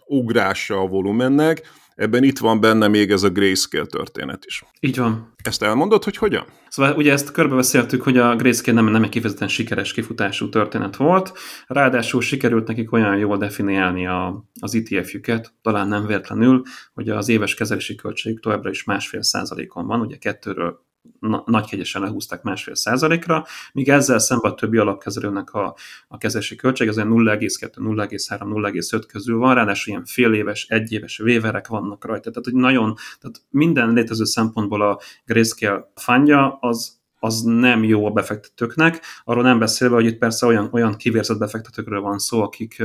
ugrása 0.07 0.79
a 0.79 0.87
volumennek, 0.87 1.73
ebben 2.01 2.23
itt 2.23 2.39
van 2.39 2.61
benne 2.61 2.89
még 2.89 3.11
ez 3.11 3.23
a 3.23 3.29
grayscale 3.29 3.87
történet 3.87 4.45
is. 4.45 4.65
Így 4.81 4.97
van. 4.97 5.35
Ezt 5.43 5.63
elmondod, 5.63 6.05
hogy 6.05 6.17
hogyan? 6.17 6.45
Szóval 6.69 6.97
ugye 6.97 7.13
ezt 7.13 7.31
körbebeszéltük, 7.31 8.03
hogy 8.03 8.19
a 8.19 8.37
grayscale 8.37 8.81
nem, 8.81 8.91
nem 8.91 9.03
egy 9.03 9.09
kifejezetten 9.09 9.49
sikeres 9.49 9.93
kifutású 9.93 10.49
történet 10.49 10.97
volt, 10.97 11.33
ráadásul 11.67 12.21
sikerült 12.21 12.67
nekik 12.67 12.93
olyan 12.93 13.17
jól 13.17 13.37
definiálni 13.37 14.07
a, 14.07 14.45
az 14.61 14.75
ETF-jüket, 14.75 15.53
talán 15.63 15.89
nem 15.89 16.07
véletlenül, 16.07 16.63
hogy 16.95 17.09
az 17.09 17.29
éves 17.29 17.55
kezelési 17.55 17.95
költségük 17.95 18.41
továbbra 18.41 18.71
is 18.71 18.85
másfél 18.85 19.23
százalékon 19.23 19.87
van, 19.87 20.01
ugye 20.01 20.17
kettőről 20.17 20.89
na, 21.21 21.43
nagykegyesen 21.47 22.03
lehúzták 22.03 22.43
másfél 22.43 22.75
százalékra, 22.75 23.47
míg 23.73 23.89
ezzel 23.89 24.19
szemben 24.19 24.51
a 24.51 24.55
többi 24.55 24.77
alapkezelőnek 24.77 25.53
a, 25.53 25.77
a 26.09 26.19
kezelési 26.19 26.57
költség 26.57 26.89
az 26.89 26.97
0,2, 26.97 27.71
0,3, 27.77 28.39
0,5 28.39 29.03
közül 29.09 29.39
van, 29.39 29.55
ráadásul 29.55 29.93
ilyen 29.93 30.05
fél 30.05 30.33
éves, 30.33 30.67
egy 30.69 30.93
éves 30.93 31.17
véverek 31.17 31.67
vannak 31.67 32.05
rajta. 32.05 32.31
Tehát, 32.31 32.45
hogy 32.45 32.55
nagyon, 32.55 32.95
tehát 33.21 33.43
minden 33.51 33.93
létező 33.93 34.25
szempontból 34.25 34.83
a 34.83 35.01
Grayscale 35.25 35.91
fanya 35.95 36.59
az, 36.61 36.99
az 37.19 37.41
nem 37.43 37.85
jó 37.85 38.07
a 38.07 38.11
befektetőknek, 38.11 39.01
arról 39.25 39.43
nem 39.43 39.59
beszélve, 39.59 39.95
hogy 39.95 40.07
itt 40.07 40.19
persze 40.19 40.47
olyan, 40.47 40.69
olyan 40.73 40.97
kivérzett 40.97 41.39
befektetőkről 41.39 42.01
van 42.01 42.19
szó, 42.19 42.43
akik 42.43 42.83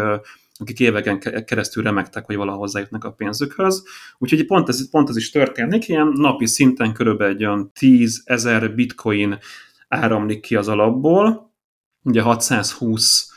akik 0.58 0.80
éveken 0.80 1.46
keresztül 1.46 1.84
remektek, 1.84 2.26
hogy 2.26 2.36
valahogy 2.36 2.60
hozzájutnak 2.60 3.04
a 3.04 3.12
pénzükhöz. 3.12 3.84
Úgyhogy 4.18 4.46
pont 4.46 4.70
ez, 4.70 4.90
pont 4.90 5.10
ez 5.10 5.18
is 5.18 5.32
történik, 5.32 5.88
ilyen 5.88 6.08
napi 6.08 6.46
szinten 6.46 6.94
körülbelül 6.94 7.34
egy 7.34 7.46
olyan 7.46 7.72
10 7.74 8.22
ezer 8.26 8.76
bitcoin 8.76 9.38
áramlik 9.88 10.42
ki 10.42 10.56
az 10.56 10.68
alapból, 10.68 11.54
ugye 12.04 12.22
620 12.22 13.34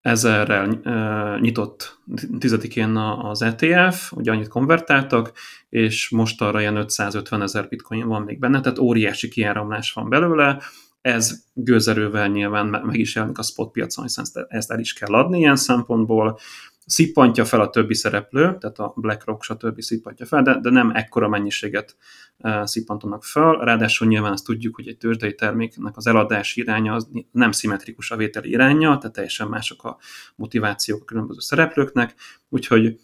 ezerrel 0.00 0.80
e, 0.82 1.38
nyitott 1.40 1.98
tizedikén 2.38 2.96
az 2.96 3.42
ETF, 3.42 4.12
ugye 4.12 4.30
annyit 4.30 4.48
konvertáltak, 4.48 5.32
és 5.68 6.08
most 6.08 6.42
arra 6.42 6.60
ilyen 6.60 6.76
550 6.76 7.42
ezer 7.42 7.68
bitcoin 7.68 8.06
van 8.06 8.22
még 8.22 8.38
benne, 8.38 8.60
tehát 8.60 8.78
óriási 8.78 9.28
kiáramlás 9.28 9.92
van 9.92 10.08
belőle, 10.08 10.62
ez 11.04 11.44
gőzerővel 11.52 12.28
nyilván 12.28 12.66
meg 12.66 12.96
is 12.96 13.14
jelenik 13.14 13.38
a 13.38 13.42
spot 13.42 13.70
piacon, 13.70 14.04
hiszen 14.04 14.24
ezt 14.48 14.70
el 14.70 14.78
is 14.78 14.92
kell 14.92 15.14
adni 15.14 15.38
ilyen 15.38 15.56
szempontból, 15.56 16.38
szippantja 16.86 17.44
fel 17.44 17.60
a 17.60 17.70
többi 17.70 17.94
szereplő, 17.94 18.40
tehát 18.40 18.78
a 18.78 18.92
BlackRock 18.96 19.42
stb. 19.42 19.80
szippantja 19.80 20.26
fel, 20.26 20.42
de, 20.42 20.60
de 20.60 20.70
nem 20.70 20.90
ekkora 20.90 21.28
mennyiséget 21.28 21.96
uh, 22.38 22.64
szippantanak 22.64 23.24
fel, 23.24 23.52
ráadásul 23.52 24.08
nyilván 24.08 24.32
azt 24.32 24.44
tudjuk, 24.44 24.74
hogy 24.74 24.88
egy 24.88 24.96
tőzsdei 24.96 25.34
terméknek 25.34 25.96
az 25.96 26.06
eladási 26.06 26.60
iránya 26.60 26.94
az 26.94 27.08
nem 27.30 27.52
szimmetrikus 27.52 28.10
a 28.10 28.16
vételi 28.16 28.48
iránya, 28.48 28.98
tehát 28.98 29.12
teljesen 29.12 29.48
mások 29.48 29.84
a 29.84 29.98
motivációk 30.36 31.00
a 31.00 31.04
különböző 31.04 31.40
szereplőknek, 31.40 32.14
úgyhogy 32.48 33.00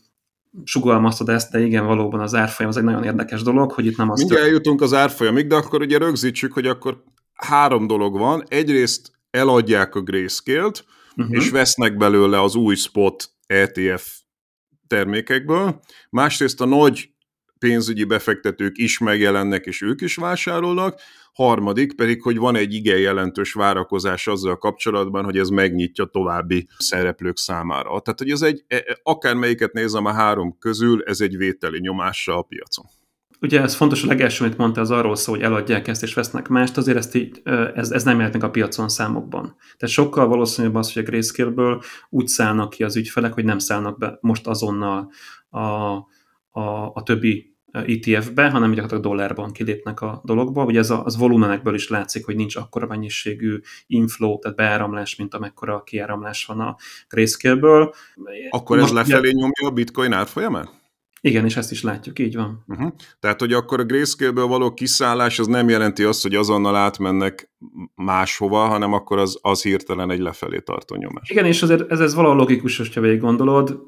sugalmaztad 0.64 1.28
ezt, 1.28 1.50
de 1.50 1.60
igen, 1.60 1.86
valóban 1.86 2.20
az 2.20 2.34
árfolyam 2.34 2.70
az 2.70 2.76
egy 2.76 2.84
nagyon 2.84 3.04
érdekes 3.04 3.42
dolog, 3.42 3.72
hogy 3.72 3.86
itt 3.86 3.96
nem 3.96 4.10
az... 4.10 4.18
Mindjárt 4.18 4.42
tört... 4.42 4.52
eljutunk 4.52 4.80
az 4.80 4.94
árfolyamig, 4.94 5.46
de 5.46 5.54
akkor 5.54 5.80
ugye 5.80 5.98
rögzítsük, 5.98 6.52
hogy 6.52 6.66
akkor 6.66 7.02
három 7.46 7.86
dolog 7.86 8.18
van. 8.18 8.44
Egyrészt 8.48 9.12
eladják 9.30 9.94
a 9.94 10.00
grayscale-t, 10.00 10.84
uh-huh. 11.16 11.36
és 11.36 11.50
vesznek 11.50 11.96
belőle 11.96 12.42
az 12.42 12.54
új 12.54 12.74
spot 12.74 13.30
ETF 13.46 14.18
termékekből. 14.86 15.80
Másrészt 16.10 16.60
a 16.60 16.64
nagy 16.64 17.10
pénzügyi 17.58 18.04
befektetők 18.04 18.78
is 18.78 18.98
megjelennek, 18.98 19.66
és 19.66 19.82
ők 19.82 20.00
is 20.00 20.16
vásárolnak. 20.16 21.00
Harmadik 21.32 21.96
pedig, 21.96 22.22
hogy 22.22 22.36
van 22.36 22.56
egy 22.56 22.74
igen 22.74 22.98
jelentős 22.98 23.52
várakozás 23.52 24.26
azzal 24.26 24.56
kapcsolatban, 24.56 25.24
hogy 25.24 25.38
ez 25.38 25.48
megnyitja 25.48 26.04
további 26.04 26.68
szereplők 26.78 27.36
számára. 27.36 28.00
Tehát, 28.00 28.18
hogy 28.18 28.30
ez 28.30 28.42
egy, 28.42 28.64
e, 28.66 28.76
e, 28.76 28.98
akármelyiket 29.02 29.72
nézem 29.72 30.04
a 30.04 30.12
három 30.12 30.58
közül, 30.58 31.02
ez 31.02 31.20
egy 31.20 31.36
vételi 31.36 31.80
nyomása 31.80 32.38
a 32.38 32.42
piacon. 32.42 32.84
Ugye 33.40 33.60
ez 33.60 33.74
fontos, 33.74 34.02
a 34.02 34.06
legelső, 34.06 34.44
amit 34.44 34.56
mondta, 34.56 34.80
az 34.80 34.90
arról 34.90 35.16
szól, 35.16 35.34
hogy 35.34 35.44
eladják 35.44 35.88
ezt 35.88 36.02
és 36.02 36.14
vesznek 36.14 36.48
mást, 36.48 36.76
azért 36.76 36.96
ezt 36.96 37.14
így, 37.14 37.40
ez, 37.74 37.90
ez 37.90 38.04
nem 38.04 38.16
jelent 38.16 38.32
meg 38.32 38.44
a 38.44 38.50
piacon 38.50 38.88
számokban. 38.88 39.56
Tehát 39.76 39.94
sokkal 39.94 40.26
valószínűbb 40.26 40.74
az, 40.74 40.92
hogy 40.92 41.02
a 41.02 41.06
Grayscale-ből 41.06 41.82
úgy 42.08 42.26
szállnak 42.26 42.70
ki 42.70 42.84
az 42.84 42.96
ügyfelek, 42.96 43.32
hogy 43.32 43.44
nem 43.44 43.58
szállnak 43.58 43.98
be 43.98 44.18
most 44.20 44.46
azonnal 44.46 45.10
a, 45.48 45.58
a, 45.58 46.92
a 46.94 47.02
többi 47.04 47.54
ETF-be, 47.72 48.50
hanem 48.50 48.70
gyakorlatilag 48.70 49.02
dollárban 49.02 49.52
kilépnek 49.52 50.00
a 50.00 50.20
dologba. 50.24 50.64
Ugye 50.64 50.78
ez 50.78 50.90
a, 50.90 51.04
az 51.04 51.16
volumenekből 51.16 51.74
is 51.74 51.88
látszik, 51.88 52.24
hogy 52.24 52.36
nincs 52.36 52.56
akkora 52.56 52.86
mennyiségű 52.86 53.58
inflow, 53.86 54.38
tehát 54.38 54.56
beáramlás, 54.56 55.16
mint 55.16 55.34
amekkora 55.34 55.82
kiáramlás 55.82 56.44
van 56.44 56.60
a 56.60 56.76
Grayscale-ből. 57.08 57.94
Akkor 58.50 58.76
ez 58.76 58.82
Most 58.82 58.94
lefelé 58.94 59.28
ugye... 59.28 59.38
nyomja 59.38 59.66
a 59.66 59.70
bitcoin 59.70 60.12
árfolyamát? 60.12 60.79
Igen, 61.22 61.44
és 61.44 61.56
ezt 61.56 61.70
is 61.70 61.82
látjuk, 61.82 62.18
így 62.18 62.34
van. 62.34 62.64
Uh-huh. 62.66 62.92
Tehát, 63.20 63.40
hogy 63.40 63.52
akkor 63.52 63.80
a 63.80 63.84
grayscale-ből 63.84 64.46
való 64.46 64.74
kiszállás 64.74 65.38
az 65.38 65.46
nem 65.46 65.68
jelenti 65.68 66.02
azt, 66.02 66.22
hogy 66.22 66.34
azonnal 66.34 66.76
átmennek 66.76 67.50
máshova, 67.94 68.58
hanem 68.58 68.92
akkor 68.92 69.18
az, 69.18 69.38
az 69.42 69.62
hirtelen 69.62 70.10
egy 70.10 70.18
lefelé 70.18 70.58
tartó 70.58 70.96
nyomás. 70.96 71.30
Igen, 71.30 71.44
és 71.44 71.62
azért 71.62 71.90
ez, 71.90 72.00
ez 72.00 72.14
valahol 72.14 72.36
logikus, 72.36 72.76
hogyha 72.76 73.00
végig 73.00 73.20
gondolod. 73.20 73.80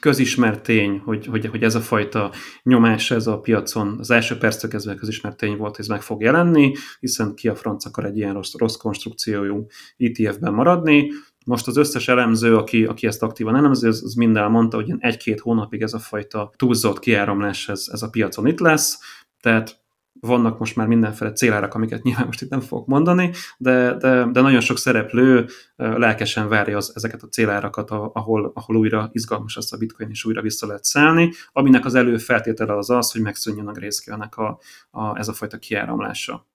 Közismert 0.00 0.62
tény, 0.62 0.98
hogy, 1.04 1.26
hogy, 1.26 1.46
hogy 1.46 1.62
ez 1.62 1.74
a 1.74 1.80
fajta 1.80 2.32
nyomás 2.62 3.10
ez 3.10 3.26
a 3.26 3.40
piacon 3.40 3.96
az 3.98 4.10
első 4.10 4.38
perctől 4.38 4.70
kezdve 4.70 4.94
közismert 4.94 5.36
tény 5.36 5.56
volt, 5.56 5.76
hogy 5.76 5.84
ez 5.84 5.90
meg 5.90 6.02
fog 6.02 6.22
jelenni, 6.22 6.72
hiszen 7.00 7.34
ki 7.34 7.48
a 7.48 7.54
franc 7.54 7.84
akar 7.84 8.04
egy 8.04 8.16
ilyen 8.16 8.32
rossz, 8.32 8.54
rossz 8.58 8.76
konstrukciójú 8.76 9.66
ETF-ben 9.96 10.52
maradni. 10.52 11.10
Most 11.46 11.66
az 11.66 11.76
összes 11.76 12.08
elemző, 12.08 12.56
aki, 12.56 12.84
aki 12.84 13.06
ezt 13.06 13.22
aktívan 13.22 13.56
elemzi, 13.56 13.86
az, 13.86 14.02
az 14.04 14.14
mind 14.14 14.36
elmondta, 14.36 14.76
hogy 14.76 14.94
egy-két 14.98 15.40
hónapig 15.40 15.82
ez 15.82 15.94
a 15.94 15.98
fajta 15.98 16.50
túlzott 16.56 16.98
kiáramlás 16.98 17.68
ez, 17.68 17.88
ez 17.92 18.02
a 18.02 18.10
piacon 18.10 18.46
itt 18.46 18.60
lesz, 18.60 18.98
tehát 19.40 19.84
vannak 20.20 20.58
most 20.58 20.76
már 20.76 20.86
mindenféle 20.86 21.32
célárak, 21.32 21.74
amiket 21.74 22.02
nyilván 22.02 22.26
most 22.26 22.42
itt 22.42 22.50
nem 22.50 22.60
fogok 22.60 22.86
mondani, 22.86 23.32
de, 23.58 23.94
de, 23.94 24.28
de 24.32 24.40
nagyon 24.40 24.60
sok 24.60 24.78
szereplő 24.78 25.46
lelkesen 25.76 26.48
várja 26.48 26.76
az, 26.76 26.92
ezeket 26.94 27.22
a 27.22 27.28
célárakat, 27.28 27.90
ahol, 27.90 28.50
ahol 28.54 28.76
újra 28.76 29.08
izgalmas 29.12 29.54
lesz 29.54 29.72
a 29.72 29.76
bitcoin, 29.76 30.10
és 30.10 30.24
újra 30.24 30.42
vissza 30.42 30.66
lehet 30.66 30.84
szállni, 30.84 31.32
aminek 31.52 31.84
az 31.84 31.94
előfeltétele 31.94 32.76
az 32.76 32.90
az, 32.90 33.12
hogy 33.12 33.20
megszűnjön 33.20 33.68
a 33.68 33.72
grayscale 33.72 34.28
a, 34.30 34.58
a, 34.90 35.18
ez 35.18 35.28
a 35.28 35.32
fajta 35.32 35.58
kiáramlása. 35.58 36.46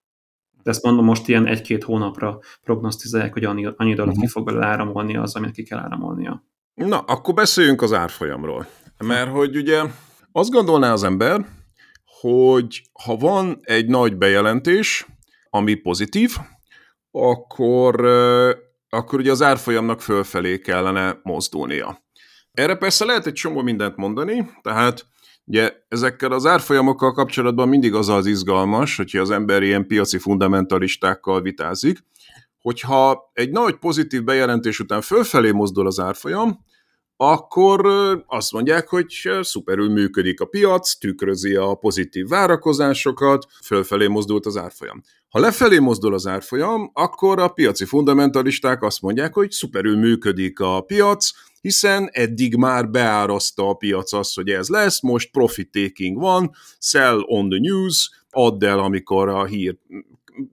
De 0.64 0.70
ezt 0.70 0.84
mondom, 0.84 1.06
most 1.06 1.28
ilyen 1.28 1.48
egy-két 1.48 1.84
hónapra 1.84 2.40
prognosztizálják, 2.64 3.34
hogy 3.34 3.44
annyi, 3.44 3.68
annyi 3.76 3.94
dolog 3.94 4.10
uh-huh. 4.10 4.26
ki 4.26 4.32
fog 4.32 4.46
belőle 4.46 4.66
áramolni 4.66 5.18
az, 5.18 5.36
amit 5.36 5.52
ki 5.52 5.64
kell 5.64 5.80
áramolnia. 5.80 6.44
Na, 6.74 7.00
akkor 7.00 7.34
beszéljünk 7.34 7.82
az 7.82 7.94
árfolyamról. 7.94 8.68
Mert 8.98 9.30
hogy 9.30 9.56
ugye 9.56 9.84
azt 10.32 10.52
gondolná 10.52 10.92
az 10.92 11.04
ember, 11.04 11.46
hogy 12.22 12.82
ha 13.04 13.16
van 13.16 13.60
egy 13.62 13.88
nagy 13.88 14.18
bejelentés, 14.18 15.06
ami 15.50 15.74
pozitív, 15.74 16.38
akkor, 17.12 18.06
akkor 18.90 19.20
ugye 19.20 19.32
az 19.32 19.42
árfolyamnak 19.42 20.02
fölfelé 20.02 20.60
kellene 20.60 21.20
mozdulnia. 21.24 22.04
Erre 22.52 22.76
persze 22.76 23.06
lehet 23.06 23.26
egy 23.26 23.34
csomó 23.34 23.62
mindent 23.62 23.96
mondani, 23.96 24.50
tehát 24.62 25.06
Ugye 25.46 25.74
ezekkel 25.88 26.32
az 26.32 26.46
árfolyamokkal 26.46 27.12
kapcsolatban 27.12 27.70
mindig 27.70 27.94
az 27.94 28.10
az 28.10 28.26
izgalmas, 28.26 28.98
hogyha 28.98 29.22
az 29.22 29.32
ember 29.32 29.64
ilyen 29.64 29.88
piaci 29.88 30.18
fundamentalistákkal 30.18 31.42
vitázik, 31.42 32.04
hogyha 32.62 33.32
egy 33.34 33.52
nagy 33.52 33.76
pozitív 33.76 34.24
bejelentés 34.24 34.80
után 34.80 35.02
fölfelé 35.02 35.52
mozdul 35.52 35.88
az 35.88 36.00
árfolyam, 36.00 36.66
akkor 37.24 37.86
azt 38.28 38.52
mondják, 38.52 38.88
hogy 38.88 39.06
szuperül 39.42 39.90
működik 39.90 40.40
a 40.42 40.46
piac, 40.46 40.98
tükrözi 40.98 41.56
a 41.56 41.74
pozitív 41.74 42.28
várakozásokat, 42.28 43.46
fölfelé 43.64 44.08
mozdult 44.08 44.46
az 44.46 44.58
árfolyam. 44.58 45.02
Ha 45.30 45.40
lefelé 45.40 45.80
mozdul 45.80 46.14
az 46.14 46.28
árfolyam, 46.28 46.92
akkor 46.94 47.40
a 47.40 47.48
piaci 47.48 47.86
fundamentalisták 47.86 48.84
azt 48.84 49.02
mondják, 49.02 49.34
hogy 49.34 49.52
szuperül 49.52 49.98
működik 49.98 50.60
a 50.60 50.82
piac, 50.82 51.32
hiszen 51.62 52.10
eddig 52.12 52.56
már 52.56 52.90
beárazta 52.90 53.70
a 53.70 53.74
piac 53.74 54.14
azt, 54.14 54.36
hogy 54.36 54.50
ez 54.50 54.68
lesz, 54.68 55.02
most 55.02 55.32
profit 55.32 55.72
taking 55.72 56.18
van, 56.18 56.52
sell 56.80 57.20
on 57.26 57.50
the 57.50 57.60
news, 57.60 58.10
add 58.30 58.66
el, 58.66 58.80
amikor 58.80 59.30
a 59.30 59.46
hír 59.46 59.78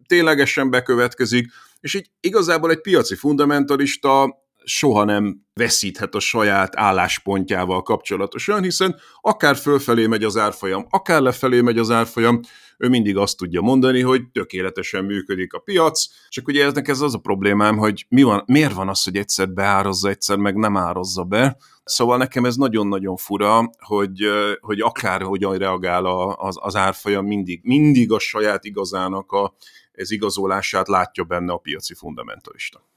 ténylegesen 0.07 0.71
bekövetkezik, 0.71 1.47
és 1.81 1.95
így 1.95 2.11
igazából 2.21 2.71
egy 2.71 2.81
piaci 2.81 3.15
fundamentalista 3.15 4.47
soha 4.69 5.05
nem 5.05 5.47
veszíthet 5.55 6.15
a 6.15 6.21
saját 6.21 6.77
álláspontjával 6.77 7.83
kapcsolatosan, 7.83 8.63
hiszen 8.63 8.97
akár 9.21 9.57
fölfelé 9.57 10.07
megy 10.07 10.25
az 10.25 10.37
árfolyam, 10.37 10.87
akár 10.91 11.21
lefelé 11.21 11.61
megy 11.61 11.79
az 11.79 11.91
árfolyam, 11.91 12.41
ő 12.79 12.89
mindig 12.89 13.17
azt 13.17 13.37
tudja 13.37 13.61
mondani, 13.61 14.01
hogy 14.01 14.23
tökéletesen 14.33 15.05
működik 15.05 15.53
a 15.53 15.59
piac, 15.59 16.07
csak 16.29 16.49
ugye 16.49 16.65
eznek 16.65 16.89
ez 16.89 17.01
az 17.01 17.15
a 17.15 17.19
problémám, 17.19 17.77
hogy 17.77 18.07
mi 18.09 18.23
van, 18.23 18.43
miért 18.47 18.73
van 18.73 18.89
az, 18.89 19.05
hogy 19.05 19.17
egyszer 19.17 19.49
beárazza, 19.49 20.09
egyszer 20.09 20.37
meg 20.37 20.57
nem 20.57 20.77
árazza 20.77 21.23
be, 21.25 21.57
Szóval 21.89 22.17
nekem 22.17 22.45
ez 22.45 22.57
nagyon-nagyon 22.57 23.17
fura, 23.17 23.71
hogy, 23.79 24.21
hogy 24.61 24.81
akár 24.81 25.23
hogyan 25.23 25.57
reagál 25.57 26.05
az, 26.37 26.57
az 26.61 26.77
árfolyam, 26.77 27.27
mindig, 27.27 27.61
mindig 27.63 28.13
a 28.13 28.19
saját 28.19 28.65
igazának 28.65 29.33
a, 29.33 29.55
ez 29.93 30.11
igazolását 30.11 30.89
látja 30.89 31.25
benne 31.25 31.53
a 31.53 31.57
piaci 31.57 31.95
fundamentalista. 31.95 32.89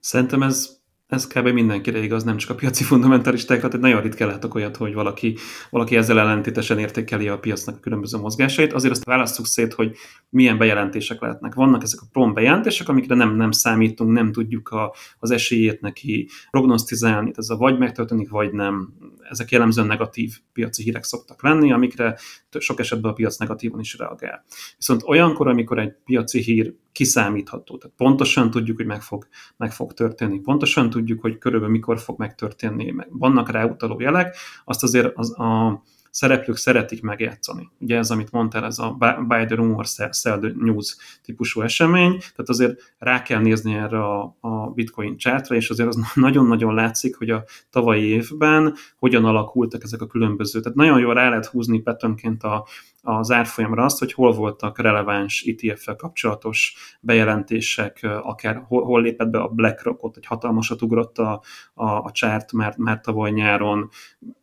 Szerintem 0.00 0.42
ez 0.42 0.81
ez 1.12 1.26
kb. 1.26 1.48
mindenkire 1.48 2.02
igaz, 2.02 2.24
nem 2.24 2.36
csak 2.36 2.50
a 2.50 2.54
piaci 2.54 2.84
fundamentalistákra, 2.84 3.68
tehát 3.68 3.82
nagyon 3.82 4.02
ritkán 4.02 4.28
látok 4.28 4.54
olyat, 4.54 4.76
hogy 4.76 4.94
valaki, 4.94 5.36
valaki 5.70 5.96
ezzel 5.96 6.18
ellentétesen 6.18 6.78
értékeli 6.78 7.28
a 7.28 7.38
piacnak 7.38 7.76
a 7.76 7.80
különböző 7.80 8.18
mozgásait. 8.18 8.72
Azért 8.72 8.92
azt 8.92 9.04
választjuk 9.04 9.46
szét, 9.46 9.72
hogy 9.72 9.96
milyen 10.28 10.58
bejelentések 10.58 11.20
lehetnek. 11.20 11.54
Vannak 11.54 11.82
ezek 11.82 12.00
a 12.02 12.06
prom 12.12 12.34
bejelentések, 12.34 12.88
amikre 12.88 13.14
nem, 13.14 13.36
nem 13.36 13.50
számítunk, 13.50 14.12
nem 14.12 14.32
tudjuk 14.32 14.68
a, 14.68 14.94
az 15.18 15.30
esélyét 15.30 15.80
neki 15.80 16.28
prognosztizálni, 16.50 17.32
ez 17.34 17.48
a 17.48 17.56
vagy 17.56 17.78
megtörténik, 17.78 18.30
vagy 18.30 18.52
nem. 18.52 18.92
Ezek 19.30 19.50
jellemzően 19.50 19.86
negatív 19.86 20.38
piaci 20.52 20.82
hírek 20.82 21.04
szoktak 21.04 21.42
lenni, 21.42 21.72
amikre 21.72 22.18
sok 22.58 22.80
esetben 22.80 23.10
a 23.10 23.14
piac 23.14 23.36
negatívan 23.36 23.80
is 23.80 23.98
reagál. 23.98 24.44
Viszont 24.76 25.02
olyankor, 25.04 25.48
amikor 25.48 25.78
egy 25.78 25.92
piaci 26.04 26.40
hír 26.40 26.74
kiszámítható, 26.92 27.78
tehát 27.78 27.96
pontosan 27.96 28.50
tudjuk, 28.50 28.76
hogy 28.76 28.86
meg 28.86 29.02
fog, 29.02 29.26
meg 29.56 29.72
fog 29.72 29.92
történni, 29.92 30.40
pontosan 30.40 30.90
tudjuk, 30.90 31.01
hogy 31.20 31.38
körülbelül 31.38 31.74
mikor 31.74 31.98
fog 31.98 32.18
megtörténni, 32.18 32.90
meg 32.90 33.06
vannak 33.10 33.50
rá 33.50 33.64
utaló 33.64 34.00
jelek, 34.00 34.36
azt 34.64 34.82
azért 34.82 35.16
az, 35.16 35.38
a, 35.38 35.82
szereplők 36.12 36.56
szeretik 36.56 37.02
megjátszani. 37.02 37.70
Ugye 37.78 37.96
ez, 37.96 38.10
amit 38.10 38.30
mondtál, 38.30 38.64
ez 38.64 38.78
a 38.78 38.96
buy 39.26 39.44
the 39.44 39.54
rumor, 39.54 39.86
sell 39.86 40.38
the 40.38 40.52
news 40.58 40.96
típusú 41.22 41.60
esemény, 41.60 42.10
tehát 42.10 42.48
azért 42.48 42.94
rá 42.98 43.22
kell 43.22 43.40
nézni 43.40 43.74
erre 43.74 44.04
a, 44.04 44.36
a 44.40 44.70
bitcoin 44.70 45.16
chartra, 45.16 45.54
és 45.54 45.70
azért 45.70 45.88
az 45.88 45.98
nagyon-nagyon 46.14 46.74
látszik, 46.74 47.16
hogy 47.16 47.30
a 47.30 47.44
tavalyi 47.70 48.04
évben 48.04 48.74
hogyan 48.98 49.24
alakultak 49.24 49.82
ezek 49.82 50.00
a 50.00 50.06
különböző. 50.06 50.60
Tehát 50.60 50.78
nagyon 50.78 50.98
jól 51.00 51.14
rá 51.14 51.28
lehet 51.28 51.46
húzni 51.46 51.80
petönként 51.80 52.42
a, 52.42 52.66
az 53.02 53.30
árfolyamra 53.30 53.84
azt, 53.84 53.98
hogy 53.98 54.12
hol 54.12 54.32
voltak 54.32 54.78
releváns 54.78 55.44
ETF-fel 55.46 55.96
kapcsolatos 55.96 56.74
bejelentések, 57.00 58.06
akár 58.22 58.64
hol, 58.66 58.84
hol 58.84 59.02
lépett 59.02 59.28
be 59.28 59.38
a 59.38 59.48
BlackRock, 59.48 60.02
ott 60.02 60.16
egy 60.16 60.26
hatalmasat 60.26 60.82
ugrott 60.82 61.18
a, 61.18 61.42
a, 61.74 61.84
a 61.84 62.10
csárt 62.12 62.52
már, 62.52 62.74
már 62.76 63.00
tavaly 63.00 63.30
nyáron, 63.30 63.90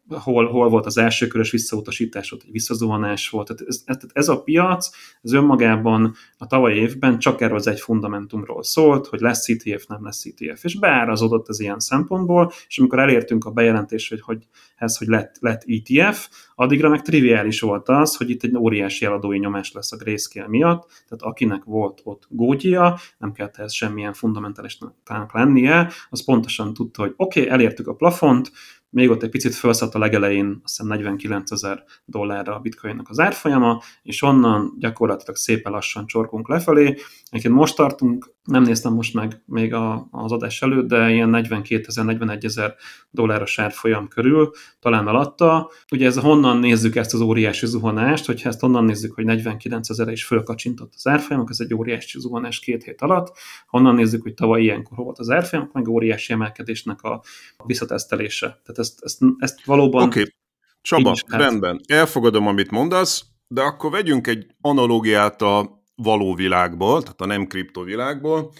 hol, 0.09 0.47
hol 0.47 0.69
volt 0.69 0.85
az 0.85 0.97
első 0.97 1.27
körös 1.27 1.51
visszautasítás, 1.51 2.31
ott 2.31 2.43
egy 2.43 2.51
visszazuhanás 2.51 3.29
volt. 3.29 3.47
Tehát 3.47 3.63
ez, 3.67 3.81
ez, 3.85 3.97
ez 4.13 4.27
a 4.27 4.41
piac, 4.41 4.89
ez 5.21 5.31
önmagában 5.31 6.15
a 6.37 6.47
tavalyi 6.47 6.79
évben 6.79 7.19
csak 7.19 7.41
erről 7.41 7.57
az 7.57 7.67
egy 7.67 7.79
fundamentumról 7.79 8.63
szólt, 8.63 9.07
hogy 9.07 9.19
lesz 9.19 9.49
ETF, 9.49 9.85
nem 9.87 10.03
lesz 10.03 10.25
ETF, 10.25 10.63
és 10.63 10.79
beárazódott 10.79 11.47
az 11.47 11.59
ilyen 11.59 11.79
szempontból, 11.79 12.51
és 12.67 12.79
amikor 12.79 12.99
elértünk 12.99 13.45
a 13.45 13.51
bejelentés, 13.51 14.09
hogy, 14.09 14.21
hogy 14.21 14.47
ez, 14.75 14.97
hogy 14.97 15.07
lett, 15.07 15.35
lett 15.39 15.63
ETF, 15.67 16.29
addigra 16.55 16.89
meg 16.89 17.01
triviális 17.01 17.59
volt 17.59 17.89
az, 17.89 18.15
hogy 18.15 18.29
itt 18.29 18.43
egy 18.43 18.55
óriási 18.55 19.05
eladói 19.05 19.37
nyomás 19.37 19.71
lesz 19.71 19.91
a 19.91 19.97
grayscale 19.97 20.47
miatt, 20.47 20.87
tehát 20.87 21.23
akinek 21.23 21.63
volt 21.63 22.01
ott 22.03 22.27
gógyia, 22.29 22.99
nem 23.17 23.31
kellett 23.31 23.57
ez 23.57 23.73
semmilyen 23.73 24.13
fundamentálisnak 24.13 25.33
lennie, 25.33 25.89
az 26.09 26.25
pontosan 26.25 26.73
tudta, 26.73 27.01
hogy 27.01 27.13
oké, 27.15 27.39
okay, 27.39 27.51
elértük 27.51 27.87
a 27.87 27.95
plafont, 27.95 28.51
még 28.89 29.09
ott 29.09 29.23
egy 29.23 29.29
picit 29.29 29.55
felszállt 29.55 29.95
a 29.95 29.99
legelején, 29.99 30.59
azt 30.63 30.77
hiszem 30.77 30.87
49 30.87 31.51
ezer 31.51 31.83
dollárra 32.05 32.55
a 32.55 32.59
bitcoinnak 32.59 33.09
az 33.09 33.19
árfolyama, 33.19 33.81
és 34.03 34.21
onnan 34.21 34.75
gyakorlatilag 34.79 35.35
szépen 35.35 35.71
lassan 35.71 36.05
csorkunk 36.05 36.47
lefelé. 36.47 36.95
Egyébként 37.29 37.53
most 37.53 37.75
tartunk, 37.75 38.33
nem 38.43 38.63
néztem 38.63 38.93
most 38.93 39.13
meg 39.13 39.41
még 39.45 39.73
a, 39.73 40.07
az 40.11 40.31
adás 40.31 40.61
előtt, 40.61 40.87
de 40.87 41.11
ilyen 41.11 41.29
42 41.29 41.83
ezer, 41.87 42.05
41 42.05 42.45
ezer 42.45 42.75
dolláros 43.11 43.59
árfolyam 43.59 44.07
körül, 44.07 44.51
talán 44.79 45.07
alatta. 45.07 45.69
Ugye 45.91 46.05
ez 46.05 46.17
honnan 46.17 46.57
nézzük 46.57 46.95
ezt 46.95 47.13
az 47.13 47.21
óriási 47.21 47.65
zuhanást, 47.65 48.25
hogyha 48.25 48.49
ezt 48.49 48.63
onnan 48.63 48.83
nézzük, 48.83 49.13
hogy 49.13 49.25
49 49.25 49.89
ezer 49.89 50.07
is 50.07 50.25
fölkacsintott 50.25 50.93
az 50.95 51.07
árfolyam, 51.07 51.45
ez 51.49 51.59
egy 51.59 51.73
óriási 51.73 52.19
zuhanás 52.19 52.59
két 52.59 52.83
hét 52.83 53.01
alatt. 53.01 53.37
Honnan 53.67 53.95
nézzük, 53.95 54.21
hogy 54.21 54.33
tavaly 54.33 54.61
ilyenkor 54.61 54.97
volt 54.97 55.19
az 55.19 55.29
árfolyam, 55.29 55.69
meg 55.73 55.87
óriási 55.87 56.33
emelkedésnek 56.33 57.01
a 57.01 57.21
visszatesztelése. 57.65 58.45
Tehát 58.47 58.78
ezt, 58.79 58.99
ezt, 59.01 59.17
ezt 59.37 59.65
valóban... 59.65 60.03
Oké, 60.03 60.19
okay. 60.19 60.33
Csaba, 60.81 61.15
rendben, 61.27 61.81
elfogadom, 61.87 62.47
amit 62.47 62.71
mondasz, 62.71 63.25
de 63.47 63.61
akkor 63.61 63.91
vegyünk 63.91 64.27
egy 64.27 64.45
analógiát 64.61 65.41
a 65.41 65.83
való 65.95 66.35
világból, 66.35 67.01
tehát 67.01 67.21
a 67.21 67.25
nem 67.25 67.47
kriptovilágból. 67.47 68.53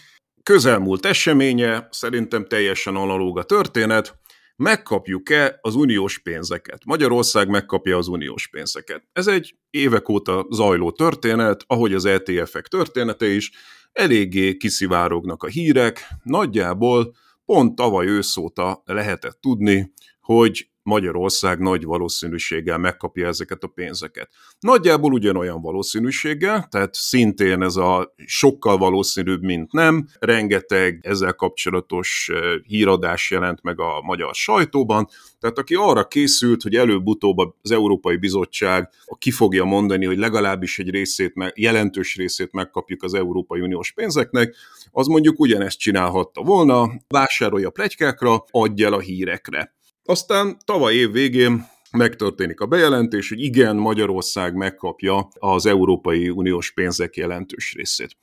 Közelmúlt 0.44 1.06
eseménye, 1.06 1.88
szerintem 1.92 2.46
teljesen 2.46 2.96
analóg 2.96 3.38
a 3.38 3.44
történet, 3.44 4.20
megkapjuk-e 4.56 5.58
az 5.62 5.76
uniós 5.76 6.20
pénzeket? 6.20 6.86
Magyarország 6.86 7.50
megkapja 7.50 7.98
az 7.98 8.08
uniós 8.08 8.48
pénzeket. 8.48 9.04
Ez 9.14 9.28
egy 9.28 9.56
évek 9.70 10.10
óta 10.10 10.46
zajló 10.50 10.92
történet, 10.92 11.64
ahogy 11.68 11.94
az 11.94 12.06
ETF-ek 12.06 12.68
története 12.68 13.28
is, 13.28 13.52
eléggé 13.92 14.58
kiszivárognak 14.58 15.44
a 15.44 15.48
hírek, 15.48 16.08
nagyjából 16.24 17.16
pont 17.46 17.76
tavaly 17.76 18.08
őszóta 18.08 18.82
lehetett 18.86 19.42
tudni, 19.42 19.94
hogy 20.34 20.70
Magyarország 20.84 21.60
nagy 21.60 21.84
valószínűséggel 21.84 22.78
megkapja 22.78 23.28
ezeket 23.28 23.64
a 23.64 23.68
pénzeket. 23.68 24.30
Nagyjából 24.60 25.14
ugyanolyan 25.14 25.62
valószínűséggel, 25.62 26.68
tehát 26.70 26.94
szintén 26.94 27.62
ez 27.62 27.76
a 27.76 28.14
sokkal 28.26 28.78
valószínűbb, 28.78 29.42
mint 29.42 29.72
nem. 29.72 30.08
Rengeteg 30.20 31.00
ezzel 31.02 31.34
kapcsolatos 31.34 32.32
híradás 32.68 33.32
jelent 33.32 33.62
meg 33.62 33.80
a 33.80 34.02
magyar 34.02 34.36
sajtóban, 34.36 35.08
tehát 35.40 35.58
aki 35.58 35.76
arra 35.76 36.08
készült, 36.08 36.62
hogy 36.62 36.76
előbb-utóbb 36.76 37.38
az 37.62 37.72
Európai 37.72 38.18
Bizottság 38.18 38.90
ki 39.18 39.32
fogja 39.32 39.64
mondani, 39.64 40.06
hogy 40.06 40.18
legalábbis 40.18 40.80
egy 40.80 40.90
részét, 40.90 41.34
jelentős 41.56 42.16
részét 42.16 42.52
megkapjuk 42.52 43.04
az 43.04 43.14
Európai 43.14 43.62
Uniós 43.62 43.92
pénzeknek, 43.92 44.56
az 44.92 45.08
mondjuk 45.08 45.40
ugyanezt 45.40 45.80
csinálhatta 45.80 46.42
volna, 46.42 46.92
vásárolja 47.08 47.70
plegykákra, 47.70 48.44
adja 48.52 48.88
el 48.88 48.94
a 48.94 49.00
hírekre. 49.00 49.78
Aztán 50.10 50.58
tavaly 50.66 50.94
év 50.94 51.12
végén 51.12 51.68
megtörténik 51.92 52.60
a 52.60 52.66
bejelentés, 52.66 53.30
hogy 53.30 53.40
igen, 53.40 53.76
Magyarország 53.76 54.56
megkapja 54.56 55.28
az 55.34 55.66
Európai 55.66 56.30
Uniós 56.30 56.72
pénzek 56.72 57.16
jelentős 57.16 57.74
részét. 57.74 58.18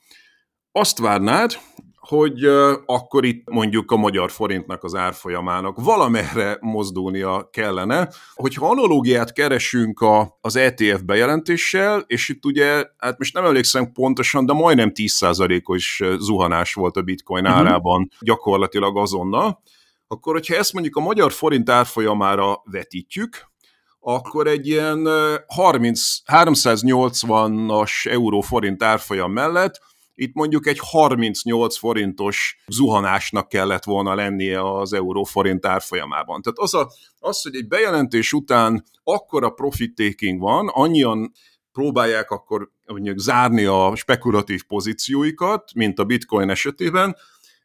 Azt 0.71 0.97
várnád, 0.97 1.57
hogy 1.95 2.43
akkor 2.85 3.25
itt 3.25 3.49
mondjuk 3.49 3.91
a 3.91 3.95
magyar 3.95 4.31
forintnak 4.31 4.83
az 4.83 4.95
árfolyamának 4.95 5.81
valamerre 5.81 6.57
mozdulnia 6.61 7.49
kellene. 7.51 8.09
Hogyha 8.33 8.69
analógiát 8.69 9.33
keresünk 9.33 9.99
a, 9.99 10.37
az 10.41 10.55
ETF 10.55 11.01
bejelentéssel, 11.01 12.03
és 12.07 12.29
itt 12.29 12.45
ugye, 12.45 12.85
hát 12.97 13.17
most 13.17 13.33
nem 13.33 13.45
emlékszem 13.45 13.91
pontosan, 13.91 14.45
de 14.45 14.53
majdnem 14.53 14.91
10%-os 14.93 16.03
zuhanás 16.17 16.73
volt 16.73 16.97
a 16.97 17.01
bitcoin 17.01 17.45
uh-huh. 17.45 17.59
árában 17.59 18.09
gyakorlatilag 18.19 18.97
azonnal, 18.97 19.61
akkor 20.07 20.33
hogyha 20.33 20.55
ezt 20.55 20.73
mondjuk 20.73 20.95
a 20.95 20.99
magyar 21.01 21.31
forint 21.31 21.69
árfolyamára 21.69 22.61
vetítjük, 22.63 23.51
akkor 23.99 24.47
egy 24.47 24.67
ilyen 24.67 25.07
30, 25.47 26.01
380-as 26.25 28.11
euró 28.11 28.41
forint 28.41 28.83
árfolyam 28.83 29.31
mellett 29.31 29.79
itt 30.19 30.33
mondjuk 30.33 30.67
egy 30.67 30.79
38 30.79 31.77
forintos 31.77 32.57
zuhanásnak 32.67 33.47
kellett 33.47 33.83
volna 33.83 34.15
lennie 34.15 34.61
az 34.61 34.93
euró-forint 34.93 35.65
árfolyamában. 35.65 36.41
Tehát 36.41 36.57
az, 36.57 36.73
a, 36.73 36.89
az, 37.19 37.41
hogy 37.41 37.55
egy 37.55 37.67
bejelentés 37.67 38.33
után 38.33 38.83
akkora 39.03 39.49
profit 39.49 39.95
taking 39.95 40.39
van, 40.39 40.67
annyian 40.67 41.31
próbálják 41.71 42.31
akkor 42.31 42.71
mondjuk 42.85 43.17
zárni 43.17 43.65
a 43.65 43.95
spekulatív 43.95 44.63
pozícióikat, 44.63 45.73
mint 45.75 45.99
a 45.99 46.03
bitcoin 46.03 46.49
esetében, 46.49 47.15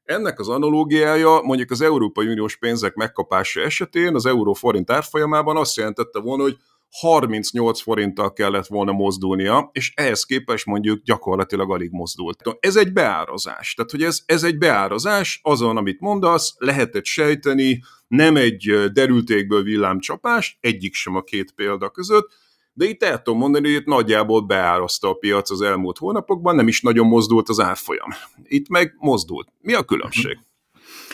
ennek 0.04 0.38
az 0.38 0.48
analógiája 0.48 1.40
mondjuk 1.42 1.70
az 1.70 1.80
Európai 1.80 2.26
Uniós 2.26 2.56
pénzek 2.56 2.94
megkapása 2.94 3.60
esetén 3.60 4.14
az 4.14 4.26
euró-forint 4.26 4.90
árfolyamában 4.90 5.56
azt 5.56 5.76
jelentette 5.76 6.20
volna, 6.20 6.42
hogy 6.42 6.56
38 7.00 7.80
forinttal 7.80 8.32
kellett 8.32 8.66
volna 8.66 8.92
mozdulnia, 8.92 9.70
és 9.72 9.92
ehhez 9.96 10.24
képest 10.24 10.66
mondjuk 10.66 11.02
gyakorlatilag 11.02 11.70
alig 11.70 11.90
mozdult. 11.90 12.42
Ez 12.60 12.76
egy 12.76 12.92
beárazás. 12.92 13.74
Tehát, 13.74 13.90
hogy 13.90 14.02
ez, 14.02 14.22
ez 14.26 14.42
egy 14.42 14.58
beárazás, 14.58 15.40
azon, 15.42 15.76
amit 15.76 16.00
mondasz, 16.00 16.54
lehetett 16.58 17.04
sejteni, 17.04 17.82
nem 18.08 18.36
egy 18.36 18.90
derültékből 18.92 19.62
villámcsapás, 19.62 20.58
egyik 20.60 20.94
sem 20.94 21.14
a 21.14 21.22
két 21.22 21.52
példa 21.52 21.90
között, 21.90 22.28
de 22.72 22.84
itt 22.84 23.02
el 23.02 23.22
tudom 23.22 23.38
mondani, 23.38 23.72
hogy 23.72 23.80
itt 23.80 23.86
nagyjából 23.86 24.40
beáraszta 24.40 25.08
a 25.08 25.14
piac 25.14 25.50
az 25.50 25.60
elmúlt 25.60 25.98
hónapokban, 25.98 26.54
nem 26.54 26.68
is 26.68 26.80
nagyon 26.80 27.06
mozdult 27.06 27.48
az 27.48 27.60
árfolyam. 27.60 28.08
Itt 28.42 28.68
meg 28.68 28.94
mozdult. 28.98 29.48
Mi 29.60 29.74
a 29.74 29.82
különbség? 29.82 30.38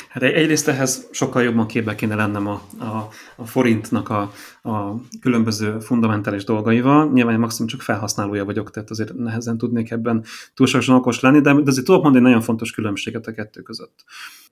Hát 0.09 0.23
egyrészt 0.23 0.69
ehhez 0.69 1.09
sokkal 1.13 1.43
jobban 1.43 1.67
képbe 1.67 1.95
kéne 1.95 2.15
lennem 2.15 2.47
a, 2.47 2.63
a, 2.79 3.09
a 3.37 3.47
forintnak 3.47 4.09
a, 4.09 4.33
a 4.63 4.95
különböző 5.21 5.79
fundamentális 5.79 6.45
dolgaival. 6.45 7.11
Nyilván 7.13 7.41
maximum 7.41 7.69
csak 7.69 7.83
felhasználója 7.83 8.45
vagyok, 8.45 8.71
tehát 8.71 8.91
azért 8.91 9.15
nehezen 9.15 9.59
tudnék 9.59 9.91
ebben 9.91 10.25
túlságosan 10.55 10.95
okos 10.95 11.21
lenni, 11.21 11.41
de, 11.41 11.51
azért 11.51 11.87
tudok 11.87 12.03
mondani 12.03 12.25
nagyon 12.25 12.41
fontos 12.41 12.71
különbséget 12.71 13.27
a 13.27 13.33
kettő 13.33 13.63
között. 13.63 14.05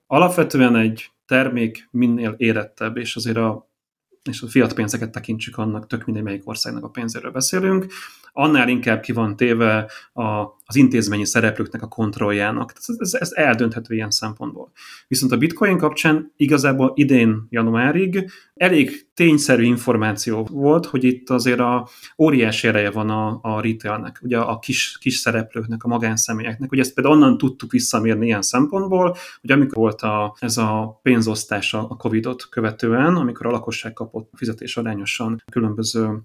Alapvetően 0.07 0.75
egy 0.75 1.11
termék 1.25 1.87
minél 1.91 2.33
érettebb, 2.37 2.97
és 2.97 3.15
azért 3.15 3.37
a 3.37 3.66
és 4.27 4.41
a 4.41 4.47
fiat 4.47 4.73
pénzeket 4.73 5.11
tekintsük 5.11 5.57
annak, 5.57 5.87
tök 5.87 6.05
mindegy 6.05 6.23
melyik 6.23 6.47
országnak 6.47 6.83
a 6.83 6.89
pénzéről 6.89 7.31
beszélünk, 7.31 7.85
annál 8.33 8.69
inkább 8.69 9.01
ki 9.01 9.11
van 9.11 9.35
téve 9.35 9.91
a, 10.13 10.23
az 10.65 10.75
intézményi 10.75 11.25
szereplőknek 11.25 11.81
a 11.81 11.87
kontrolljának. 11.87 12.73
Ez, 12.75 12.95
ez, 12.97 13.13
ez 13.13 13.31
eldönthető 13.31 13.93
ilyen 13.93 14.11
szempontból. 14.11 14.71
Viszont 15.07 15.31
a 15.31 15.37
bitcoin 15.37 15.77
kapcsán 15.77 16.31
igazából 16.35 16.91
idén 16.95 17.47
januárig 17.49 18.31
elég 18.55 19.06
tényszerű 19.17 19.63
információ 19.63 20.47
volt, 20.51 20.85
hogy 20.85 21.03
itt 21.03 21.29
azért 21.29 21.59
a 21.59 21.87
óriási 22.17 22.67
ereje 22.67 22.91
van 22.91 23.09
a, 23.09 23.39
a 23.41 23.61
retailnek, 23.61 24.19
ugye 24.23 24.37
a 24.37 24.59
kis, 24.59 24.97
kis 24.99 25.15
szereplőknek, 25.15 25.83
a 25.83 25.87
magánszemélyeknek. 25.87 26.71
Ugye 26.71 26.81
ezt 26.81 26.93
például 26.93 27.15
onnan 27.15 27.37
tudtuk 27.37 27.71
visszamérni 27.71 28.25
ilyen 28.25 28.41
szempontból, 28.41 29.15
hogy 29.41 29.51
amikor 29.51 29.77
volt 29.77 30.01
a, 30.01 30.35
ez 30.39 30.57
a 30.57 30.99
pénzosztás 31.01 31.73
a 31.73 31.87
Covid-ot 31.87 32.49
követően, 32.49 33.15
amikor 33.15 33.45
a 33.45 33.51
lakosság 33.51 33.93
kapott 33.93 34.29
fizetés 34.35 34.77
arányosan 34.77 35.43
különböző 35.51 36.19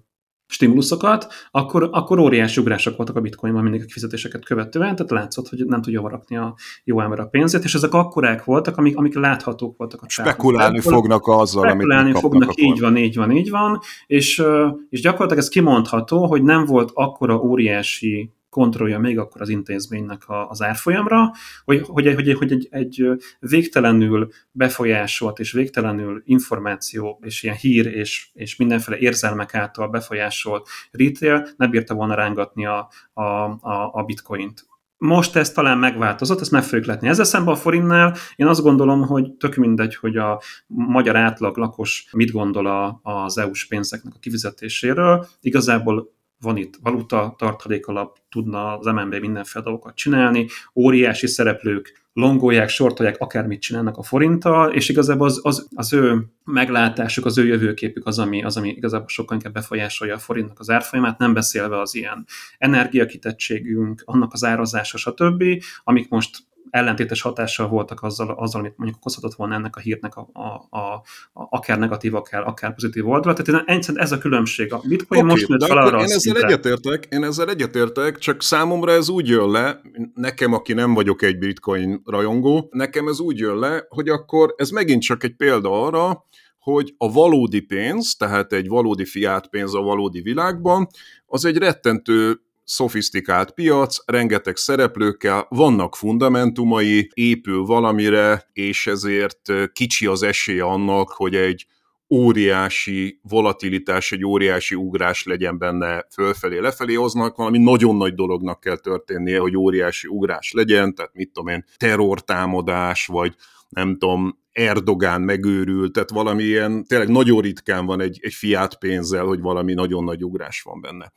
stimuluszokat, 0.53 1.33
akkor, 1.51 1.89
akkor 1.91 2.19
óriási 2.19 2.61
ugrások 2.61 2.95
voltak 2.97 3.15
a 3.15 3.21
bitcoinban 3.21 3.63
mindig 3.63 3.81
a 3.81 3.85
kifizetéseket 3.85 4.45
követően, 4.45 4.95
tehát 4.95 5.11
látszott, 5.11 5.49
hogy 5.49 5.65
nem 5.65 5.81
tudja 5.81 6.01
varakni 6.01 6.37
a 6.37 6.55
jó 6.83 7.01
ember 7.01 7.19
a 7.19 7.25
pénzét, 7.25 7.63
és 7.63 7.75
ezek 7.75 7.93
akkorák 7.93 8.43
voltak, 8.43 8.77
amik, 8.77 8.97
amik 8.97 9.15
láthatók 9.15 9.77
voltak 9.77 10.01
a 10.01 10.05
Spekulálni 10.09 10.79
csávon. 10.79 10.93
fognak 10.93 11.27
azzal, 11.27 11.69
Spekulálni 11.69 12.09
amit 12.09 12.21
fognak, 12.21 12.49
akkor. 12.49 12.63
így 12.63 12.79
van, 12.79 12.97
így 12.97 13.15
van, 13.15 13.31
így 13.31 13.49
van, 13.49 13.79
és, 14.07 14.43
és 14.89 15.01
gyakorlatilag 15.01 15.43
ez 15.43 15.49
kimondható, 15.49 16.25
hogy 16.25 16.43
nem 16.43 16.65
volt 16.65 16.91
akkora 16.93 17.41
óriási 17.41 18.31
kontrollja 18.53 18.99
még 18.99 19.19
akkor 19.19 19.41
az 19.41 19.49
intézménynek 19.49 20.29
a, 20.29 20.49
az 20.49 20.61
árfolyamra, 20.61 21.31
hogy, 21.65 21.81
hogy, 21.81 22.13
hogy, 22.13 22.33
hogy 22.33 22.51
egy, 22.51 22.67
egy 22.71 23.07
végtelenül 23.39 24.29
befolyásolt 24.51 25.39
és 25.39 25.51
végtelenül 25.51 26.21
információ 26.25 27.19
és 27.23 27.43
ilyen 27.43 27.55
hír 27.55 27.85
és, 27.85 28.29
és 28.33 28.55
mindenféle 28.55 28.97
érzelmek 28.97 29.55
által 29.55 29.87
befolyásolt 29.87 30.67
retail 30.91 31.47
ne 31.57 31.67
bírta 31.67 31.93
volna 31.93 32.15
rángatni 32.15 32.65
a, 32.65 32.89
a, 33.13 33.21
a, 33.21 33.89
a 33.93 34.03
bitcoint. 34.03 34.65
Most 34.97 35.35
ez 35.35 35.51
talán 35.51 35.77
megváltozott, 35.77 36.41
ezt 36.41 36.51
meg 36.51 36.63
fogjuk 36.63 36.85
letni. 36.85 37.07
Ezzel 37.07 37.25
szemben 37.25 37.53
a 37.53 37.57
forintnál 37.57 38.15
én 38.35 38.47
azt 38.47 38.61
gondolom, 38.61 39.01
hogy 39.01 39.31
tök 39.31 39.55
mindegy, 39.55 39.95
hogy 39.95 40.17
a 40.17 40.41
magyar 40.67 41.15
átlag 41.15 41.57
lakos 41.57 42.07
mit 42.11 42.31
gondol 42.31 42.99
az 43.01 43.37
EU-s 43.37 43.67
pénzeknek 43.67 44.13
a 44.15 44.19
kifizetéséről. 44.19 45.27
Igazából 45.41 46.13
van 46.43 46.57
itt 46.57 46.73
valuta, 46.81 47.35
tartalékalap, 47.37 48.17
tudna 48.29 48.77
az 48.77 48.85
MNB 48.85 49.15
mindenféle 49.15 49.63
dolgokat 49.63 49.95
csinálni, 49.95 50.47
óriási 50.75 51.27
szereplők 51.27 52.03
longolják, 52.13 52.69
sortolják, 52.69 53.17
akármit 53.19 53.61
csinálnak 53.61 53.97
a 53.97 54.03
forinttal, 54.03 54.71
és 54.73 54.89
igazából 54.89 55.27
az, 55.27 55.39
az, 55.43 55.67
az 55.75 55.93
ő 55.93 56.25
meglátásuk, 56.43 57.25
az 57.25 57.37
ő 57.37 57.45
jövőképük 57.45 58.05
az, 58.05 58.19
ami, 58.19 58.43
az, 58.43 58.57
ami 58.57 58.69
igazából 58.69 59.07
sokkal 59.07 59.37
inkább 59.37 59.53
befolyásolja 59.53 60.15
a 60.15 60.19
forintnak 60.19 60.59
az 60.59 60.69
árfolyamát, 60.69 61.17
nem 61.17 61.33
beszélve 61.33 61.79
az 61.79 61.95
ilyen 61.95 62.25
energiakitettségünk, 62.57 64.01
annak 64.05 64.33
az 64.33 64.43
árazása, 64.43 64.97
stb., 64.97 65.43
amik 65.83 66.09
most 66.09 66.37
ellentétes 66.73 67.21
hatással 67.21 67.67
voltak 67.67 68.03
azzal, 68.03 68.29
azzal 68.29 68.59
amit 68.59 68.77
mondjuk 68.77 68.99
okozhatott 68.99 69.33
volna 69.33 69.53
ennek 69.53 69.75
a 69.75 69.79
hírnek 69.79 70.15
a, 70.15 70.29
a, 70.33 70.77
a, 70.77 70.93
a 71.33 71.47
akár 71.49 71.79
negatív, 71.79 72.15
akár, 72.15 72.47
akár 72.47 72.73
pozitív 72.73 73.07
oldala. 73.07 73.35
Tehát 73.35 73.69
én, 73.69 73.79
ez 73.95 74.11
a 74.11 74.17
különbség. 74.17 74.73
A 74.73 74.81
bitcoin 74.87 75.21
okay, 75.21 75.33
most 75.33 75.47
nőtt 75.47 75.63
fel 75.65 75.77
arra 75.77 75.97
én 75.97 76.03
ezzel 76.03 76.19
szintre. 76.19 76.47
egyetértek, 76.47 77.05
én 77.09 77.23
ezzel 77.23 77.49
egyetértek, 77.49 78.17
csak 78.17 78.41
számomra 78.41 78.91
ez 78.91 79.09
úgy 79.09 79.27
jön 79.27 79.49
le, 79.49 79.81
nekem, 80.13 80.53
aki 80.53 80.73
nem 80.73 80.93
vagyok 80.93 81.21
egy 81.21 81.37
bitcoin 81.37 82.01
rajongó, 82.05 82.67
nekem 82.71 83.07
ez 83.07 83.19
úgy 83.19 83.37
jön 83.37 83.57
le, 83.57 83.85
hogy 83.89 84.09
akkor 84.09 84.53
ez 84.57 84.69
megint 84.69 85.01
csak 85.01 85.23
egy 85.23 85.35
példa 85.35 85.85
arra, 85.85 86.25
hogy 86.59 86.93
a 86.97 87.11
valódi 87.11 87.59
pénz, 87.59 88.15
tehát 88.15 88.53
egy 88.53 88.67
valódi 88.67 89.05
fiát 89.05 89.47
pénz 89.47 89.75
a 89.75 89.81
valódi 89.81 90.21
világban, 90.21 90.87
az 91.25 91.45
egy 91.45 91.57
rettentő 91.57 92.41
szofisztikált 92.63 93.51
piac, 93.51 93.97
rengeteg 94.05 94.55
szereplőkkel, 94.55 95.45
vannak 95.49 95.95
fundamentumai, 95.95 97.09
épül 97.13 97.65
valamire, 97.65 98.49
és 98.53 98.87
ezért 98.87 99.51
kicsi 99.73 100.05
az 100.05 100.23
esélye 100.23 100.63
annak, 100.63 101.09
hogy 101.09 101.35
egy 101.35 101.65
óriási 102.09 103.19
volatilitás, 103.21 104.11
egy 104.11 104.25
óriási 104.25 104.75
ugrás 104.75 105.23
legyen 105.23 105.57
benne 105.57 106.07
fölfelé, 106.11 106.57
lefelé, 106.59 106.93
hoznak 106.93 107.35
valami 107.35 107.57
nagyon 107.57 107.95
nagy 107.95 108.13
dolognak 108.13 108.59
kell 108.59 108.77
történnie, 108.77 109.39
hogy 109.39 109.57
óriási 109.57 110.07
ugrás 110.07 110.51
legyen, 110.51 110.95
tehát 110.95 111.13
mit 111.13 111.31
tudom 111.31 111.53
én, 111.53 111.65
terrortámadás, 111.77 113.05
vagy 113.05 113.35
nem 113.69 113.97
tudom, 113.97 114.41
Erdogán 114.51 115.21
megőrült, 115.21 115.93
tehát 115.93 116.09
valami 116.09 116.43
ilyen, 116.43 116.83
tényleg 116.83 117.09
nagyon 117.09 117.41
ritkán 117.41 117.85
van 117.85 118.01
egy, 118.01 118.19
egy 118.21 118.33
fiát 118.33 118.75
pénzzel, 118.79 119.25
hogy 119.25 119.39
valami 119.39 119.73
nagyon 119.73 120.03
nagy 120.03 120.23
ugrás 120.23 120.61
van 120.61 120.81
benne. 120.81 121.11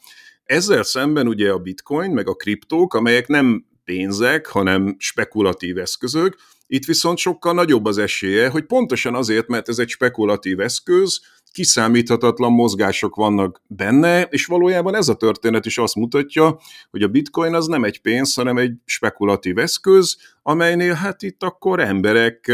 Ezzel 0.46 0.82
szemben 0.82 1.28
ugye 1.28 1.50
a 1.50 1.58
bitcoin, 1.58 2.10
meg 2.10 2.28
a 2.28 2.34
kriptók, 2.34 2.94
amelyek 2.94 3.26
nem 3.26 3.66
pénzek, 3.84 4.46
hanem 4.46 4.96
spekulatív 4.98 5.78
eszközök, 5.78 6.36
itt 6.66 6.84
viszont 6.84 7.18
sokkal 7.18 7.54
nagyobb 7.54 7.84
az 7.84 7.98
esélye, 7.98 8.48
hogy 8.48 8.64
pontosan 8.64 9.14
azért, 9.14 9.48
mert 9.48 9.68
ez 9.68 9.78
egy 9.78 9.88
spekulatív 9.88 10.60
eszköz, 10.60 11.20
kiszámíthatatlan 11.56 12.52
mozgások 12.52 13.14
vannak 13.14 13.62
benne, 13.66 14.22
és 14.22 14.46
valójában 14.46 14.94
ez 14.94 15.08
a 15.08 15.14
történet 15.14 15.66
is 15.66 15.78
azt 15.78 15.94
mutatja, 15.94 16.58
hogy 16.90 17.02
a 17.02 17.08
bitcoin 17.08 17.54
az 17.54 17.66
nem 17.66 17.84
egy 17.84 18.00
pénz, 18.00 18.34
hanem 18.34 18.58
egy 18.58 18.72
spekulatív 18.84 19.58
eszköz, 19.58 20.16
amelynél 20.42 20.92
hát 20.92 21.22
itt 21.22 21.42
akkor 21.42 21.80
emberek 21.80 22.52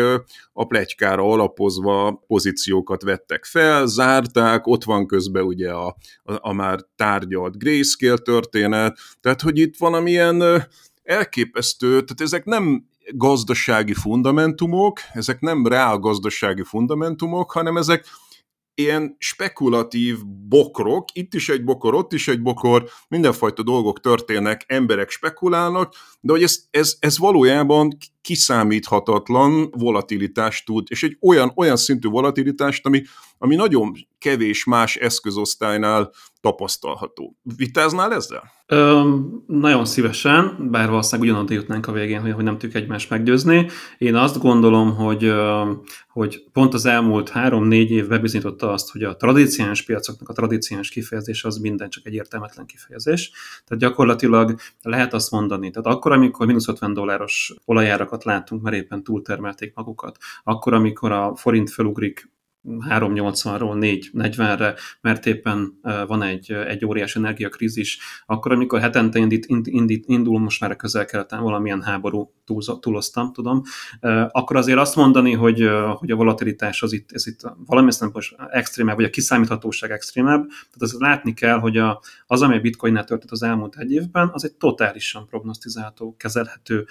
a 0.53 0.66
plegykára 0.66 1.22
alapozva 1.22 2.22
pozíciókat 2.26 3.03
vettek 3.03 3.44
fel, 3.44 3.86
zárták, 3.86 4.66
ott 4.66 4.84
van 4.84 5.07
közben 5.07 5.42
ugye 5.42 5.70
a, 5.70 5.96
a, 6.22 6.34
a 6.40 6.53
már 6.53 6.78
tárgyalt 6.96 7.59
grayscale 7.59 8.18
történet, 8.18 8.98
tehát 9.20 9.40
hogy 9.40 9.59
itt 9.59 9.76
valamilyen 9.76 10.66
elképesztő, 11.03 11.88
tehát 11.88 12.20
ezek 12.20 12.44
nem 12.44 12.86
gazdasági 13.11 13.94
fundamentumok, 13.94 15.00
ezek 15.12 15.40
nem 15.40 15.66
reál 15.66 15.98
gazdasági 15.98 16.62
fundamentumok, 16.62 17.53
hanem 17.53 17.76
ezek 17.76 18.07
ilyen 18.75 19.16
spekulatív 19.18 20.18
bokrok, 20.49 21.05
itt 21.12 21.35
is 21.35 21.49
egy 21.49 21.64
bokor, 21.64 21.95
ott 21.95 22.12
is 22.12 22.29
egy 22.29 22.43
bokor, 22.43 22.89
mindenfajta 23.09 23.62
dolgok 23.62 24.01
történnek, 24.01 24.64
emberek 24.66 25.11
spekulálnak, 25.11 25.95
de 26.20 26.33
hogy 26.33 26.43
ez, 26.43 26.59
ez, 26.70 26.97
ez 26.99 27.18
valójában 27.18 27.97
kiszámíthatatlan 28.23 29.70
volatilitást 29.70 30.64
tud, 30.64 30.87
és 30.91 31.03
egy 31.03 31.16
olyan, 31.20 31.53
olyan 31.57 31.77
szintű 31.77 32.09
volatilitást, 32.09 32.87
ami, 32.87 33.03
ami 33.39 33.55
nagyon 33.55 33.93
kevés 34.18 34.64
más 34.64 34.97
eszközosztálynál 34.97 36.12
tapasztalható. 36.41 37.37
Vitáznál 37.57 38.14
ezzel? 38.14 38.51
Ö, 38.66 39.11
nagyon 39.47 39.85
szívesen, 39.85 40.68
bár 40.70 40.89
valószínűleg 40.89 41.31
ugyanott 41.31 41.51
jutnánk 41.51 41.87
a 41.87 41.93
végén, 41.93 42.20
hogy, 42.20 42.33
hogy 42.33 42.45
nem 42.45 42.59
tudjuk 42.59 42.83
egymást 42.83 43.11
meggyőzni. 43.11 43.68
Én 43.99 44.14
azt 44.14 44.39
gondolom, 44.39 44.95
hogy, 44.97 45.33
hogy 46.09 46.45
pont 46.53 46.75
az 46.75 46.87
elmúlt 46.87 47.29
három-négy 47.29 47.91
év 47.91 48.09
bebizonyította 48.09 48.73
azt, 48.73 48.91
hogy 48.91 49.03
a 49.03 49.16
tradíciós 49.16 49.83
piacoknak 49.83 50.29
a 50.29 50.33
tradíciós 50.33 50.89
kifejezés 50.89 51.45
az 51.45 51.57
minden 51.57 51.91
csak 51.91 52.07
egy 52.07 52.14
értelmetlen 52.14 52.66
kifejezés. 52.66 53.31
Tehát 53.66 53.83
gyakorlatilag 53.83 54.55
lehet 54.83 55.14
azt 55.14 55.31
mondani, 55.31 55.70
tehát 55.70 55.97
akkor, 55.97 56.12
amikor 56.12 56.47
mínusz 56.47 56.68
50 56.68 56.93
dolláros 56.93 57.55
olajárakat 58.13 58.25
látunk, 58.25 58.63
mert 58.63 58.77
éppen 58.77 59.03
túltermelték 59.03 59.75
magukat, 59.75 60.19
akkor, 60.45 60.73
amikor 60.73 61.13
a 61.13 61.35
forint 61.37 61.71
felugrik 61.71 62.31
380-ról 62.65 63.77
440-re, 64.13 64.75
mert 65.01 65.27
éppen 65.27 65.79
van 66.07 66.23
egy, 66.23 66.53
egy 66.53 66.85
óriás 66.85 67.17
energiakrízis, 67.17 67.99
akkor 68.27 68.53
amikor 68.53 68.81
hetente 68.81 69.19
indít, 69.19 69.47
indít, 69.65 70.05
indul 70.07 70.39
most 70.39 70.61
már 70.61 70.71
a 70.71 70.77
közel-keleten 70.77 71.43
valamilyen 71.43 71.83
háború, 71.83 72.33
túl, 72.45 72.63
túloztam, 72.81 73.33
tudom, 73.33 73.63
akkor 74.31 74.57
azért 74.57 74.79
azt 74.79 74.97
mondani, 74.97 75.33
hogy, 75.33 75.69
hogy 75.99 76.11
a 76.11 76.17
volatilitás 76.17 76.83
az 76.83 76.93
itt, 76.93 77.13
ez 77.13 77.27
itt 77.27 77.41
valami 77.67 77.93
szempontból 77.93 78.49
extrémebb, 78.51 78.97
vagy 78.97 79.05
a 79.05 79.11
kiszámíthatóság 79.11 79.91
extrémebb, 79.91 80.47
tehát 80.47 80.83
az 80.83 80.97
látni 80.99 81.35
kell, 81.35 81.59
hogy 81.59 81.77
a, 81.77 82.01
az, 82.27 82.43
ami 82.43 82.57
a 82.57 82.61
bitcoinnál 82.61 83.05
történt 83.05 83.31
az 83.31 83.43
elmúlt 83.43 83.77
egy 83.77 83.93
évben, 83.93 84.31
az 84.33 84.45
egy 84.45 84.55
totálisan 84.55 85.27
prognosztizálható, 85.27 86.15
kezelhető, 86.17 86.87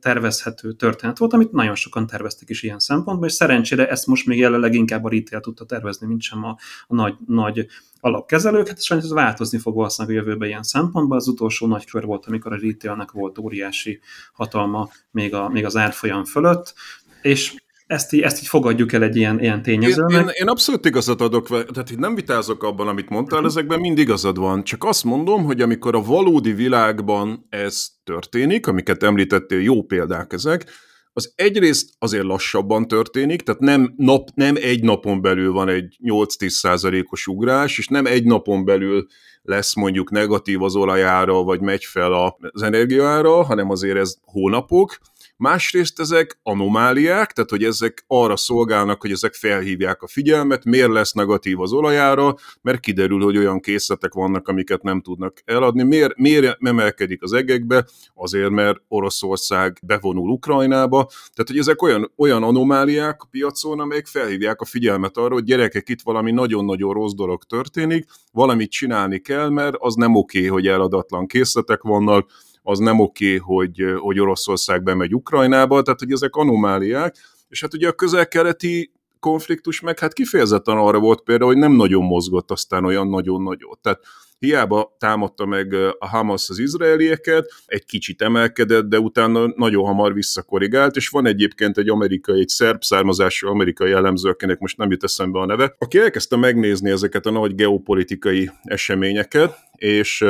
tervezhető 0.00 0.72
történet 0.72 1.18
volt, 1.18 1.32
amit 1.32 1.52
nagyon 1.52 1.74
sokan 1.74 2.06
terveztek 2.06 2.48
is 2.48 2.62
ilyen 2.62 2.78
szempontból, 2.78 3.28
és 3.28 3.32
szerencsére 3.32 3.88
ezt 3.88 4.06
most 4.06 4.26
még 4.26 4.38
jelenleg 4.38 4.74
inkább 4.74 5.04
a 5.04 5.08
retail 5.08 5.40
tudta 5.40 5.64
tervezni, 5.64 6.06
mint 6.06 6.22
sem 6.22 6.44
a, 6.44 6.58
a 6.86 6.94
nagy, 6.94 7.14
nagy 7.26 7.66
alapkezelők, 8.00 8.68
hát 8.68 8.82
sajnos 8.82 9.06
ez 9.06 9.12
változni 9.12 9.58
fog 9.58 9.74
valószínűleg 9.74 10.16
a 10.16 10.20
jövőben 10.20 10.48
ilyen 10.48 10.62
szempontból. 10.62 11.16
Az 11.16 11.28
utolsó 11.28 11.66
nagy 11.66 11.84
kör 11.84 12.04
volt, 12.04 12.26
amikor 12.26 12.52
a 12.52 12.58
retailnek 12.60 13.10
volt 13.10 13.38
óriási 13.38 14.00
hatalma 14.32 14.88
még, 15.10 15.34
a, 15.34 15.48
még 15.48 15.64
az 15.64 15.76
árfolyam 15.76 16.24
fölött, 16.24 16.74
és 17.22 17.54
ezt 17.90 18.12
így, 18.12 18.20
ezt 18.20 18.40
így 18.40 18.46
fogadjuk 18.46 18.92
el 18.92 19.02
egy 19.02 19.16
ilyen, 19.16 19.40
ilyen 19.40 19.62
tényezőnek. 19.62 20.20
Én, 20.20 20.26
én, 20.26 20.32
én 20.40 20.48
abszolút 20.48 20.86
igazat 20.86 21.20
adok, 21.20 21.48
tehát 21.48 21.90
itt 21.90 21.98
nem 21.98 22.14
vitázok 22.14 22.62
abban, 22.62 22.88
amit 22.88 23.08
mondtál, 23.08 23.44
ezekben 23.44 23.80
mind 23.80 23.98
igazad 23.98 24.38
van. 24.38 24.64
Csak 24.64 24.84
azt 24.84 25.04
mondom, 25.04 25.44
hogy 25.44 25.60
amikor 25.60 25.94
a 25.94 26.02
valódi 26.02 26.52
világban 26.52 27.46
ez 27.48 27.86
történik, 28.04 28.66
amiket 28.66 29.02
említettél, 29.02 29.60
jó 29.60 29.82
példák 29.82 30.32
ezek, 30.32 30.64
az 31.12 31.32
egyrészt 31.36 31.90
azért 31.98 32.24
lassabban 32.24 32.88
történik, 32.88 33.42
tehát 33.42 33.60
nem, 33.60 33.94
nap, 33.96 34.28
nem 34.34 34.54
egy 34.56 34.82
napon 34.82 35.20
belül 35.20 35.52
van 35.52 35.68
egy 35.68 35.96
8-10 36.04 36.48
százalékos 36.48 37.26
ugrás, 37.26 37.78
és 37.78 37.86
nem 37.86 38.06
egy 38.06 38.24
napon 38.24 38.64
belül 38.64 39.06
lesz 39.42 39.74
mondjuk 39.74 40.10
negatív 40.10 40.62
az 40.62 40.76
olajára, 40.76 41.42
vagy 41.42 41.60
megy 41.60 41.84
fel 41.84 42.12
az 42.12 42.62
energiára, 42.62 43.42
hanem 43.42 43.70
azért 43.70 43.96
ez 43.96 44.14
hónapok, 44.22 44.98
Másrészt 45.40 46.00
ezek 46.00 46.38
anomáliák, 46.42 47.32
tehát 47.32 47.50
hogy 47.50 47.64
ezek 47.64 48.04
arra 48.06 48.36
szolgálnak, 48.36 49.00
hogy 49.00 49.10
ezek 49.10 49.34
felhívják 49.34 50.02
a 50.02 50.08
figyelmet, 50.08 50.64
miért 50.64 50.92
lesz 50.92 51.12
negatív 51.12 51.60
az 51.60 51.72
olajára, 51.72 52.34
mert 52.62 52.80
kiderül, 52.80 53.22
hogy 53.22 53.36
olyan 53.36 53.60
készletek 53.60 54.12
vannak, 54.12 54.48
amiket 54.48 54.82
nem 54.82 55.00
tudnak 55.00 55.42
eladni. 55.44 55.82
Miért, 55.82 56.16
miért 56.16 56.56
emelkedik 56.60 57.22
az 57.22 57.32
egekbe? 57.32 57.86
Azért, 58.14 58.50
mert 58.50 58.82
Oroszország 58.88 59.78
bevonul 59.82 60.30
Ukrajnába. 60.30 61.06
Tehát, 61.06 61.50
hogy 61.50 61.58
ezek 61.58 61.82
olyan, 61.82 62.12
olyan 62.16 62.42
anomáliák 62.42 63.22
a 63.22 63.28
piacon, 63.30 63.80
amelyek 63.80 64.06
felhívják 64.06 64.60
a 64.60 64.64
figyelmet 64.64 65.16
arra, 65.16 65.34
hogy 65.34 65.44
gyerekek, 65.44 65.88
itt 65.88 66.02
valami 66.02 66.30
nagyon-nagyon 66.30 66.92
rossz 66.92 67.14
dolog 67.14 67.44
történik, 67.44 68.06
valamit 68.32 68.70
csinálni 68.70 69.18
kell, 69.18 69.48
mert 69.48 69.76
az 69.78 69.94
nem 69.94 70.14
oké, 70.14 70.46
hogy 70.46 70.66
eladatlan 70.66 71.26
készletek 71.26 71.82
vannak, 71.82 72.30
az 72.62 72.78
nem 72.78 73.00
oké, 73.00 73.36
hogy, 73.36 73.84
hogy 73.98 74.20
Oroszország 74.20 74.82
bemegy 74.82 75.14
Ukrajnába, 75.14 75.82
tehát 75.82 76.00
hogy 76.00 76.12
ezek 76.12 76.34
anomáliák, 76.36 77.16
és 77.48 77.60
hát 77.60 77.74
ugye 77.74 77.88
a 77.88 77.92
közel-keleti 77.92 78.92
konfliktus 79.20 79.80
meg 79.80 79.98
hát 79.98 80.12
kifejezetten 80.12 80.76
arra 80.76 80.98
volt 80.98 81.20
például, 81.20 81.50
hogy 81.50 81.60
nem 81.60 81.72
nagyon 81.72 82.02
mozgott 82.02 82.50
aztán 82.50 82.84
olyan 82.84 83.08
nagyon 83.08 83.42
nagyot. 83.42 83.78
Tehát 83.78 84.00
hiába 84.38 84.96
támadta 84.98 85.46
meg 85.46 85.74
a 85.98 86.08
Hamas 86.08 86.48
az 86.48 86.58
izraelieket, 86.58 87.52
egy 87.66 87.84
kicsit 87.84 88.22
emelkedett, 88.22 88.84
de 88.84 88.98
utána 88.98 89.52
nagyon 89.56 89.84
hamar 89.84 90.14
visszakorrigált, 90.14 90.96
és 90.96 91.08
van 91.08 91.26
egyébként 91.26 91.78
egy 91.78 91.88
amerikai, 91.88 92.40
egy 92.40 92.48
szerb 92.48 92.82
származású 92.82 93.48
amerikai 93.48 93.90
elemző, 93.90 94.28
akinek 94.28 94.58
most 94.58 94.76
nem 94.76 94.90
jut 94.90 95.04
eszembe 95.04 95.38
a 95.38 95.46
neve, 95.46 95.74
aki 95.78 95.98
elkezdte 95.98 96.36
megnézni 96.36 96.90
ezeket 96.90 97.26
a 97.26 97.30
nagy 97.30 97.54
geopolitikai 97.54 98.50
eseményeket, 98.62 99.54
és 99.76 100.24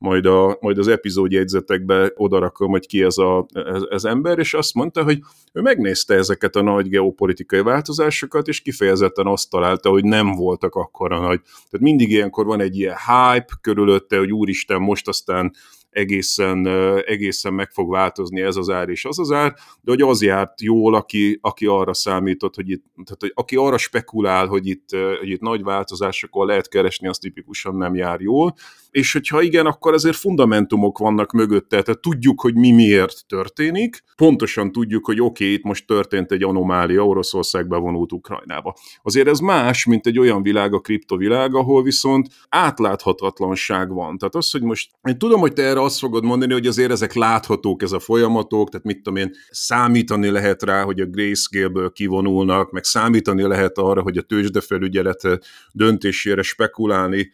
majd, 0.00 0.26
a, 0.26 0.58
majd 0.60 0.78
az 0.78 0.88
epizódjegyzetekbe 0.88 2.12
odarakom, 2.14 2.70
hogy 2.70 2.86
ki 2.86 3.02
ez, 3.02 3.18
a, 3.18 3.46
ez, 3.90 4.04
ember, 4.04 4.38
és 4.38 4.54
azt 4.54 4.74
mondta, 4.74 5.02
hogy 5.02 5.18
ő 5.52 5.60
megnézte 5.60 6.14
ezeket 6.14 6.56
a 6.56 6.62
nagy 6.62 6.88
geopolitikai 6.88 7.62
változásokat, 7.62 8.48
és 8.48 8.60
kifejezetten 8.60 9.26
azt 9.26 9.50
találta, 9.50 9.90
hogy 9.90 10.04
nem 10.04 10.34
voltak 10.34 10.74
akkora 10.74 11.18
nagy. 11.18 11.40
Tehát 11.40 11.86
mindig 11.86 12.10
ilyenkor 12.10 12.46
van 12.46 12.60
egy 12.60 12.78
ilyen 12.78 12.96
hype 13.06 13.58
körülötte, 13.60 14.18
hogy 14.18 14.32
úristen, 14.32 14.80
most 14.80 15.08
aztán 15.08 15.52
egészen, 15.90 16.66
egészen 17.06 17.54
meg 17.54 17.70
fog 17.70 17.90
változni 17.90 18.40
ez 18.40 18.56
az 18.56 18.68
ár 18.68 18.88
és 18.88 19.04
az 19.04 19.18
az 19.18 19.30
ár, 19.30 19.54
de 19.80 19.90
hogy 19.90 20.02
az 20.02 20.22
járt 20.22 20.60
jól, 20.60 20.94
aki, 20.94 21.38
aki 21.40 21.66
arra 21.66 21.94
számított, 21.94 22.54
hogy 22.54 22.70
itt, 22.70 22.84
tehát, 22.94 23.20
hogy 23.20 23.32
aki 23.34 23.56
arra 23.56 23.78
spekulál, 23.78 24.46
hogy 24.46 24.66
itt, 24.66 24.88
hogy 25.18 25.28
itt 25.28 25.40
nagy 25.40 25.62
változásokon 25.62 26.46
lehet 26.46 26.68
keresni, 26.68 27.08
az 27.08 27.18
tipikusan 27.18 27.76
nem 27.76 27.94
jár 27.94 28.20
jól, 28.20 28.54
és 28.90 29.12
hogyha 29.12 29.42
igen, 29.42 29.66
akkor 29.66 29.92
azért 29.92 30.16
fundamentumok 30.16 30.98
vannak 30.98 31.32
mögötte, 31.32 31.82
tehát 31.82 32.00
tudjuk, 32.00 32.40
hogy 32.40 32.54
mi 32.54 32.70
miért 32.70 33.26
történik, 33.26 34.02
pontosan 34.16 34.72
tudjuk, 34.72 35.06
hogy 35.06 35.20
oké, 35.20 35.44
okay, 35.44 35.56
itt 35.56 35.62
most 35.62 35.86
történt 35.86 36.32
egy 36.32 36.42
anomália, 36.42 37.06
Oroszország 37.06 37.68
bevonult 37.68 38.12
Ukrajnába. 38.12 38.76
Azért 39.02 39.28
ez 39.28 39.38
más, 39.38 39.84
mint 39.84 40.06
egy 40.06 40.18
olyan 40.18 40.42
világ, 40.42 40.74
a 40.74 40.80
kriptovilág, 40.80 41.54
ahol 41.54 41.82
viszont 41.82 42.28
átláthatatlanság 42.48 43.92
van. 43.92 44.18
Tehát 44.18 44.34
az, 44.34 44.50
hogy 44.50 44.62
most, 44.62 44.90
én 45.08 45.18
tudom, 45.18 45.40
hogy 45.40 45.52
te 45.52 45.62
erre 45.62 45.82
azt 45.82 45.98
fogod 45.98 46.24
mondani, 46.24 46.52
hogy 46.52 46.66
azért 46.66 46.90
ezek 46.90 47.14
láthatók, 47.14 47.82
ez 47.82 47.92
a 47.92 47.98
folyamatok, 47.98 48.70
tehát 48.70 48.86
mit 48.86 48.96
tudom 48.96 49.16
én, 49.16 49.30
számítani 49.50 50.30
lehet 50.30 50.62
rá, 50.62 50.82
hogy 50.82 51.00
a 51.00 51.06
Grayscale-ből 51.06 51.92
kivonulnak, 51.92 52.70
meg 52.70 52.84
számítani 52.84 53.42
lehet 53.42 53.78
arra, 53.78 54.02
hogy 54.02 54.16
a 54.16 54.22
tőzsdefelügyelet 54.22 55.38
döntésére 55.72 56.42
spekulálni 56.42 57.30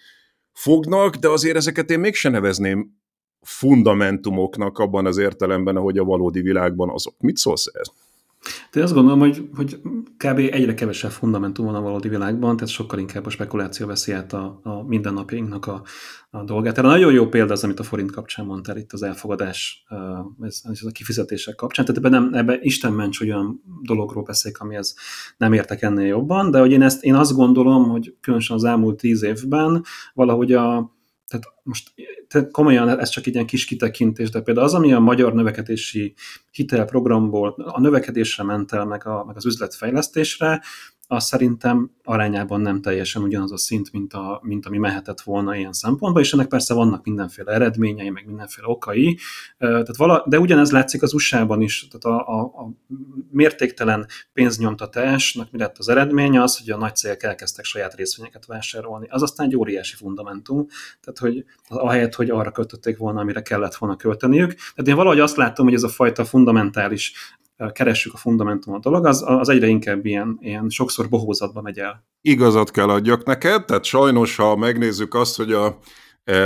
fognak, 0.58 1.16
de 1.16 1.28
azért 1.28 1.56
ezeket 1.56 1.90
én 1.90 2.00
mégsem 2.00 2.32
nevezném 2.32 3.00
fundamentumoknak 3.40 4.78
abban 4.78 5.06
az 5.06 5.18
értelemben, 5.18 5.76
ahogy 5.76 5.98
a 5.98 6.04
valódi 6.04 6.40
világban 6.40 6.90
azok. 6.90 7.14
Mit 7.18 7.36
szólsz 7.36 7.66
ez? 7.72 7.88
De 8.72 8.82
azt 8.82 8.94
gondolom, 8.94 9.18
hogy, 9.18 9.48
hogy 9.54 9.80
kb. 10.16 10.38
egyre 10.38 10.74
kevesebb 10.74 11.10
fundamentum 11.10 11.64
van 11.64 11.74
a 11.74 11.80
valódi 11.80 12.08
világban, 12.08 12.56
tehát 12.56 12.72
sokkal 12.72 12.98
inkább 12.98 13.26
a 13.26 13.30
spekuláció 13.30 13.86
veszi 13.86 14.12
át 14.12 14.32
a, 14.32 14.60
a 14.62 14.82
mindennapjainknak 14.86 15.66
a, 15.66 15.82
a 16.30 16.44
dolgát. 16.44 16.74
Tehát 16.74 16.90
nagyon 16.90 17.12
jó 17.12 17.28
példa 17.28 17.52
az, 17.52 17.64
amit 17.64 17.80
a 17.80 17.82
forint 17.82 18.12
kapcsán 18.12 18.46
mondtál 18.46 18.76
itt 18.76 18.92
az 18.92 19.02
elfogadás, 19.02 19.84
ez, 20.40 20.60
ez 20.62 20.80
a 20.82 20.90
kifizetések 20.90 21.54
kapcsán. 21.54 21.84
Tehát 21.84 22.04
ebben, 22.04 22.22
nem, 22.22 22.34
ebben 22.34 22.58
Isten 22.60 22.92
ments, 22.92 23.18
hogy 23.18 23.30
olyan 23.30 23.62
dologról 23.82 24.22
beszéljek, 24.22 24.60
amihez 24.60 24.94
nem 25.36 25.52
értek 25.52 25.82
ennél 25.82 26.06
jobban, 26.06 26.50
de 26.50 26.58
hogy 26.58 26.72
én, 26.72 26.82
ezt, 26.82 27.04
én 27.04 27.14
azt 27.14 27.34
gondolom, 27.34 27.88
hogy 27.88 28.14
különösen 28.20 28.56
az 28.56 28.64
elmúlt 28.64 28.96
tíz 28.96 29.22
évben 29.22 29.84
valahogy 30.14 30.52
a, 30.52 30.95
tehát 31.28 31.44
most 31.62 31.92
te 32.28 32.48
komolyan 32.50 32.98
ez 32.98 33.08
csak 33.08 33.26
egy 33.26 33.34
ilyen 33.34 33.46
kis 33.46 33.64
kitekintés, 33.64 34.30
de 34.30 34.40
például 34.40 34.66
az, 34.66 34.74
ami 34.74 34.92
a 34.92 35.00
magyar 35.00 35.34
növekedési 35.34 36.14
hitelprogramból 36.50 37.48
a 37.50 37.80
növekedésre 37.80 38.44
ment 38.44 38.72
el, 38.72 38.84
meg, 38.84 39.06
a, 39.06 39.24
meg 39.24 39.36
az 39.36 39.46
üzletfejlesztésre, 39.46 40.62
az 41.08 41.24
szerintem 41.24 41.90
arányában 42.04 42.60
nem 42.60 42.80
teljesen 42.80 43.22
ugyanaz 43.22 43.52
a 43.52 43.56
szint, 43.56 43.92
mint, 43.92 44.12
a, 44.12 44.40
mint 44.42 44.66
ami 44.66 44.78
mehetett 44.78 45.20
volna 45.20 45.56
ilyen 45.56 45.72
szempontból, 45.72 46.22
és 46.22 46.32
ennek 46.32 46.48
persze 46.48 46.74
vannak 46.74 47.04
mindenféle 47.04 47.52
eredményei, 47.52 48.10
meg 48.10 48.26
mindenféle 48.26 48.66
okai, 48.68 49.18
tehát 49.58 49.96
vala, 49.96 50.24
de 50.28 50.38
ugyanez 50.38 50.70
látszik 50.70 51.02
az 51.02 51.14
USA-ban 51.14 51.60
is, 51.60 51.88
tehát 51.88 52.18
a, 52.18 52.28
a, 52.28 52.40
a 52.40 52.70
mértéktelen 53.30 54.06
pénznyomtatásnak 54.32 55.50
mi 55.50 55.58
lett 55.58 55.78
az 55.78 55.88
eredménye, 55.88 56.42
az, 56.42 56.58
hogy 56.58 56.70
a 56.70 56.76
nagy 56.76 56.96
cégek 56.96 57.22
elkezdtek 57.22 57.64
saját 57.64 57.94
részvényeket 57.94 58.46
vásárolni. 58.46 59.06
Az 59.10 59.22
aztán 59.22 59.46
egy 59.46 59.56
óriási 59.56 59.96
fundamentum, 59.96 60.66
tehát 61.00 61.18
hogy 61.18 61.44
ahelyett, 61.68 62.14
hogy 62.14 62.30
arra 62.30 62.50
költötték 62.50 62.96
volna, 62.96 63.20
amire 63.20 63.42
kellett 63.42 63.74
volna 63.74 63.96
költeniük. 63.96 64.54
Tehát 64.54 64.88
én 64.88 64.96
valahogy 64.96 65.20
azt 65.20 65.36
látom, 65.36 65.66
hogy 65.66 65.74
ez 65.74 65.82
a 65.82 65.88
fajta 65.88 66.24
fundamentális 66.24 67.12
keressük 67.72 68.14
a 68.14 68.16
fundamentumot 68.16 68.82
dolog, 68.82 69.06
az, 69.06 69.22
az 69.26 69.48
egyre 69.48 69.66
inkább 69.66 70.06
ilyen, 70.06 70.38
ilyen 70.40 70.68
sokszor 70.68 71.08
bohózatba 71.08 71.60
megy 71.60 71.78
el. 71.78 72.04
Igazat 72.20 72.70
kell 72.70 72.88
adjak 72.88 73.24
neked, 73.24 73.64
tehát 73.64 73.84
sajnos, 73.84 74.36
ha 74.36 74.56
megnézzük 74.56 75.14
azt, 75.14 75.36
hogy 75.36 75.52
a 75.52 75.78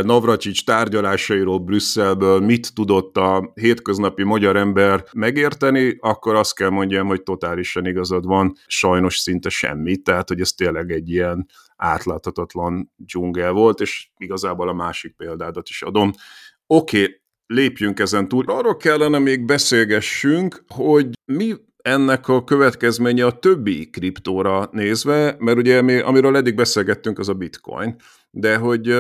Navracsics 0.03 0.65
tárgyalásairól 0.65 1.59
Brüsszelből 1.59 2.41
mit 2.41 2.75
tudott 2.75 3.17
a 3.17 3.53
hétköznapi 3.55 4.23
magyar 4.23 4.57
ember 4.57 5.05
megérteni, 5.13 5.97
akkor 6.01 6.35
azt 6.35 6.55
kell 6.55 6.69
mondjam, 6.69 7.07
hogy 7.07 7.23
totálisan 7.23 7.87
igazad 7.87 8.27
van, 8.27 8.53
sajnos 8.67 9.19
szinte 9.19 9.49
semmi, 9.49 9.97
tehát 9.97 10.29
hogy 10.29 10.41
ez 10.41 10.53
tényleg 10.53 10.91
egy 10.91 11.11
ilyen 11.11 11.47
átláthatatlan 11.77 12.93
dzsungel 12.97 13.53
volt, 13.53 13.81
és 13.81 14.09
igazából 14.17 14.69
a 14.69 14.73
másik 14.73 15.15
példádat 15.17 15.69
is 15.69 15.83
adom. 15.83 16.13
Oké, 16.67 17.03
okay, 17.03 17.20
lépjünk 17.51 18.01
ezen 18.01 18.29
túl. 18.29 18.45
Arról 18.47 18.77
kellene 18.77 19.19
még 19.19 19.45
beszélgessünk, 19.45 20.65
hogy 20.69 21.09
mi 21.25 21.55
ennek 21.83 22.29
a 22.29 22.45
következménye 22.45 23.27
a 23.27 23.39
többi 23.39 23.91
kriptóra 23.91 24.69
nézve, 24.73 25.37
mert 25.39 25.59
ugye 25.59 25.83
mi, 25.83 25.99
amiről 25.99 26.37
eddig 26.37 26.55
beszélgettünk, 26.55 27.19
az 27.19 27.29
a 27.29 27.35
bitcoin, 27.35 27.97
de 28.31 28.57
hogy 28.57 28.97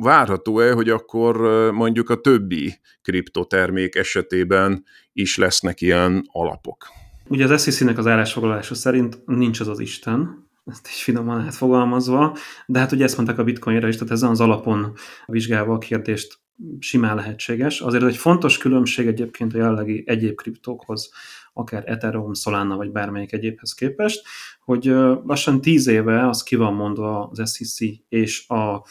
várható-e, 0.00 0.72
hogy 0.72 0.88
akkor 0.88 1.36
mondjuk 1.72 2.10
a 2.10 2.20
többi 2.20 2.74
kriptotermék 3.02 3.94
esetében 3.94 4.84
is 5.12 5.36
lesznek 5.36 5.80
ilyen 5.80 6.22
alapok? 6.32 6.86
Ugye 7.28 7.52
az 7.52 7.62
SEC-nek 7.62 7.98
az 7.98 8.06
állásfoglalása 8.06 8.74
szerint 8.74 9.26
nincs 9.26 9.60
az 9.60 9.68
az 9.68 9.80
Isten, 9.80 10.50
ezt 10.64 10.86
is 10.86 11.02
finoman 11.02 11.40
átfogalmazva, 11.40 12.36
de 12.66 12.78
hát 12.78 12.92
ugye 12.92 13.04
ezt 13.04 13.16
mondták 13.16 13.38
a 13.38 13.44
bitcoinra 13.44 13.88
is, 13.88 13.96
tehát 13.96 14.12
ezen 14.12 14.30
az 14.30 14.40
alapon 14.40 14.92
vizsgálva 15.26 15.74
a 15.74 15.78
kérdést 15.78 16.41
simán 16.78 17.16
lehetséges. 17.16 17.80
Azért 17.80 18.04
egy 18.04 18.16
fontos 18.16 18.58
különbség 18.58 19.06
egyébként 19.06 19.54
a 19.54 19.56
jelenlegi 19.56 20.02
egyéb 20.06 20.34
kriptókhoz, 20.34 21.10
akár 21.52 21.82
Ethereum, 21.86 22.34
Solana 22.34 22.76
vagy 22.76 22.90
bármelyik 22.90 23.32
egyébhez 23.32 23.74
képest, 23.74 24.22
hogy 24.64 24.84
lassan 25.24 25.60
tíz 25.60 25.86
éve 25.86 26.28
az 26.28 26.42
ki 26.42 26.56
van 26.56 26.74
mondva 26.74 27.28
az 27.32 27.52
SEC 27.52 27.78
és 28.08 28.48
a 28.48 28.86